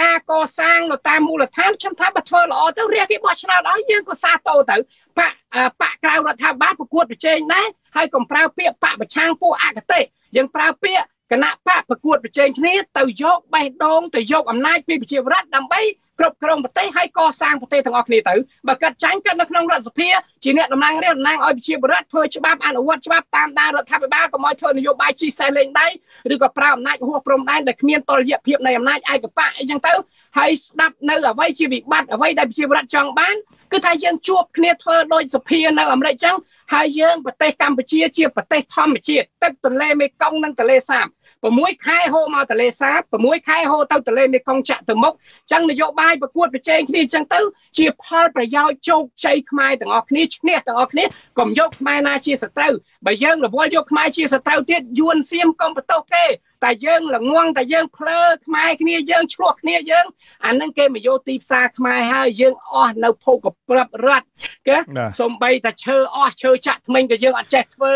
[0.00, 4.76] ការកសាងនៅតាមមូលដ្ឋានខ្ញុំថាបើធ្វើល្អទៅរះគេបោះឆ្នោតឲ្យយើងក៏សាទរទៅ
[5.18, 5.32] បក
[5.80, 10.00] បកក្រៅរដ្ឋាភិបាលប្រកួតប្រជែងដែរហើយកុំប្រើពាក្យបកប្រឆាំងពួកអកតេ
[10.36, 15.80] យើងប្រើពាក្យគណៈបកប្រកួតប្រជែងគ្នាទៅយកបេះដូងទៅយកអំណាចពីប្រជាប្រដ្ឋដើម្បី
[16.18, 18.34] គ្រប់គ្រងប្រទេសហើយកសាងប្រទេសទាំងអស់គ្នាទៅ
[18.68, 20.08] បើកាត់ចាញ់កាត់នៅក្នុងរដ្ឋសភា
[20.44, 25.86] ជាអ្នកតំណាងរាស្ត្រតំណាងឲ្យប្រជាពលរដ្ឋធ្វើច្បាប់អនុវត្តច្បាប់តាមដានរដ្ឋាភិបាលកុំឲ្យធ្វើនយោបាយជីសែលេងដៃ
[26.34, 29.92] ឬក៏ប្រើអំណាចហួសព្រំដែនដែលគ្មានតុល្យភាពនៃអំណាចឯកបកអីចឹងទៅ
[30.38, 33.36] ហើយស្ដាប់នៅអ្វីជាវិបត្តិអ្វីដែលប្រជាពលរដ្ឋចង់បាន
[33.72, 36.36] គឺថាយើងជួបគ្នាធ្វើដោយសភានៅអាមេរិកចឹង
[36.74, 41.06] ហើយយើងប្រទេសកម្ពុជាជាប្រទេសធម្មជាតិទឹកទន្លេមេគង្គនិងទន្លេសាប
[41.52, 45.12] 6ខែហូរមកទន្លេសាប6ខែហូរទៅទន្លេមេគង្គចាក់ទៅមុខ
[45.52, 47.40] ចឹងនយោបាយប្រកួតប្រជែងគ្នាចឹងទៅ
[47.78, 51.04] ជាផលប្រយោជន៍ជោគជ័យខ្មែរទាំងអស់គ្នាឈ្នះទាំងអស់គ្នា
[51.38, 52.72] កុំយកខ្មែរណាជាសត្រូវ
[53.06, 56.24] បើយើងរវល់យកខ្មែរជាសត្រូវទៀតយួនសៀមកុំបន្ទោសគេ
[56.64, 60.06] តែយើងល្ងងតែយើងភ្លើខ្មែរគ្នាយើងឆ្លោះគ្នាយើង
[60.46, 63.38] អានឹងគេមកយកទីផ្សារខ្មែរហើយយើងអស់នៅភោគ
[63.70, 64.26] ប្រាប់រត់
[64.68, 64.78] គេ
[65.20, 67.92] សំបីតែឈើអស់ឈើចាក់ថ្មិញក៏យើងអត់ចេះធ្វើ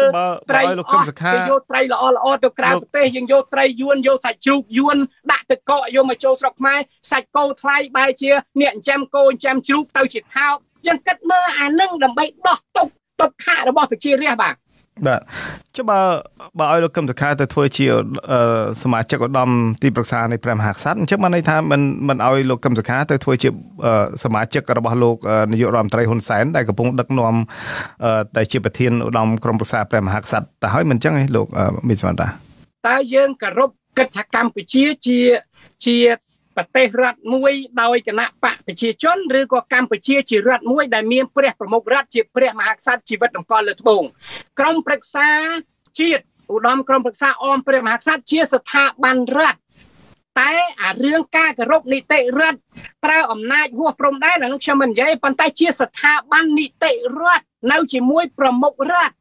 [0.50, 4.96] ត្រីលោកកឹមសុខាយកត្រីល្អល្អទៅក្រៅប្រទេសយើងយកត្រីយួនយកសាច់ជ្រូកយួន
[5.32, 6.78] ដាក់ទឹកកកយកមកចូលស្រុកខ្មែរ
[7.10, 10.56] សាច់គោថ្លៃបែរជាអ្នកចិញ្ចឹមគោចិញ្ចឹមជ្រូកទៅជាថោក
[10.86, 12.88] យើងគិតមើលអានឹងដើម្បីដោះទុក
[13.20, 14.54] ទុកខៈរបស់ប្រជារាស្ត្របាទ
[15.06, 15.20] បាទ
[15.76, 16.00] ចុះបើ
[16.58, 17.86] បើឲ្យលោកកឹមសុខាទៅធ្វើជា
[18.82, 19.50] សមាជិកឧត្តម
[19.82, 23.48] ទីប្រឹក្សានៃព្រះមហាក្សត្រអញ្ចឹងបានន័យថាមិនមិនឲ្យលោកកឹមសុខាទៅធ្វើជា
[24.24, 25.16] សមាជិករបស់លោក
[25.52, 27.34] នាយករដ្ឋមន្ត្រីហ៊ុនសែនដែលកំពុងដឹកនាំ
[28.36, 31.46] តែជាប្រធានឧត្តមក្រុមប្រឹក្សាព្រះមហាក្សត្រតែហើយមិនអញ្ចឹងឯងលោក
[31.88, 32.28] មីសវណ្ណតា
[32.88, 35.18] តើយើងគោរពគិតថាកម្ពុជាជា
[35.86, 35.96] ជា
[36.58, 37.52] ប្រទេសរដ្ឋមួយ
[37.82, 44.02] ដោយគណៈបកប្រជាជនឬក៏កម្ពុជាជារដ្ឋមួយដែលមានព្រះប្រមុខរដ្ឋជាព្រះមហាក្សត្រជីវិតតម្កល់លើត្បូង
[44.58, 45.28] ក្រមប្រឹក្សា
[46.00, 49.58] ជាតិឧត្តមក្រមប្រឹក្សាអមព្រះមហាក្សត្រជាស្ថាប័នរដ្ឋ
[50.40, 50.52] តែ
[50.82, 52.58] អារឿងការគោរពនីតិរដ្ឋ
[53.04, 59.14] ប្រើអំណាចហួសព្រំដែនហ្នឹងខ្ញុំមិននិយាយប៉ុន្តែជាស្ថាប័ននីតិរដ្ឋនៅជាមួយប្រមុខរដ្ឋ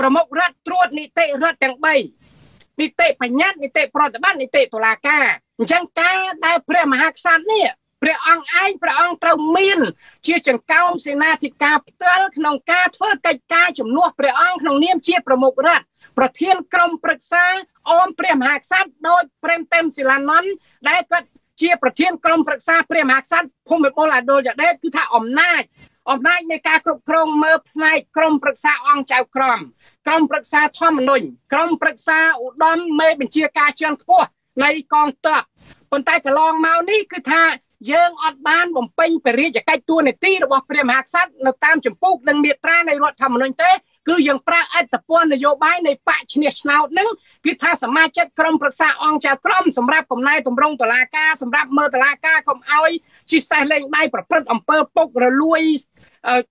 [0.00, 5.26] ប្រមុខរដ្ឋត្រួតនីតិរដ្ឋទាំង3នីតិបញ្ញត្តិនីតិប្រតិបត្តិនីតិតុលាការ
[5.62, 7.66] អញ្ចឹងការដែលព្រះមហាក្សត្រនេះ
[8.02, 9.78] ព្រះអង្គឯងព្រះអង្គត្រូវមាន
[10.26, 15.84] ជាចង្កោមសេនាធិការផ្ទាល់ក្នុងការធ្វើកិច្ចការជំនួសព្រះអង្គក្នុងនាមជាប្រមុខរដ្ឋ
[16.18, 17.44] ប្រធានក្រុមប្រឹក្សា
[17.90, 20.50] អមព្រះមហាក្សត្រដោយព្រេមតេមសិលានន្ត
[20.88, 21.28] ដែលគាត់
[21.62, 25.62] ជាប្រធានក្រុមប្រឹក្សាព្រះមហាក្សត្រភូមិបុលអាដុលយ៉ាដេតគឺថាអំណាច
[26.10, 29.58] អំណាចនៃការគ្រប់គ្រងមើលផ្នែកក្រមប្រឹក្សាអង្គចៅក្រម
[30.06, 34.28] ក្រមប្រឹក្សាធម្មនុញ្ញក្រមប្រឹក្សាឧត្តមមេបញ្ជាការជាន់ខ្ពស់
[34.64, 35.42] នៃកងទ័ព
[35.90, 37.42] ប៉ុន្តែកន្លងមកនេះគឺថា
[37.90, 43.70] យើងអត់បានបំពេញពរាជកិច្ចតួនាទីរបស់ព្រះមហាក្សត្រនៅតាមចម្ពោះនិងមាត្រានៃរដ្ឋធម្មនុញ្ញទេ
[44.08, 47.08] គឺយើងប្រើអត្តពលនយោបាយនៃបកឈ្នះឆ្នោតនឹង
[47.46, 52.90] គឺថាសមាជិកក្រុមប្រឹក្សាអង្គចៅក្រមសម្រាប់កំណែតម្រង់តឡាការសម្រាប់មើលតឡាការកុំឲ្យ
[53.30, 55.62] ជិះសេះលេងដៃប្រព្រឹត្តអំពើពុករលួយ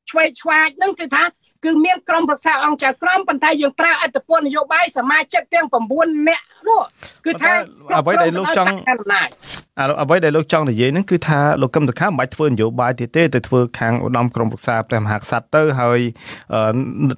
[0.09, 1.23] ឆ្វេងឆ្វាចនឹងគឺថា
[1.65, 6.81] គឺមានក្រុមប្រឹក្សាអង្គចៅក្រមប៉ុន្តែយើងប្រើអត្តពលនយោបាយសមាជិកទាំង9នាក់នោះ
[7.25, 7.51] គឺថា
[7.99, 8.67] អ្វីដែលលោកចង់
[10.01, 15.99] អ្វីដែលលោកចង់និយាយហ្នឹងគឺថាលោកកឹមសុខាមិនបាច់ធ្វើនយោបាយទៀតទេទៅធ្វើខាងឧត្តមក្រុមប្រឹក្សាព្រះមហាក្សត្រទៅហើយ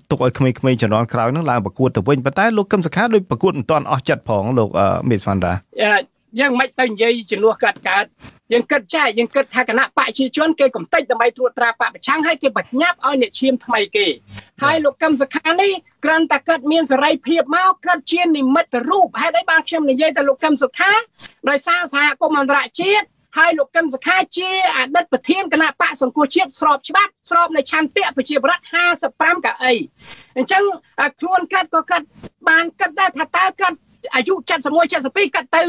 [0.10, 4.70] ទុកឲ្យក្មេងៗជំនាន់ក្រោយហ្នឹងឡើងប្រកួតទៅវិញប៉ុន្តែលោកកឹមសុខាដូចប្រកួតមិនទាន់អស់ចិត្តផងលោក
[5.10, 5.54] មេស្វណ្ដា
[6.40, 8.06] យើងមិនទៅនិយាយជំនួសកាត់កើត
[8.52, 14.08] យើងគិតចាយើងគិតថាគណៈបកជាជនគេកំតិចដើម្បីត្រួតត្រាបកប្រឆាំងហើយគេបញ្ញាប់ឲ្យអ្នកឈាមថ្មីគេ
[14.64, 15.72] ហើយលោកកឹមសុខានេះ
[16.04, 20.92] គ្រាន់តែកើតមានសេរីភាពមកកើតជានិមិត្តរូបហេតុអីបានខ្ញុំនិយាយតែលោកកឹមសុខា
[21.50, 23.06] ដោយសារសហគមន៍អន្តរជាតិ
[23.38, 28.64] ហើយលោកកឹមសុខាជាអតីតប្រធានគណៈបកសង្គ្រោះជាតិស្របច្បាប់ស្របនៅឆន្ទៈប្រជាប្រដ្ឋ
[29.04, 29.74] 55កៅអី
[30.38, 30.64] អញ្ចឹង
[31.20, 32.06] ខ្លួនកាត់ក៏កាត់
[32.50, 33.78] បានកាត់ដែរថាតើកាត់
[34.16, 34.34] អាយុ
[34.64, 35.64] 71 72កាត់ទៅ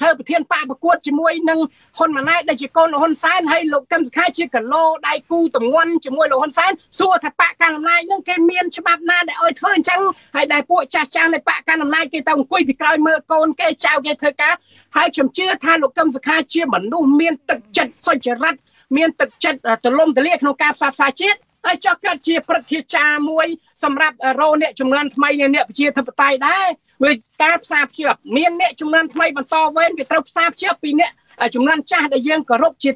[0.00, 1.58] ធ្វើប្រធានបកប្រកួតជាមួយនឹង
[1.98, 10.00] ហ៊ុនម៉ាណែតដែលជាកូនលោកហ៊ុនសែនហើយលោកកឹមសុខាជាកឡូដៃគូតំងន់ជាមួយលោកហ៊ុនសែនសួរថាបកកណ្ដាលអំណាចនឹងគេមានច្បាប់ណាដែលឲ្យធ្វើអញ្ចឹង
[10.36, 14.54] ហើយដែលពួកចាស់ចាស់នៃបកកណ្ដាលអំណាចគេទៅអង្គុយពីក្រោយមើលកូនគេចៅគេធ្វើការ
[14.96, 18.54] ហើយខ្ញុំជឿថាលោកកឹមសុខាជាមនុស្សមានទឹកចិត្តសុចរិត
[18.96, 23.46] មានទឹកចិត្តទលំទលាក្នុងការផ្សះផ្សាជាតិ ហើយចុះកើតជាព្រឹទ្ធាចារ្យមួយ
[23.84, 26.66] សម្រាប់រោអ្នកចំនួនថ្មីនៃអ្នកប្រជាធិបតេយ្យដែរ
[27.04, 31.10] វាការផ្សារភ្ជាប់មានអ្នកចំនួនថ្មីបន្តវេនវាត្រូវផ្សារភ្ជាប់ពីអ្នក
[31.54, 32.90] ចំនួនចាស់ដែលយើងគោរពជា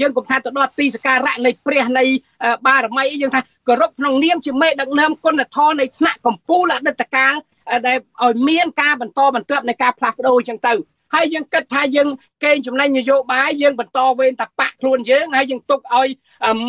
[0.00, 2.04] យើងកុំថាទៅដល់ទីសក្ការៈនៃព្រះនៃ
[2.66, 7.34] បារមីយើងថាគោរពក្នុងនាមជាមេដឹកនាំគុណធម៌នៃថ្នាក់កម្ពុជាអតីតកាល
[7.86, 10.74] ដែលឲ្យមានការបន្តបន្ទាប់នៃការផ្លាស់ប្ដូរអញ្ចឹងទៅ
[11.14, 12.08] ហើយយើងគិតថាយើង
[12.44, 16.08] កេងចំណេញនយោបាយយើងបន្តវេនតបាក់ ខ្លួនយើងហើយយើងទុកឲ្យ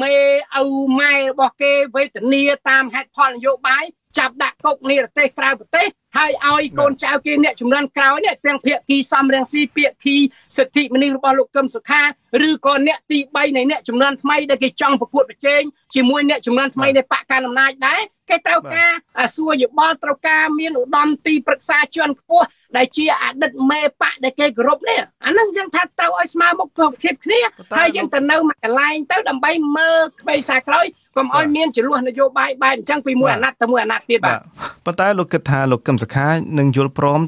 [0.02, 0.16] មេ
[0.62, 0.66] ឪ
[1.00, 3.86] ម៉ែរបស់គេវេទនាតាមហេតុផលនយោបាយ
[4.18, 5.88] ចាប់ដាក់គុកនិរទេសក្រៅប្រទេស
[6.18, 10.16] ហើយឲ្យកូនចៅគេអ្នកចំនួនក្រោយនេះទាំងភាគីសំរងស៊ីភាគី
[10.58, 12.02] សិទ្ធិមនុស្សរបស់លោកកឹមសុខា
[12.48, 15.62] ឬក៏អ្នកទី3នៃអ្នកចំនួនថ្មីដែលគេចង់ប្រកួតប្រជែង
[15.96, 18.92] ជាមួយអ្នកចំនួនថ្មីនៃបកកណ្ដាលអំណាចដែរគេត្រូវការ
[19.36, 22.46] សួរយោបល់ត្រូវការមានឧត្តមទីប្រឹក្សាជាន់ខ្ពស់
[22.78, 26.70] ដែលជាអតីតមេបកដែលគេគោរពនេះអាហ្នឹងយើងថាត្រូវឲ្យស្មើមុខ
[27.02, 27.42] ភាពគ្នា
[27.78, 30.86] ហើយយើងទៅនៅមួយកន្លែងទៅដើម្បីមើលក្បែរសាក្រោយ
[31.18, 34.38] កុំឲ្យមានចលួសនយោបាយបែបអញ្ចឹងពីមួយអាណត្តិទៅមួយអាណត្តិទៀតបាទ
[34.86, 36.28] ប៉ុន្តែលោកគិតថាលោកកឹមសុខា
[36.60, 37.20] នឹងយល់ព្រម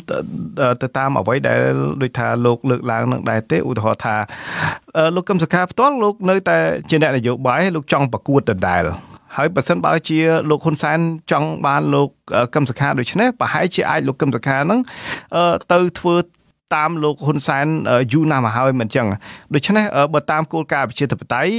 [0.82, 1.60] ទៅតាមអ្វីដែល
[2.02, 4.16] ដូចថាលោកលើកឡើងនឹងដែរទេឧទាហរណ៍ថា
[5.16, 6.58] លោកកឹមសុខាផ្ទាល់លោកនៅតែ
[6.90, 8.84] ជាអ្នកនយោបាយលោកចង់ប្រកួតដដែល
[9.38, 10.20] ហើយបើសិនបើជា
[10.50, 11.00] លោកហ៊ុនសែន
[11.32, 12.10] ចង់បានលោក
[12.56, 14.80] កឹមសុខាដូច្នេះប្រហែលជាអាចលោកកឹមសុខានឹង
[15.72, 16.16] ទៅធ្វើ
[16.76, 17.66] តាមលោកហ៊ុនសែន
[18.14, 19.08] យូរណាស់មកហើយមិនអញ្ចឹង
[19.54, 19.84] ដូច្នេះ
[20.14, 21.52] បើតាមគោលការណ៍ប្រជាធិបតេយ្យ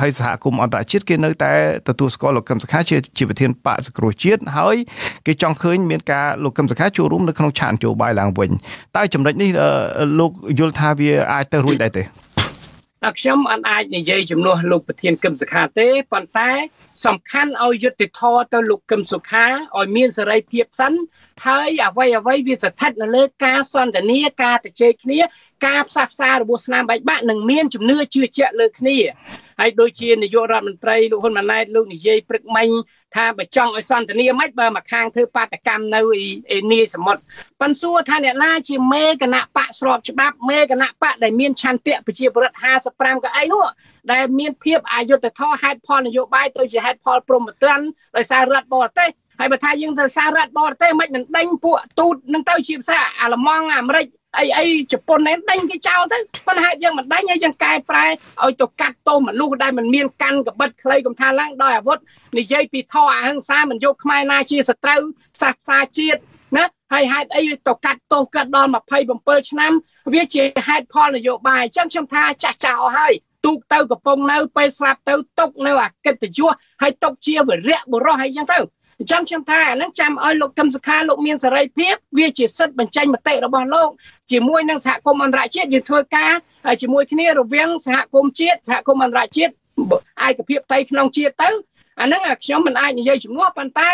[0.00, 1.52] ហើយសហគមន៍អន្តរជាតិគេនៅតែ
[1.88, 4.76] ទទួលស្គាល់លោកកឹមសុខាជាជាប្រធានបកសង្គ្រោះជាតិហើយ
[5.26, 8.50] គេចង់ឃើញមានការលោកកឹមសុខាចូលរួមនៅក្នុងឆាននយោបាយឡើងវិញ
[8.96, 9.50] តែចំណុចនេះ
[10.18, 12.04] លោកយល់ថាវាអាចទៅរួចដែរទេ
[13.18, 16.50] ខ្ញុំអត់អាចនិយាយជំនួសលោកប្រធានកឹមសុខាទេប៉ុន្តែ
[17.06, 19.46] សំខាន់ឲ្យយុត្តិធម៌ទៅលោកកឹមសុខា
[19.78, 20.92] ឲ្យមានសេរីភាពសិន
[21.46, 25.20] ហើយអ្វីអ្វីវាស្ថិតនៅលើការសន្ទនាការជជែកគ្នា
[25.66, 28.98] ការផ្សះផ្សារបួសស្នាមបែកបាក់នឹងមានជំនឿជឿជាក់លើគ្នា
[29.60, 32.68] ហើយដូចជានាយករដ្ឋមន្ត្រីលោកហ៊ុនម៉ាណែតលោកនិយាយព្រឹកមិញ
[33.16, 36.00] ថាបើចង់ឲ្យសន្តានាមិនបើមកខាងធ្វើបាតកម្មនៅ
[36.56, 37.20] ឯនាយសមុទ្រ
[37.60, 42.56] ប៉ិនសួរថាអ្នកណាជាមេគណៈបកស្របច្បាប់មេគណៈបកដែលមានឆន្ទៈប្រជាប្រដ្ឋ
[42.90, 43.64] 55កៅអីនោះ
[44.12, 47.84] ដែលមានភាពអយុត្តិធម៌ហេតុផលនយោបាយទៅជាហេតុផលព្រមទណ្ឌ
[48.16, 54.06] ដោយសាររដ្ឋបរទេស ហើយបើថាយើងទៅសាររដ្ឋបរទេសមិនមិនដេញពួកទូតនឹងទៅជាភាសាអាល្លឺម៉ង់អាមេរិក
[54.38, 61.98] អីអីជប៉ុននេះដេញគេចោលទៅប៉ុន្តែយើងមិនដេញហើយយើងកែប្រែឲ្យទៅកាត់ទោសមនុស្សដែលមិនមានកាន់កបិតខ្លីកំថាឡើងដោយអាវុធ
[62.38, 65.00] និយាយពីធរអហិង្សាមិនយកខ្មែរណាជាសត្រូវ
[65.40, 66.20] សាសសាជាតិ
[66.56, 68.70] ណាហើយហេតុអីទៅកាត់ទោសកាត់ដល់
[69.10, 69.72] 27ឆ្នាំ
[70.14, 73.12] វាជាហេតុផលនយោបាយអញ្ចឹងខ្ញុំថាចាស់ចាស់អស់ហើយ
[73.44, 78.58] ទូកទៅកំពុងនៅពេលស្លាប់ទៅຕົកនៅអកិត្តិយសហើយຕົកជាវរៈបុរសហើយអញ្ចឹងទៅ
[78.98, 83.90] អញ្ចឹងខ្ញុំថាអានឹងចាំឲ្យលោកកឹមសុខាលោកមានសេរីភាពវាជាសិទ្ធិបញ្ចេញមតិរបស់លោក
[84.30, 86.32] ជាមួយនឹងសហគមន៍អន្តរជាតិយើងធ្វើការ
[86.82, 89.52] ជាមួយគ្នារវាងសហគមន៍ជាតិសហគមន៍អន្តរជាតិ
[90.26, 91.50] ឯកភាពតៃក្នុងជាតិទៅ
[92.00, 93.90] អានឹងខ្ញុំមិនអាចនិយាយជំនួសប៉ុន្តែ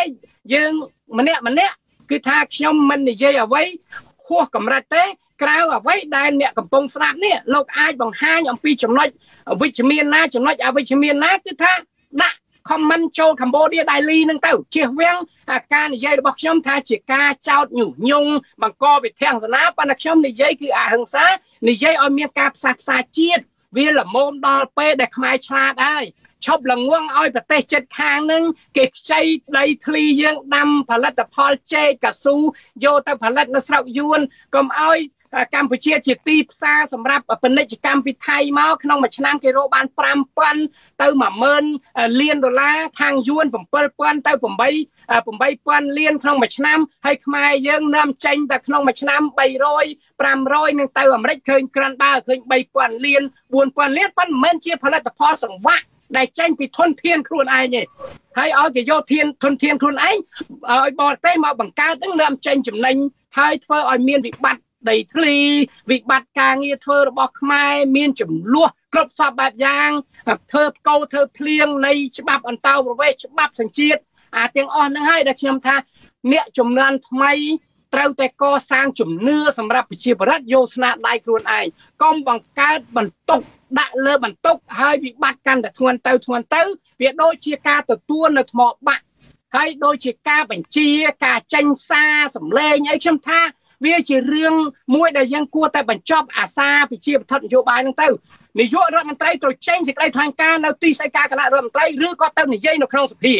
[0.52, 0.72] យើង
[1.18, 1.74] ម្នាក់ម្នាក់
[2.10, 3.62] គឺថាខ្ញុំមិននិយាយអ្វី
[4.26, 5.04] ហួសកម្រិតទេ
[5.42, 9.08] ក្រៅអ្វីដែលអ្នកកំពុងស្ដាប់នេះលោកអាចបង្ហាញអំពីចំណុច
[9.60, 11.72] វិជ្ជមានណាចំណុចអវិជ្ជមានណាគឺថា
[12.22, 12.36] ដាក់
[12.68, 15.16] comment ចូល Cambodia Daily នឹងទៅជៀសវាង
[15.74, 18.30] ការនិយាយរបស់ខ្ញុំថាជាការចោទញុះញង់
[18.62, 21.26] បង្កវិធានសាសប៉ុន្តែខ្ញុំនិយាយគឺអហិង្សា
[21.68, 23.42] និយាយឲ្យមានការផ្សះផ្សាជាតិ
[23.76, 26.04] វាល្មមដល់ពេលដែលខ្មែរឆ្លាតហើយ
[26.46, 28.42] ឈប់ល្ងងឲ្យប្រទេសជិតខាងនឹង
[28.76, 29.20] គេខ្ចី
[29.58, 32.36] ដីធ្លីយើងដាំផលិតផលចេកកស៊ូ
[32.84, 34.20] យកទៅផលិតនៅស្រុកយួន
[34.54, 35.19] កុំឲ្យក
[35.62, 39.86] ម្ពុជាជាទីផ្សារសម្រាប់ពាណិជ្ជកម្មពីថៃមកក្នុងមួយឆ្នាំគេរកបាន
[40.44, 41.08] 5000ទៅ
[41.62, 43.44] 10000លានដុល្លារខាងយួន
[43.86, 52.38] 7000ទៅ8 8000លានក្នុងមួយឆ្នាំហើយខ្មែរយើងនាំចេញតែក្នុងមួយឆ្នាំ300 500នឹងទៅអាមេរិកឃើញក្រាន់ដើឃើញ
[52.72, 53.22] 3000លាន
[53.54, 55.84] 4000លានប៉ុន្តែមិនមែនជាផលិតផលសង្វាក់
[56.16, 57.82] ដែលចេញពីធនធានខ្លួនឯងទេ
[58.38, 60.16] ហើយឲ្យគេយកធានធនធានខ្លួនឯង
[60.70, 62.96] ឲ្យបរទេសមកបង្កើតនឹងនាំចេញចំណេញ
[63.38, 65.36] ហើយធ្វើឲ្យមានវិបត្តិ ដីធ្លី
[65.90, 69.90] វិបត្តិការងារធ្វើរបស់ខ្មែរមានចំនួនគ្រប់សពបែបយ៉ាង
[70.52, 74.00] ធ្វើផ្កោធ្វើភ្លៀងនៃច្បាប់អន្តោប្រវេសន៍ច្បាប់សញ្ជាតិ
[74.38, 75.76] អាទាំងអស់ហ្នឹងហើយដែលខ្ញុំថា
[76.32, 77.32] អ្នកចំនួនថ្មី
[77.94, 81.66] ត្រូវតែកសាងជំនឿសម្រាប់ប្រជាប្រដ្ឋយកស្នាដៃខ្លួនឯង
[82.02, 83.40] កុំបង្កើតបន្ទុក
[83.78, 86.62] ដាក់លើបន្ទុកហើយវិបត្តិកាន់តែធ្ងន់ទៅធ្ងន់ទៅ
[87.00, 89.04] វាដូចជាការទទួលនៅថ្មបាក់
[89.56, 90.88] ហើយដូចជាការបញ្ជា
[91.24, 93.40] ការចេញសារសម្លេងអីខ្ញុំថា
[93.84, 94.54] វាជារឿង
[94.94, 98.08] មួយដែលយើងគួរតែបញ្ចប់អាសាប្រជាបធិនយោបាយហ្នឹងទៅ
[98.58, 103.34] នាយករដ្ឋមន្ត្រីត្រូវចេញសេចក្តីថ្លែងការណ៍នៅទីស្តីការគណៈរដ្ឋមន្ត្រីឬក៏ទៅនិយាយនៅក្នុងសភា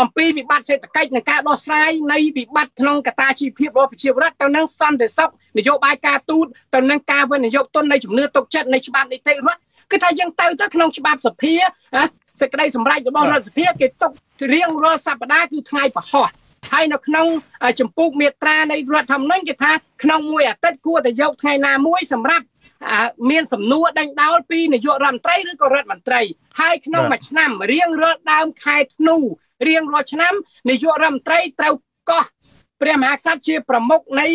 [0.00, 9.60] អំពីវិបត្តិសេដ្ឋកិច្ចនិងការដោះស្រាយនៃវិបត្តិក្នុងកតាជីវភាពរបស់ប្រជាពលរដ្ឋទៅនឹងសន្តិសុខនយោបាយការទូតទៅនឹងការវិនិយោគទុននៃជំនឿទុកចិត្តនៃច្បាប់នីតិរដ្ឋ
[9.90, 11.54] គឺថាយើងទៅទៅក្នុងច្បាប់សភា
[12.40, 14.12] សេចក្តីសម្រេចរបស់រដ្ឋសភាគេទុក
[14.54, 16.22] រៀងរាល់សប្តាហ៍គឺថ្ងៃពហុ
[16.72, 17.26] ហើយនៅក្នុង
[17.80, 22.44] ចម្ពោះមេត្រានៃរដ្ឋធម្មនុញ្ញគេថាក្នុងមួយអាទិត្យគួរតែយកថ្ងៃណាមួយសម្រាប់
[23.30, 26.20] មានសំណួរដេញដោលពីនាយករដ្ឋមន្ត្រីឬក៏រដ្ឋមន្ត្រី
[26.60, 29.16] ហើយក្នុងមួយឆ្នាំរៀងរាល់ដើមខែធ្នូ
[29.68, 30.34] រៀងរាល់ឆ្នាំ
[30.70, 31.74] នាយករដ្ឋមន្ត្រីត្រូវ
[32.10, 32.24] កោះ
[32.80, 34.26] ព្រះមហាក្សត្រជាប្រមុខនៃ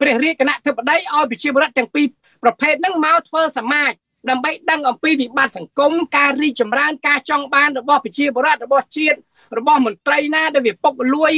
[0.00, 2.06] ព្រះរាជគណៈធិបតីឲ្យប្រជាពលរដ្ឋទាំងពីរ
[2.42, 3.92] ប្រភេទហ្នឹងមកធ្វើសមាជ
[4.30, 9.18] ដើម្បីដឹងអំពីវិបត្តិសង្គមការរីកចម្រើនការចង់បានរបស់ប្រជាពលរដ្ឋរបស់ជាតិ
[9.58, 11.32] របស់មន្ត្រីណាដែលវាពុកលួយ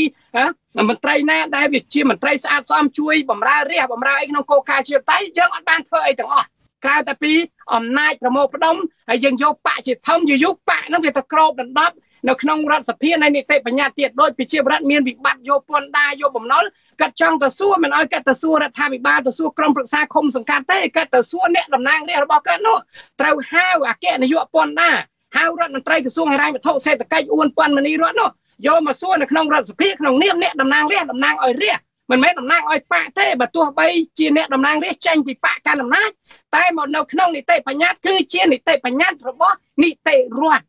[0.88, 6.48] មន្ត្រីណាដែលវាជាមន្ត្រីស្អាតស្អំជួយបម្រើរាជបម្រើអីក្នុងគោលការណ៍ជាតៃយើងអត់បានធ្វើអីទាំងអស់
[6.84, 7.32] ក្រៅតែពី
[7.74, 8.76] អំណាចប្រមូលផ្ដុំ
[9.08, 11.96] ហើយយើងយកបកជាធំយយុបកហ្នឹងវាទៅក្របដណ្ដប់
[12.28, 16.64] នៅក្នុងរដ្ឋសភានៃនីតិបញ្ញត្តិទៀតដោយប្រជាប្រដ្ឋមានវិបត្តិយកពន្ធដារយកបំណុល
[17.00, 22.78] កាត់ចង់ទៅសួរមិនឲ្យកាត់ទៅសួររដ្ឋាភិបាលទៅសួរក្រុមប្រឹក្សាឃុំសង្កាត់ទេកាត់ទៅសួរអ្នកតំណាងរាស្ត្ររបស់គាត់នោះ
[23.20, 24.96] ត្រូវហៅអគ្គនាយកពន្ធដារ
[25.38, 28.30] ហៅរដ្ឋមន្ត្រីក្រសួងហិរញ្ញវត្ថុសេដ្ឋកិច្ចអួនពាន់មនីរដ្ឋនោះ
[28.66, 33.86] យកមកសួរនៅក្នុងរដ្ឋសភាក្នុងនាមអ្នកតំណាងរាស្ត្រតំណាងឲ្យរាស្ត្រមិនមែនតំណាងឲ្យបកទេបើទោះបី
[34.18, 36.10] ជាអ្នកតំណាងរាស្ត្រចេញពីបកកាន់អំណាច
[36.56, 40.64] តែមកនៅក្នុងនីតិបញ្ញត្តិគឺជានីតិបញ្ញត្តិរបស់នីតិរដ្ឋ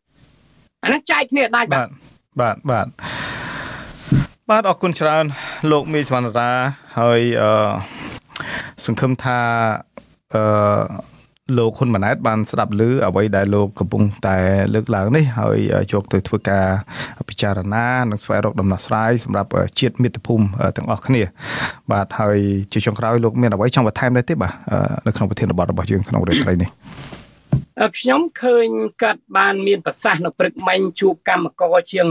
[0.84, 1.88] អានេះចែកគ្នាដាច់បាទ
[2.40, 2.86] បាទបាទ
[4.50, 5.24] បាទអរគុណច្រើន
[5.70, 6.52] លោកមីសវណ្ណរា
[6.98, 7.52] ហើយអឺ
[8.84, 9.40] សង្ឃឹមថា
[10.34, 10.42] អឺ
[11.58, 14.36] លោកហ៊ុនម៉ាណែតបានស្ដាប់ឮអ្វីដែលលោកកំពុងតែ
[14.74, 15.58] លើកឡើងនេះហើយ
[15.92, 16.66] យកទៅធ្វើការ
[17.28, 20.44] ពិចារណានិងស្វែងរកដំណោះស្រាយសម្រាប់ជាតិមាតុភូមិ
[20.76, 21.22] ទាំងអស់គ្នា
[21.92, 22.38] បាទហើយ
[22.72, 24.52] ជាចុងក្រោយលោកមានអ្វីចង់បន្ថែមដែរទេបាទ
[25.06, 26.70] នៅក្នុងប្រធានបទរបស់យើងក្នុងរាត្រីនេះ
[27.98, 28.66] ខ្ញុំឃើញ
[29.02, 32.06] កាត់បានមានប្រសាសន៍នៅព្រឹកមិញជួបកម្មករជាង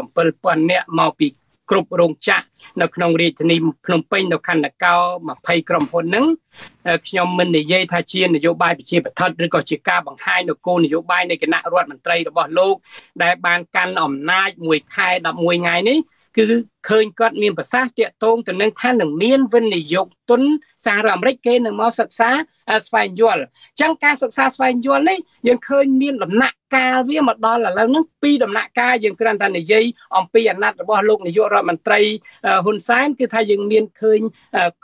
[0.00, 1.26] 17000នាក់មកពី
[1.70, 2.46] គ្រប់រោងចក្រ
[2.80, 3.56] នៅក្នុងរាជធានី
[3.86, 5.00] ភ្នំពេញនៅខណ្ឌនគរ
[5.32, 6.26] 20ក្រុមហ៊ុនហ្នឹង
[7.06, 12.74] ខ្ញុំមិននិយាយថាជានយោបាយប្រជាប្រដ្ឋឬក៏ជាការបង្ហាញនៅគោលនយោបាយនៃគណៈរដ្ឋមន្ត្រីរបស់លោក
[13.22, 15.98] ដែលបានកាន់អំណាចមួយខែ11ថ្ងៃនេះ
[16.38, 16.46] គឺ
[16.88, 20.42] ឃើញគាត់មានប្រសាសន៍តាកតងទៅនឹងថានឹងមានវិនិយោគទុន
[20.86, 22.30] សហរដ្ឋអាមេរិកគេនឹងមកសិក្សា
[22.86, 29.84] ស្វែងយល់អញ្ចឹងការសិក្សាស្វែងយល់នេះយើងឃើញមានដំណាក់កាលវាមកដល់ឥឡូវហ្នឹងពីរដំណាក់កាលយើងគ្រាន់តែនិយាយ
[30.16, 32.00] អំពីអាណត្តិរបស់លោកនាយករដ្ឋមន្ត្រី
[32.64, 34.20] ហ៊ុនសែនគឺថាយើងមានឃើញ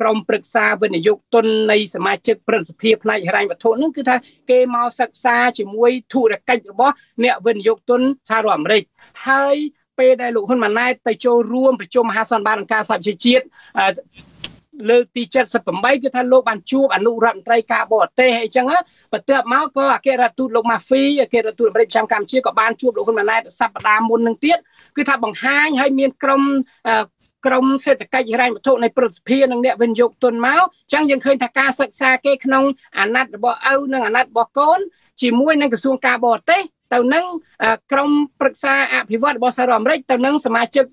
[0.00, 4.16] ក្រមប្រឹក្សាវិនិយោគទុននៃសមាជិកព្រឹទ្ធសភាផ្នែកហិរញ្ញវត្ថុហ្នឹងគឺថា
[4.50, 6.94] គេមកសិក្សាជាមួយធុរកិច្ចរបស់
[7.24, 8.82] អ្នកវិនិយោគទុនសហរដ្ឋអាមេរិក
[9.28, 9.56] ហើយ
[9.98, 13.44] ពេលដែលលោកហ៊ុនម៉ាណែតទៅចូលរួមប្រជុំមហាសន្និបាតអង្គការសហប្រជាជាតិ
[14.90, 15.22] លើកទី
[15.62, 18.66] 78គឺថាលោកបានជួបអនុរដ្ឋមន្ត្រីការបរទេសអីចឹង
[19.12, 24.58] បន្ទាប់មកក៏អគ្គរដ្ឋទូតលោកម៉ាហ្វីអគ្គរដ្ឋទូតអាមេរិកចាំកម្ពុជាក៏បានជួបលោកហ៊ុនម៉ាណែតសប្តាហ៍មុននឹងទៀត
[24.96, 26.42] គឺថាបង្ហាញឲ្យមានក្រុម
[27.46, 32.64] ក្រមសេដ្ឋកិច្ចហិរញ្ញវត្ថុនៃប្រសិទ្ធភាពនិងអ្នកវិនិយោគទុនមកអញ្ចឹងយើងឃើញថាការសិក្សាគេក្នុង
[32.98, 34.80] អាណត្តិរបស់ឪនិងអាណត្តិរបស់កូន
[35.22, 36.62] ជាមួយនឹងក្រសួងការបរទេស
[36.94, 37.26] ទៅនឹង
[37.92, 38.10] ក្រម
[38.40, 40.84] ប្រឹក្សាអភិវឌ្ឍរបស់សហរដ្ឋអាមេរិកទៅនឹងសមាជិក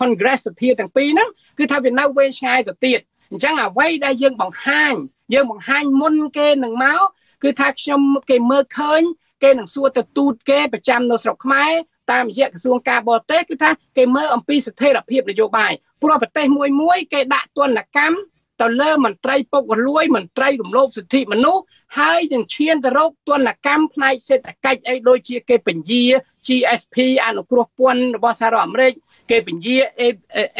[0.00, 1.28] Congress សភាទាំងពីរហ្នឹង
[1.58, 3.00] គឺថាវានៅវែងឆ្ងាយទៅទៀត
[3.30, 4.94] អញ្ចឹងអ្វីដែលយើងបង្ហាញ
[5.34, 7.00] យើងបង្ហាញមុនគេនឹងមក
[7.42, 8.00] គឺថាខ្ញុំ
[8.30, 9.02] គេមើលឃើញ
[9.42, 11.72] គេនឹងសួរទៅទូតគេប្រចាំនៅស្រុកខ្មែរ
[12.12, 18.16] តាមរយៈក្រសួងការបរទេសគឺថាគេមើលអំពីស្ថិរភាពនយោបាយព្រោះប្រទេសមួយមួយគេដាក់ទណ្ឌកម្ម
[18.62, 21.62] ទៅលើមន្ត្រីពុករលួយមន្ត្រីរំលោភសិទ្ធិមនុស្ស
[21.98, 26.04] ហើយនឹងឈានទៅរកទណ្ឌកម្មផ្នែកសេដ្ឋកិច្ចអីដូចជាគេពញា
[26.46, 26.96] GSP
[27.26, 28.92] អនុគ្រោះពន្ធរបស់សហរដ្ឋអាមេរិក
[29.30, 29.76] គេពញា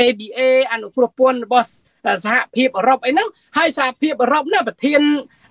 [0.00, 0.40] ABA
[0.72, 1.68] អនុគ្រោះពន្ធរបស់
[2.24, 5.00] សហភាពអឺរ៉ុបអីហ្នឹងហើយសហភាពអឺរ៉ុបណាប្រធាន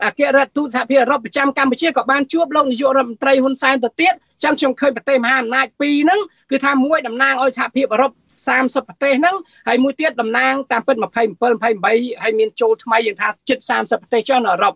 [0.05, 4.13] អគ្គរដ្ឋទូតសហភាពអឺរ៉ុបប្រចាំកម្ពុជាក៏បានជួបលោកនាយករដ្ឋមន្ត្រីហ៊ុនសែនទៅទៀត
[4.43, 6.19] ចឹងខ្ញុំឃើញប្រទេសមហាអំណាចពីរហ្នឹង
[6.51, 8.11] គឺថាមួយតំណាងឲ្យសហភាពអឺរ៉ុប
[8.49, 9.35] 30ប្រទេសហ្នឹង
[9.67, 14.73] ហើយមួយទៀតតំណាងតាមពិត27 28ហើយមានចូលថ្មីយើងថាជិត30ប្រទេសចុះនៅអឺរ៉ុប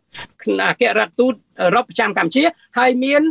[0.69, 2.44] អគ្គរដ្ឋទូតអឺរ៉ុបប្រចាំកម្ពុជា
[2.77, 3.22] ហើយមាន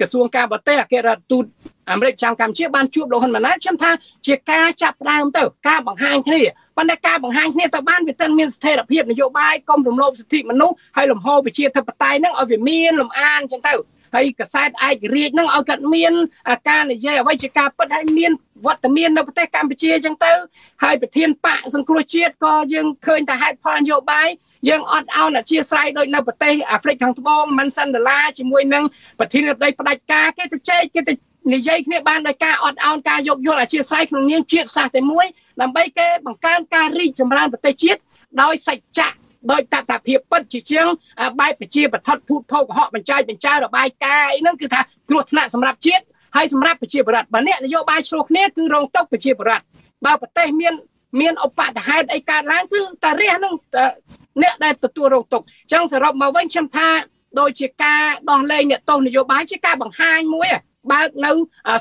[0.00, 1.44] ក្រសួងការបរទេសអគ្គរដ្ឋទូត
[1.90, 3.90] អាមេរិកចាំកម្ពុជាបានជួបលោកហ៊ុនម៉ាណែតខ្ញុំថា
[4.26, 6.40] ជាការចាប់ដើមទៅការបង្ហាញគ្នា
[6.76, 13.72] ប៉ុន្តែការបង្ហាញគ្នាទៅបានវាទៅមានស្ថិរភាពនយោបាយកុំរំលោភសិទ្ធិមនុស្សហើយលំហប្រជាធិបតេយ្យហ្នឹងឲ្យវាមានលំអានអញ្ចឹងទៅ
[14.14, 16.12] ហើយកសែតឯករាជ្យហ្នឹងឲ្យគាត់មាន
[16.68, 18.32] ការនិយាយអ្វីជាការពិតហើយមាន
[18.66, 20.32] វត្តមាននៅប្រទេសកម្ពុជាអញ្ចឹងទៅ
[20.84, 24.28] ហើយប្រធានបកសង្គ្រោះជាតិក៏យើងឃើញតែហេតុផលនយោបាយ
[24.68, 28.84] យើងអត់ឲ្យអធិស្ឋានដោយនៅប្រទេសអាហ្វ្រិកខាងត្បូងមិនសិនដុល្លារជាមួយនឹង
[29.18, 31.14] ប្រធានាធិបតីផ្ដាច់ការគេទៅចែកគេទៅ
[31.54, 35.26] និយាយគ្នាបានដោយការអត់អោនការយកយល់អធិស្ឋានក្នុងនាមជាតិសាសន៍តែមួយ
[35.60, 38.00] ដើម្បីគេបង្កើនការរីកចម្រើនប្រទេសជាតិ
[38.42, 39.19] ដោយសច្ចៈ
[39.50, 40.86] ដោយតតភាពពិតជាជាង
[41.40, 46.04] បែបប្រជាបឋិតភូតភោកកុហកបញ្ចាយបញ្ចាយរបាយការណ៍អីហ្នឹងគឺថាគ្រោះថ្នាក់សម្រាប់ជាតិ
[46.36, 49.64] ហើយសម្រាប់ប្រជាប្រដ្ឋបើអ្នកនយោបាយឆ្លោះគ្នាគឺរងទុកប្រជាប្រដ្ឋ
[50.06, 50.74] បើប្រទេសមាន
[51.20, 53.54] មានឧបតហេតុអីកើតឡើងគឺតារះនឹង
[54.42, 56.88] អ្នកដែលទទួលរងទុកអញ្ចឹងសរុបមកវិញខ្ញុំថា
[57.40, 60.48] ដូចជាការដោះលែងអ្នកទោសនយោបាយជាការបង្ហាញមួយ
[60.92, 61.32] បើកនៅ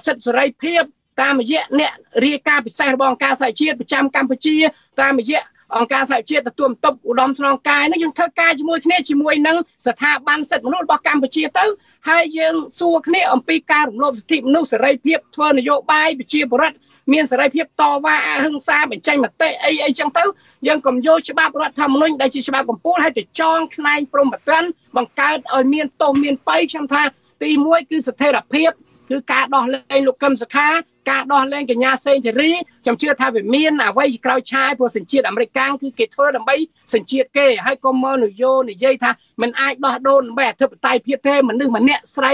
[0.06, 0.81] សិទ្ធិសេរីភាព
[1.22, 1.94] តាមរយៈអ្នក
[2.26, 4.56] រាយការណ៍ពិសេសរបស់អង្គការសហជាតិប្រចាំកម្ពុជា
[5.02, 5.41] តាមរយៈ
[5.76, 11.66] អង្គការសហជាតិទទួលបន្ទុកឧត្តមស្នងការនឹងយើងធ្វើការជាមួយគ្នាជាមួយនឹងស្ថាប័នសិទ្ធិមនុស្សរបស់កម្ពុជាទៅ
[12.10, 16.78] ហើយយើងសួរគ្នាអំពីការរំលោភសិទ្ធិមនុស្សសេរីភាពធ្វើនយោបាយប្រជាពលរដ្ឋ
[17.14, 20.24] មានសេរីភាពតវ៉ាអហិង្សាបញ្ចេញមតិអីអីចឹងទៅ
[20.68, 24.64] យើងកុំយកច្បាប់រដ្ឋធម្មនុញ្ញដែលជាច្បាប់កម្ពុជាឲ្យទៅចងខ្នែងព្រំប្រទាន
[24.98, 27.04] បង្កើតឲ្យមានទោសមានបៃខ្ញុំថា
[27.44, 28.72] ទី1គឺស្ថិរភាព
[29.10, 30.68] គឺការដោះលែងលោកកឹមសុខា
[31.10, 32.52] ការដោះលែងកញ្ញាសេងធារី
[32.84, 36.56] ខ្ញុំជឿថាវាមានអ្វីក្រោយឆាយព្រោះសញ្ជាតិអាមេរិកកាំងគឺគេធ្វើដើម្បី
[36.95, 39.11] សញ្ជាតិគេហើយកុំមកនយោនិយាយថា
[39.41, 42.34] มันអាចដោះដូរដើម្បីអធិបតេយ្យភាពទេមនុស្សម្នាក់ស្រី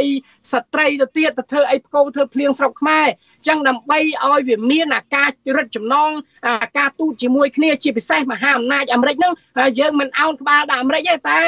[0.53, 3.07] ស្ត្រីទៅទៀតទៅធ្វើអីផ្គោធ្វើភ្លៀងស្រុកខ្មែរ
[3.47, 6.11] ចឹងដើម្បីឲ្យវាមានអាការរិទ្ធចំណង
[6.47, 9.33] អាការទូតជាមួយគ្នាជាពិសេសមហាអំណាចអាមេរិកហ្នឹង
[9.79, 11.39] យើងមិនអោនក្បាលដល់អាមេរិកទេតែ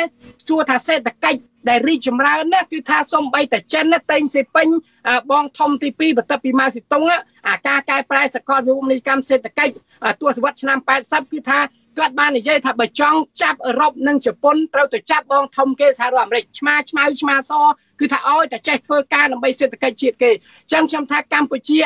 [0.48, 1.40] សួរថាសេដ្ឋកិច្ច
[1.70, 4.68] ដែលរីកចម្រើនណាគឺថាសំបីតែចិនណាតែងសេពេញ
[5.32, 7.04] បងធំទី2បន្ទាប់ពីម៉ាស៊ីតុង
[7.48, 9.74] អាការកែប្រែសកលវិវត្តនីយកម្មសេដ្ឋកិច្ច
[10.22, 11.60] ទសវត្សរ៍ឆ្នាំ80គឺថា
[11.98, 17.52] គាត់បាននិយាយថាបើចង់ចាប់អឺរ៉ុបនិងជប៉ុនត្រូវទៅចាប់បងធំគេសហរដ្ឋអាមេរិកឆ្មាឆ្មៅឆ្មាស
[18.00, 21.80] គឺថាឲ្យតែចេះធ្វើការដើម្បីសេដ្ឋកិច្ចជាតិគេអញ្ចឹងខ្ញុំថាកម្ពុជា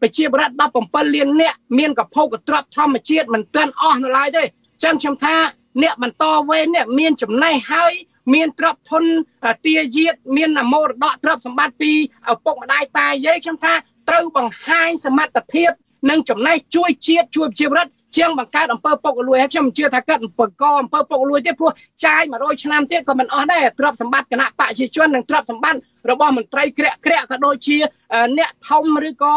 [0.00, 0.54] ប្រជាប្រដ្ឋ
[0.84, 4.46] 17លាននាក់មានកភោគទ្រព្យធម្មជាតិមិនទាន់អស់នៅឡើយទេអ
[4.78, 5.36] ញ្ចឹងខ្ញុំថា
[5.82, 7.92] អ្នកបន្តវេននេះមានចំណេះហើយ
[8.34, 9.04] មានទ្រព្យធន
[9.66, 11.92] ទាយាទមានមរតកទ្រព្យសម្បត្តិពី
[12.32, 13.74] ឪពុកម្ដាយតាយាយខ្ញុំថា
[14.08, 15.70] ត្រូវបង្ហាញសមត្ថភាព
[16.10, 21.72] និងចំណេះជួយជាតិជួយប្រជាប្រដ្ឋជាងបង្កើតអំពើពុករលួយហើយខ្ញុំជឿថាគាត់បង្កអំពើពុករលួយទេព្រោះ
[22.04, 25.80] ចាយ100ឆ្នាំទៀតក៏មិនអស់ដែរទ្រព្យសម្បត្តិគណៈបព្វជិជននិងទ្រព្យសម្បត្តិ
[26.10, 27.76] របស់មន្ត្រីក្រាក់ក្រាក់ក៏ដូចជា
[28.38, 29.34] អ្នកធំឬក៏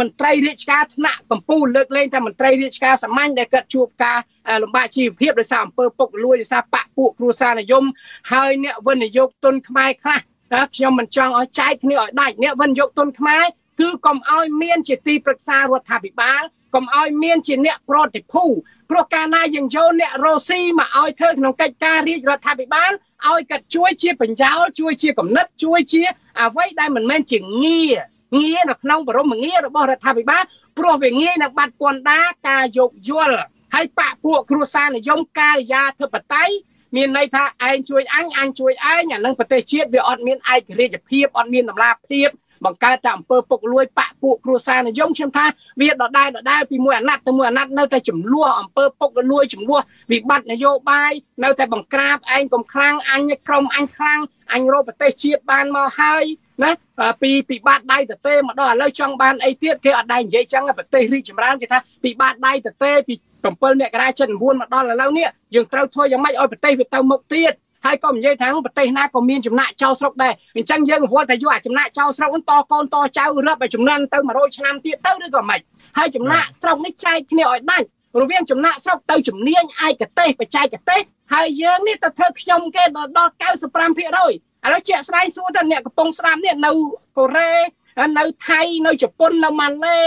[0.00, 4.18] មន្ត្រីរាជការថ្នាក់កម្ពុជាលើកលែងតែមន្ត្រីរាជការសាមញ្ញដែលគាត់ជួបការ
[4.62, 7.84] លំបាកជីវភាពដោយសារអំពើពុករលួយដោយសារបកពួកគ្រួសារនិយម
[8.32, 10.20] ហើយអ្នកវិនិយោគទុនខ្មែរខ្លះ
[10.74, 13.44] ខ្ញុំមិនចង់ឲ្យចែកគ្នាឲ្យដាច់អ្នកវិនិយោគទុនខ្មែរ
[13.80, 16.42] គឺកុំឲ្យមានជាទីប្រឹក្សារដ្ឋាភិបាល
[16.74, 18.44] កុំឲ្យមានជាអ្នកប្រតិភូ
[18.90, 22.90] ព្រោះកាលណាយើងយកអ្នករស់ស៊ីមកឲ្យធ្វើក្នុងកិច្ចការរាជរដ្ឋាភិបាល
[23.28, 26.02] ឲ្យកាត់ជួយជាបញ្ញោជួយជាកំណត់ជួយជា
[26.40, 27.96] អ្វីដែលមិនមែនជាងារ
[28.36, 30.42] ងារនៅក្នុងបរមងាររបស់រដ្ឋាភិបាល
[30.78, 33.38] ព្រោះវាងាយនឹងបាត់ពន្ធដារការយោគយល់
[33.74, 36.54] ហើយបកពួកគ្រួសារនិយមការិយាធិបតេយ្យ
[36.96, 42.28] មានន័យថាឯងជួយអញអញជួយឯងអានឹងប្រទេសជាតិវាអត់មានឯករាជ្យភាពអត់មានតម្លាភាព
[42.64, 45.44] បង្កើតតែអំពើពុកលួយបាក់ពួកគ្រួសារនិយមខ្ញុំថា
[45.80, 49.80] វាដដែលដដែលពីមួយអាណត្តិទៅមួយអាណត្តិនៅតែចំនួនអំពើពុកលួយចំនួន
[50.12, 51.12] វិបត្តិនយោបាយ
[51.44, 54.20] នៅតែបង្ក្រាបឯងកំខ្លាំងអញក្រុមអញខ្លាំង
[54.52, 56.24] អញរកប្រទេសជាតិបានមកហើយ
[56.62, 56.70] ណា
[57.22, 67.52] ពីពីបាតដៃតទេមកដល់ឥឡូវចង់បានអីទៀតគេអត់ដែរនិយាយចឹងប្រទេសរីកចម្រើនគេថាពីបាតដៃតទេពី7មករា79មកដល់ឥឡូវនេះយើងត្រូវធ្វើយ៉ាងម៉េចឲ្យប្រទេសវាទៅមុខទៀត
[67.84, 75.60] ហើយក៏និយាយថាប្រទេសណាក៏មានចំណាក់ចោលស្រុកដែរអញ្ចឹងយើងរវល់តែយកអាចំណាក់ចោលស្រុកហ្នឹងតកូនតចៅរាប់ឲ្យចំនួនទៅ100ឆ្នាំទៀតទៅឬក៏មិន
[75.98, 77.86] ហើយចំណាក់ស្រុកនេះចែកគ្នាឲ្យដាច់
[78.20, 81.00] រវាងចំណាក់ស្រុកទៅជំនាញឯកទេសបច្ចេកទេស
[81.34, 83.32] ហើយយើងនេះទៅធ្វើខ្ញុំគេដល់
[83.68, 86.70] 95%ឥឡូវជាក់ស្ដែងសួរទៅអ្នកកំពុងស្ដាប់នេះនៅ
[87.16, 87.52] កូរ៉េ
[88.18, 89.98] នៅថៃនៅជប៉ុននៅម៉ាឡេ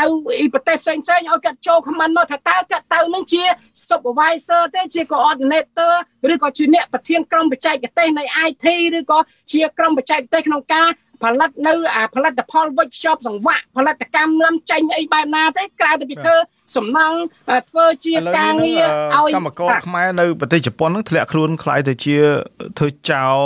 [0.00, 0.06] នៅ
[0.54, 3.42] ប្រទេសផ្សេងផ្សេងឲ្យគាត់ចូល comment មកថាតើគាត់ទៅនឹងជា
[3.88, 5.92] supervisor ទេជា coordinator
[6.32, 8.66] ឬក៏ជាអ្នកប្រធានក្រុមបច្ចេកទេសនៃ IT
[8.98, 9.18] ឬក៏
[9.52, 10.88] ជាក្រុមបច្ចេកទេសក្នុងការ
[11.22, 11.72] ផលិតនៅ
[12.14, 16.36] ផលិតផល workshop សង្វាក់ផលិតកម្មនាំចេញអីបែបណាទេក្រៅពីធ្វើ
[16.76, 17.16] សំណង់
[17.70, 22.16] ធ្វើជាការងារឲ្យកម្មករខ្មែរនៅប្រទេសជប៉ុននឹងធ្លាក់ខ្លួនខ្លាយទៅជា
[22.78, 23.36] ធ្វើចោល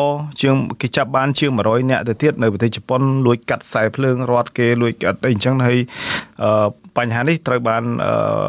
[0.40, 5.78] ជាងគេចាប់បានជាង100នាក់ទៅទៀតនៅប្រទេសជប៉ុនលួចកាត់ខ្សែភ្លើងរត់គេលួចកាត់អីអញ្ចឹងហើយ
[6.98, 7.82] បញ្ហានេះត្រូវបាន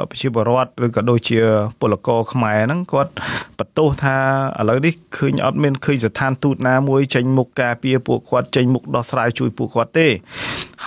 [0.10, 1.40] ប្រជាពលរដ្ឋឬក៏ដូចជា
[1.82, 3.12] ពលករខ្មែរហ្នឹងគាត់
[3.60, 4.18] បន្ទោសថា
[4.60, 10.08] ឥឡូវនេះឃើញអត់មានឃើញស្ថានទូតណាមួយចេញមុខការពារពួកគាត់ចេញមុខដោះស្រាយជួយពួកគាត់ទេ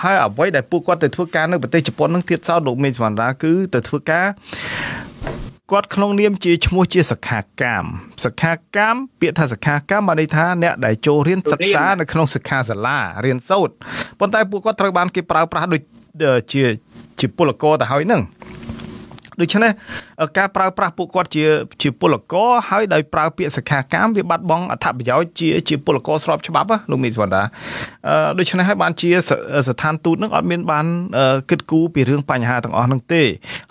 [0.01, 4.27] ហើយអ្វីដែលពួកគាត់ទៅធ្វើការនៅប្រទេសជប៉ុនហ្នឹងទៀតសោតលោកមេសវណ្ណរាគឺទៅធ្វើការ
[5.71, 7.87] គាត់ក្នុងនាមជាឈ្មោះជាសខាកម្ម
[8.23, 13.73] សខាកម្មពាក្យថាសខាកម្មបានន័យថាអ្នកដែលចូលរៀនសិក្សានៅក្នុងសិក្ខាសាលារៀនសូត្រ
[14.19, 15.81] ប៉ុន្តែពួកគាត់ត្រូវបានគេប្រើប្រាស់ដូច
[16.53, 16.63] ជា
[17.23, 18.21] ជាពលករទៅហើយនឹង
[19.39, 19.71] ដូច្នេះ
[20.37, 21.43] ការប្រើប្រាស់ពួកគាត់ជា
[21.81, 27.43] ជាពលករហើយដោយប្រើពាក្យសិក្ខាកម្មវាបាត់បង់អត្ថប្រយោជន៍ជាជាពលករស្របច្បាប់លោកមីសវណ្ដា
[28.37, 29.09] ដូច្នេះហើយបានជា
[29.67, 30.85] ស្ថានទូតនឹងអត់មានបាន
[31.49, 33.23] គិតគូរពីរឿងបញ្ហាទាំងអស់នឹងទេ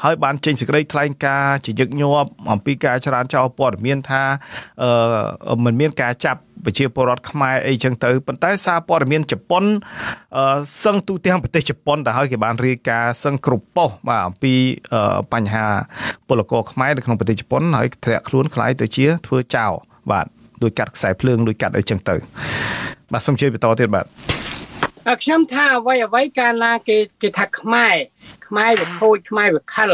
[0.04, 4.22] ហើយបានចេញសេចក្តីថ្លែងការណ៍ជាញឹកញាប់អំពីការចរាចរព័ត៌មានថា
[5.64, 9.64] មិនមានការចាប់ប្រជាពលរដ្ឋខ្មែរអីចឹងទៅប៉ុន្តែសារព័ត៌មានជប៉ុន
[10.84, 14.54] សឹងទូទាំងប្រទេសជប៉ុនទៅហើយគេបានរាយការណ៍សឹងគ្រប់ប៉ុស្តិ៍បាទអំពី
[15.32, 15.66] បញ្ហា
[16.28, 19.72] ពលករខ្មែរនៅក្នុងប្រទេសជប៉ុនហើយធ្លាក់ខ្លួនខ្លាយទៅជាធ្វើចោល
[20.10, 20.26] បាទ
[20.62, 22.14] ដោយកាត់ខ្សែភ្លើងដោយកាត់អីចឹងទៅ
[23.12, 24.06] បាទសូមជួយបន្តទៀតបាទ
[25.22, 27.94] ខ្ញុំថាអ្វីអ្វីកាលណាគេគេថាខ្មែរ
[28.46, 29.90] ខ្មែរវាខូចខ្មែរវាខិល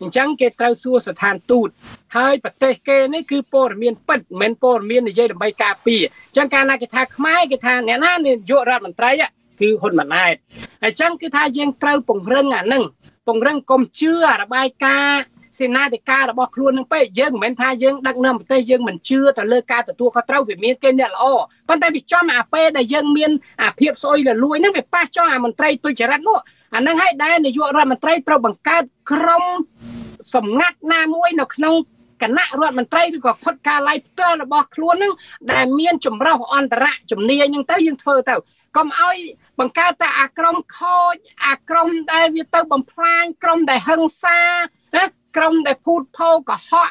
[0.00, 1.68] អញ្ចឹងគេត្រូវសួរស្ថានទូត
[2.16, 9.10] ហើយប្រទេសគេនេះគឺព័ត៌មានពិតមិនមែនព័ត៌មាននិយាយដើម្បីការពារអញ្ចឹងកាលណាគេថាខ្មែរគេថាអ្នកណានាយករដ្ឋមន្ត្រី
[9.60, 10.34] គឺហ៊ុនម៉ាណែត
[10.84, 12.84] អញ្ចឹងគឺថាយើងត្រូវពង្រឹងអានឹង
[13.26, 15.22] ពង្រឹងកុំជឿរបាយការណ៍
[15.58, 21.24] សេនាធិការរបស់ខ្លួននឹងពេកយើងមិនមែនថាយើងដឹកនាំប្រទេសយើងមិនជឿទៅលើការទទួលខុសត្រូវវាមានគេអ្នកល្អ
[21.68, 23.30] ប៉ុន្តែវាចំអាពេលដែលយើងមាន
[23.62, 26.38] អាភាពស្អុយរលួយហ្នឹងវាប៉ះចង់អាមន្ត្រីទុច្ចរិតនោះ
[26.74, 29.44] អានឹងហើយដែលនាយករដ្ឋមន្ត្រីត្រូវបង្កើតក្រុម
[30.34, 31.74] សម្ងាត់ណាមួយនៅក្នុង
[32.22, 35.12] គណៈរដ្ឋមន្ត្រីឬក៏ផុតការឡាយផ្ទាល់របស់ខ្លួននឹង
[35.52, 38.34] ដែលមានចម្រោះអន្តរជំនាញនឹងទៅយើងធ្វើទៅ
[38.76, 39.16] កុំឲ្យ
[39.60, 41.16] បង្កើតតែអាក្រុមខូច
[41.46, 44.81] អាក្រុមដែលវាទៅបំផ្លាញក្រុមដែលហឹង្សាណា
[45.36, 46.90] ក្រុមដែលភូតភោកុហក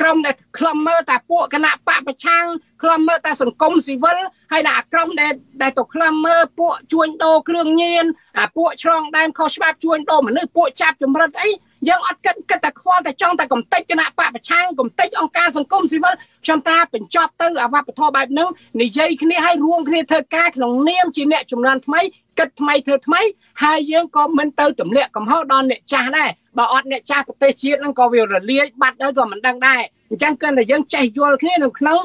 [0.00, 2.44] ក្រុមដែលខ្លំមើលតែពួកគណៈបកប្រឆាំង
[2.82, 4.18] ខ្លំមើលតែសង្គមស៊ីវិល
[4.52, 5.32] ហើយដល់អាក្រុមដែល
[5.62, 8.04] ដែលទៅខ្លំមើលពួកជួញដូរគ្រឿងញៀន
[8.38, 11.50] អាពួកឆ្លងដែនខុសច្បាប់ជួញដូរមនុស្សពួកចាប់ចម្រិតអី
[11.88, 16.14] យើងអត់គិតគិតតែខ្វល់តែចង់តែកំតិចគណៈបកប្រឆាំងកំតិចអង្គការសង្គមស៊ីវិល
[16.44, 18.48] ខ្ញុំថាបញ្ចប់ទៅអាវប្បធម៌បែបហ្នឹង
[18.82, 22.00] និយាយគ្នាឲ្យរួមគ្នាធ្វើការក្នុងនាមជាអ្នកចំនួនថ្មី
[22.38, 23.20] គិតថ្មីធ្វើថ្មី
[23.64, 31.98] ហើយយើងក៏មិនទៅទម្លាក់កំហុសដល់អ្នកចាស់ដែរបើអត់អ្នកចាស់ប្រទេសជាតិហ្នឹងក៏វារលាយបាត់ហើយក៏មិនដឹងដែរអញ្ចឹងគិតតែយើងចេះយល់គ្នានៅក្នុង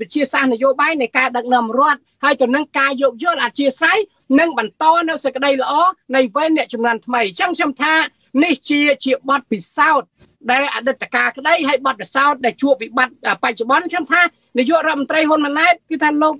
[0.00, 3.98] វិជាសាស្ត្រនយោបាយនៃការដឹកនាំរដ្ឋហើយទៅនឹងការយោគយល់អធិស្ឋាន
[4.40, 5.72] និងបន្តនៅសេចក្តីល្អ
[6.16, 7.94] នៃវេនអ្នកចំនួនថ្មីអញ្ចឹងខ្ញុំថា
[8.44, 10.08] នេះជាជាបទពិសោធន៍
[10.50, 14.22] ដែលអតីតកាលក្តីហើយបទពិសោធន៍ដែលជួបវិបត្តិបច្ចុប្បន្នខ្ញុំថា
[14.58, 16.34] នាយករដ្ឋមន្ត្រីហ៊ុនម៉ាណែតគឺថាលោក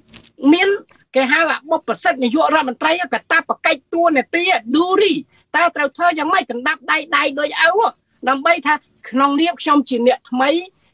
[0.52, 0.68] មាន
[1.14, 5.14] គេហៅអាបុព្វសិទ្ធនាយករដ្ឋមន្ត្រីកតាបកិច្ចតួនាទីឌូរី
[5.56, 7.70] តើត្រូវធ្វើយ៉ាងម៉េចកណ្ដាប់ដៃដៃដូចឪ
[8.28, 8.74] ដើម្បីថា
[9.10, 10.50] ក្នុងនាមខ្ញុំជាអ្នកថ្មី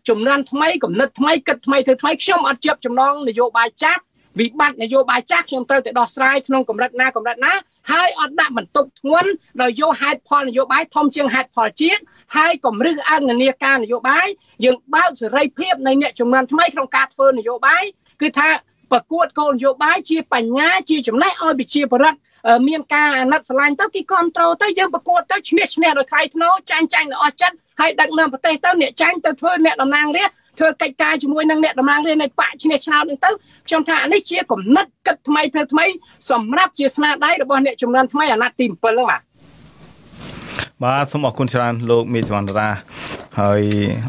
[0.08, 4.02] ចំនួនថ្មីកំណត់ថ្មីគិតថ្មីធ្វើថ្មីខ្ញុំអត់ជាប់ចំណងនយោបាយចាស់
[4.38, 7.52] វិបត្តិនយោបាយចាស់ខ្ញុំត្រូវតែដោះស្រាយក្នុងកម្រិតណាកម្រិតណា
[7.92, 9.30] ហើយអត់ដាក់បន្ទុកធ្ងន់
[9.62, 12.02] ដោយយកហេតុផលនយោបាយធំជាងហេតុផលជាតិ
[12.36, 14.26] ហើយគម្រឹងអង្គនាការនយោបាយ
[14.64, 17.84] យើងបើកសេរីភាពនៃអ្នកជំនាន់ថ្មីក្នុងការធ្វើនយោបាយ
[18.20, 18.48] គឺថា
[18.92, 22.18] ប្រកួតគោលនយោបាយជាបញ្ញាជាចំណេះឲ្យប្រជាពលរដ្ឋ
[22.68, 33.30] មានការអាណិតស្រឡាញ់ទៅគេគ្រប់គ្រងទៅយើងប្រកួតទៅឈ្នះឈ្នះដោយថ្លៃថ្នូរចាញ់ចាញ់ដល់អស់ចិត្តហើយដឹកនាំប្រទេសទៅអ្នកចាញ់ទៅធ្វើអ្នកតំណាងរាស្ត្រធ្វើកិច្ចការជាមួយនឹងអ្នកតំណាងរាស្ត្រនៃបកឈ្នះឆ្នោតនឹងទៅ
[33.66, 35.86] ខ្ញុំថានេះជាគំនិតគិតថ្មីធ្វើថ្មី
[36.30, 39.20] សម្រាប់ជាស្នាដៃរបស់អ្នកជំនាន់ថ្មីអាណត្តិទី7ហ្នឹងបាទ
[40.84, 42.70] បាទសូមអរគុណច្រើនលោកមេសវណ្ណរា
[43.40, 43.62] ហើយ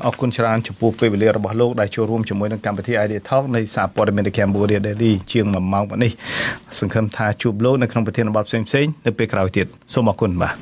[0.05, 6.11] អរគុណច្រើនចំពោះពេលវេលារបស់លោកដែលចូលរួមជាមួយនឹងកម្មវិធី Idea Talk នៃសារព័ត៌មាន The Cambodia Daily ជាង1ម៉ោងប៉ុណ្នេះ
[6.79, 10.53] សង្ឃឹមថាជួបលោកនៅក្នុងប្រធានបទផ្សេងៗនៅពេលក្រោយទៀតសូមអរគុណបាទ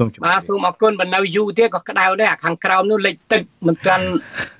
[0.00, 4.06] សូមជម្រាបបាទសូមអរគុណបើនៅយូរទៀតក៏ក្តៅដែរអាខាងក្រោមនោះលេចទឹកមិនទាន់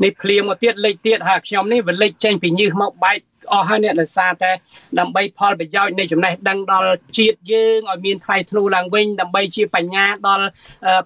[0.03, 3.19] នេះភ្លៀងមកទៀតលេចទៀតហើយខ្ញុំនេះវាលេចចេញពីញើសមកបែក
[3.53, 4.51] អស់ហើយអ្នកដោយសារតែ
[4.99, 10.47] ដើម្បីផលប្រយោជន៍នៃចំណេះដឹងដល់ជាតិយើងឲ្យមានថ្លៃធ្នូឡើងវិញដើម្បីជាបញ្ញាដល់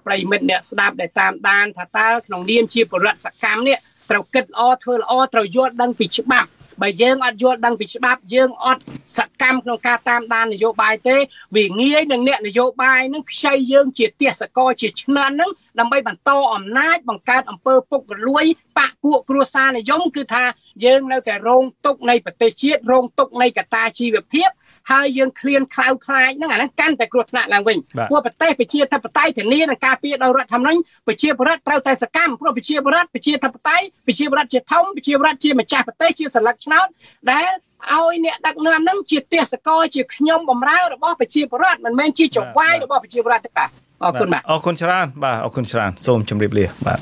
[0.05, 3.77] ប្រិមិត្តអ្នកស្ដាប់ដែលតាមដានថាតើក្នុងនាមជាបរិវត្តសកម្មនេះ
[4.09, 6.49] ត្រូវគិតល្អធ្វើល្អត្រូវយល់ដឹងពីច្បាប់
[6.81, 8.81] បើយើងអត់យល់ដឹងពីច្បាប់យើងអត់
[9.17, 11.15] សកម្មក្នុងការតាមដាននយោបាយទេ
[11.55, 18.45] វាងាយនឹងអ្នកនយោបាយនឹងខ្ចីយើងជាទេសកលជាឆ្នាំនឹងដើម្បីបន្តអំណាចបង្កើតអំពើពុករលួយ
[18.77, 20.43] បាក់ពួកគ្រួសារនិយមគឺថា
[20.85, 24.49] យើងនៅតែរងទុកនៃប្រទេសជាតិរងទុកនៃកត្តាជីវភាព
[24.91, 27.77] ហើយយើងឃ្លានខ្លៅខ្លាចហ្នឹងអាហ្នឹងកាន់តែគ្រោះថ្នាក់ឡើងវិញ
[28.09, 36.87] ព្រោះប្រទេសប្រជាធិបតេយ្យធានានឹងការពារដោយរដ្ឋធម្មនុញ្ញប្រជាពលរដ្ឋត្រូវតែសកម្មព្រោះប្រជាពលរដ្ឋប្រជាធិបតេយ្យប្រជាពលរដ្ឋជាធំប្រជាពលរដ្ឋជាម្ចាស់ប្រទេសជាសន្លឹកឆ្នោត
[37.31, 37.51] ដែល
[37.93, 43.69] ឲ្យអ្នកដឹកនាំហ្នឹងជាទេសកលជាខ្ញុំបំរើរបស់ប្រជាពលរដ្ឋមិនមែនជាចង្វាយរបស់ប្រជាពលរដ្ឋទេបាទ
[44.03, 46.99] អរគុណបាទអរគុណច្រើនបាទអរគុណច្រើនសូមជម្រាបលាបាទ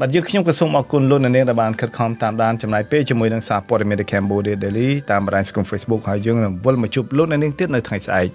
[0.00, 8.28] បាទយើងខ្ញុំក៏សូមអរគុណលោកអ្នកនាងដែលបានខិតខំតាមដានចំណាយពេលជាមួយនឹងសារព័ត៌មាន The Cambodia Daily តាមបណ្ដាញសង្គម Facebook ហើយយើងនឹងវិលមកជួបលោកអ្នកនាងទៀតនៅថ្ងៃស្អែក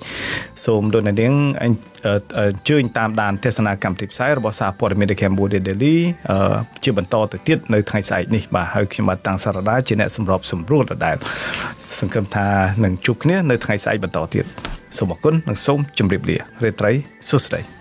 [0.66, 1.34] សូមលោកអ្នកនាង
[1.64, 5.98] អញ្ជើញតាមដានទស្សនាកម្មវិធីផ្សាយរបស់សារព័ត៌មាន The Cambodia Daily
[6.84, 11.16] ជាបន្តទៅទៀតនៅថ្ងៃស្អែកនេះបាទហើយខ្ញុំបាទតាំងសារដាជាអ្នកសម្របសម្រួលដដែល
[12.00, 12.48] សង្ឃឹមថា
[12.84, 14.46] នឹងជួបគ្នានៅថ្ងៃស្អែកបន្តទៀត
[14.98, 16.92] សូមអរគុណនិងសូមជម្រាបលារាត្រី
[17.30, 17.79] សួស្តី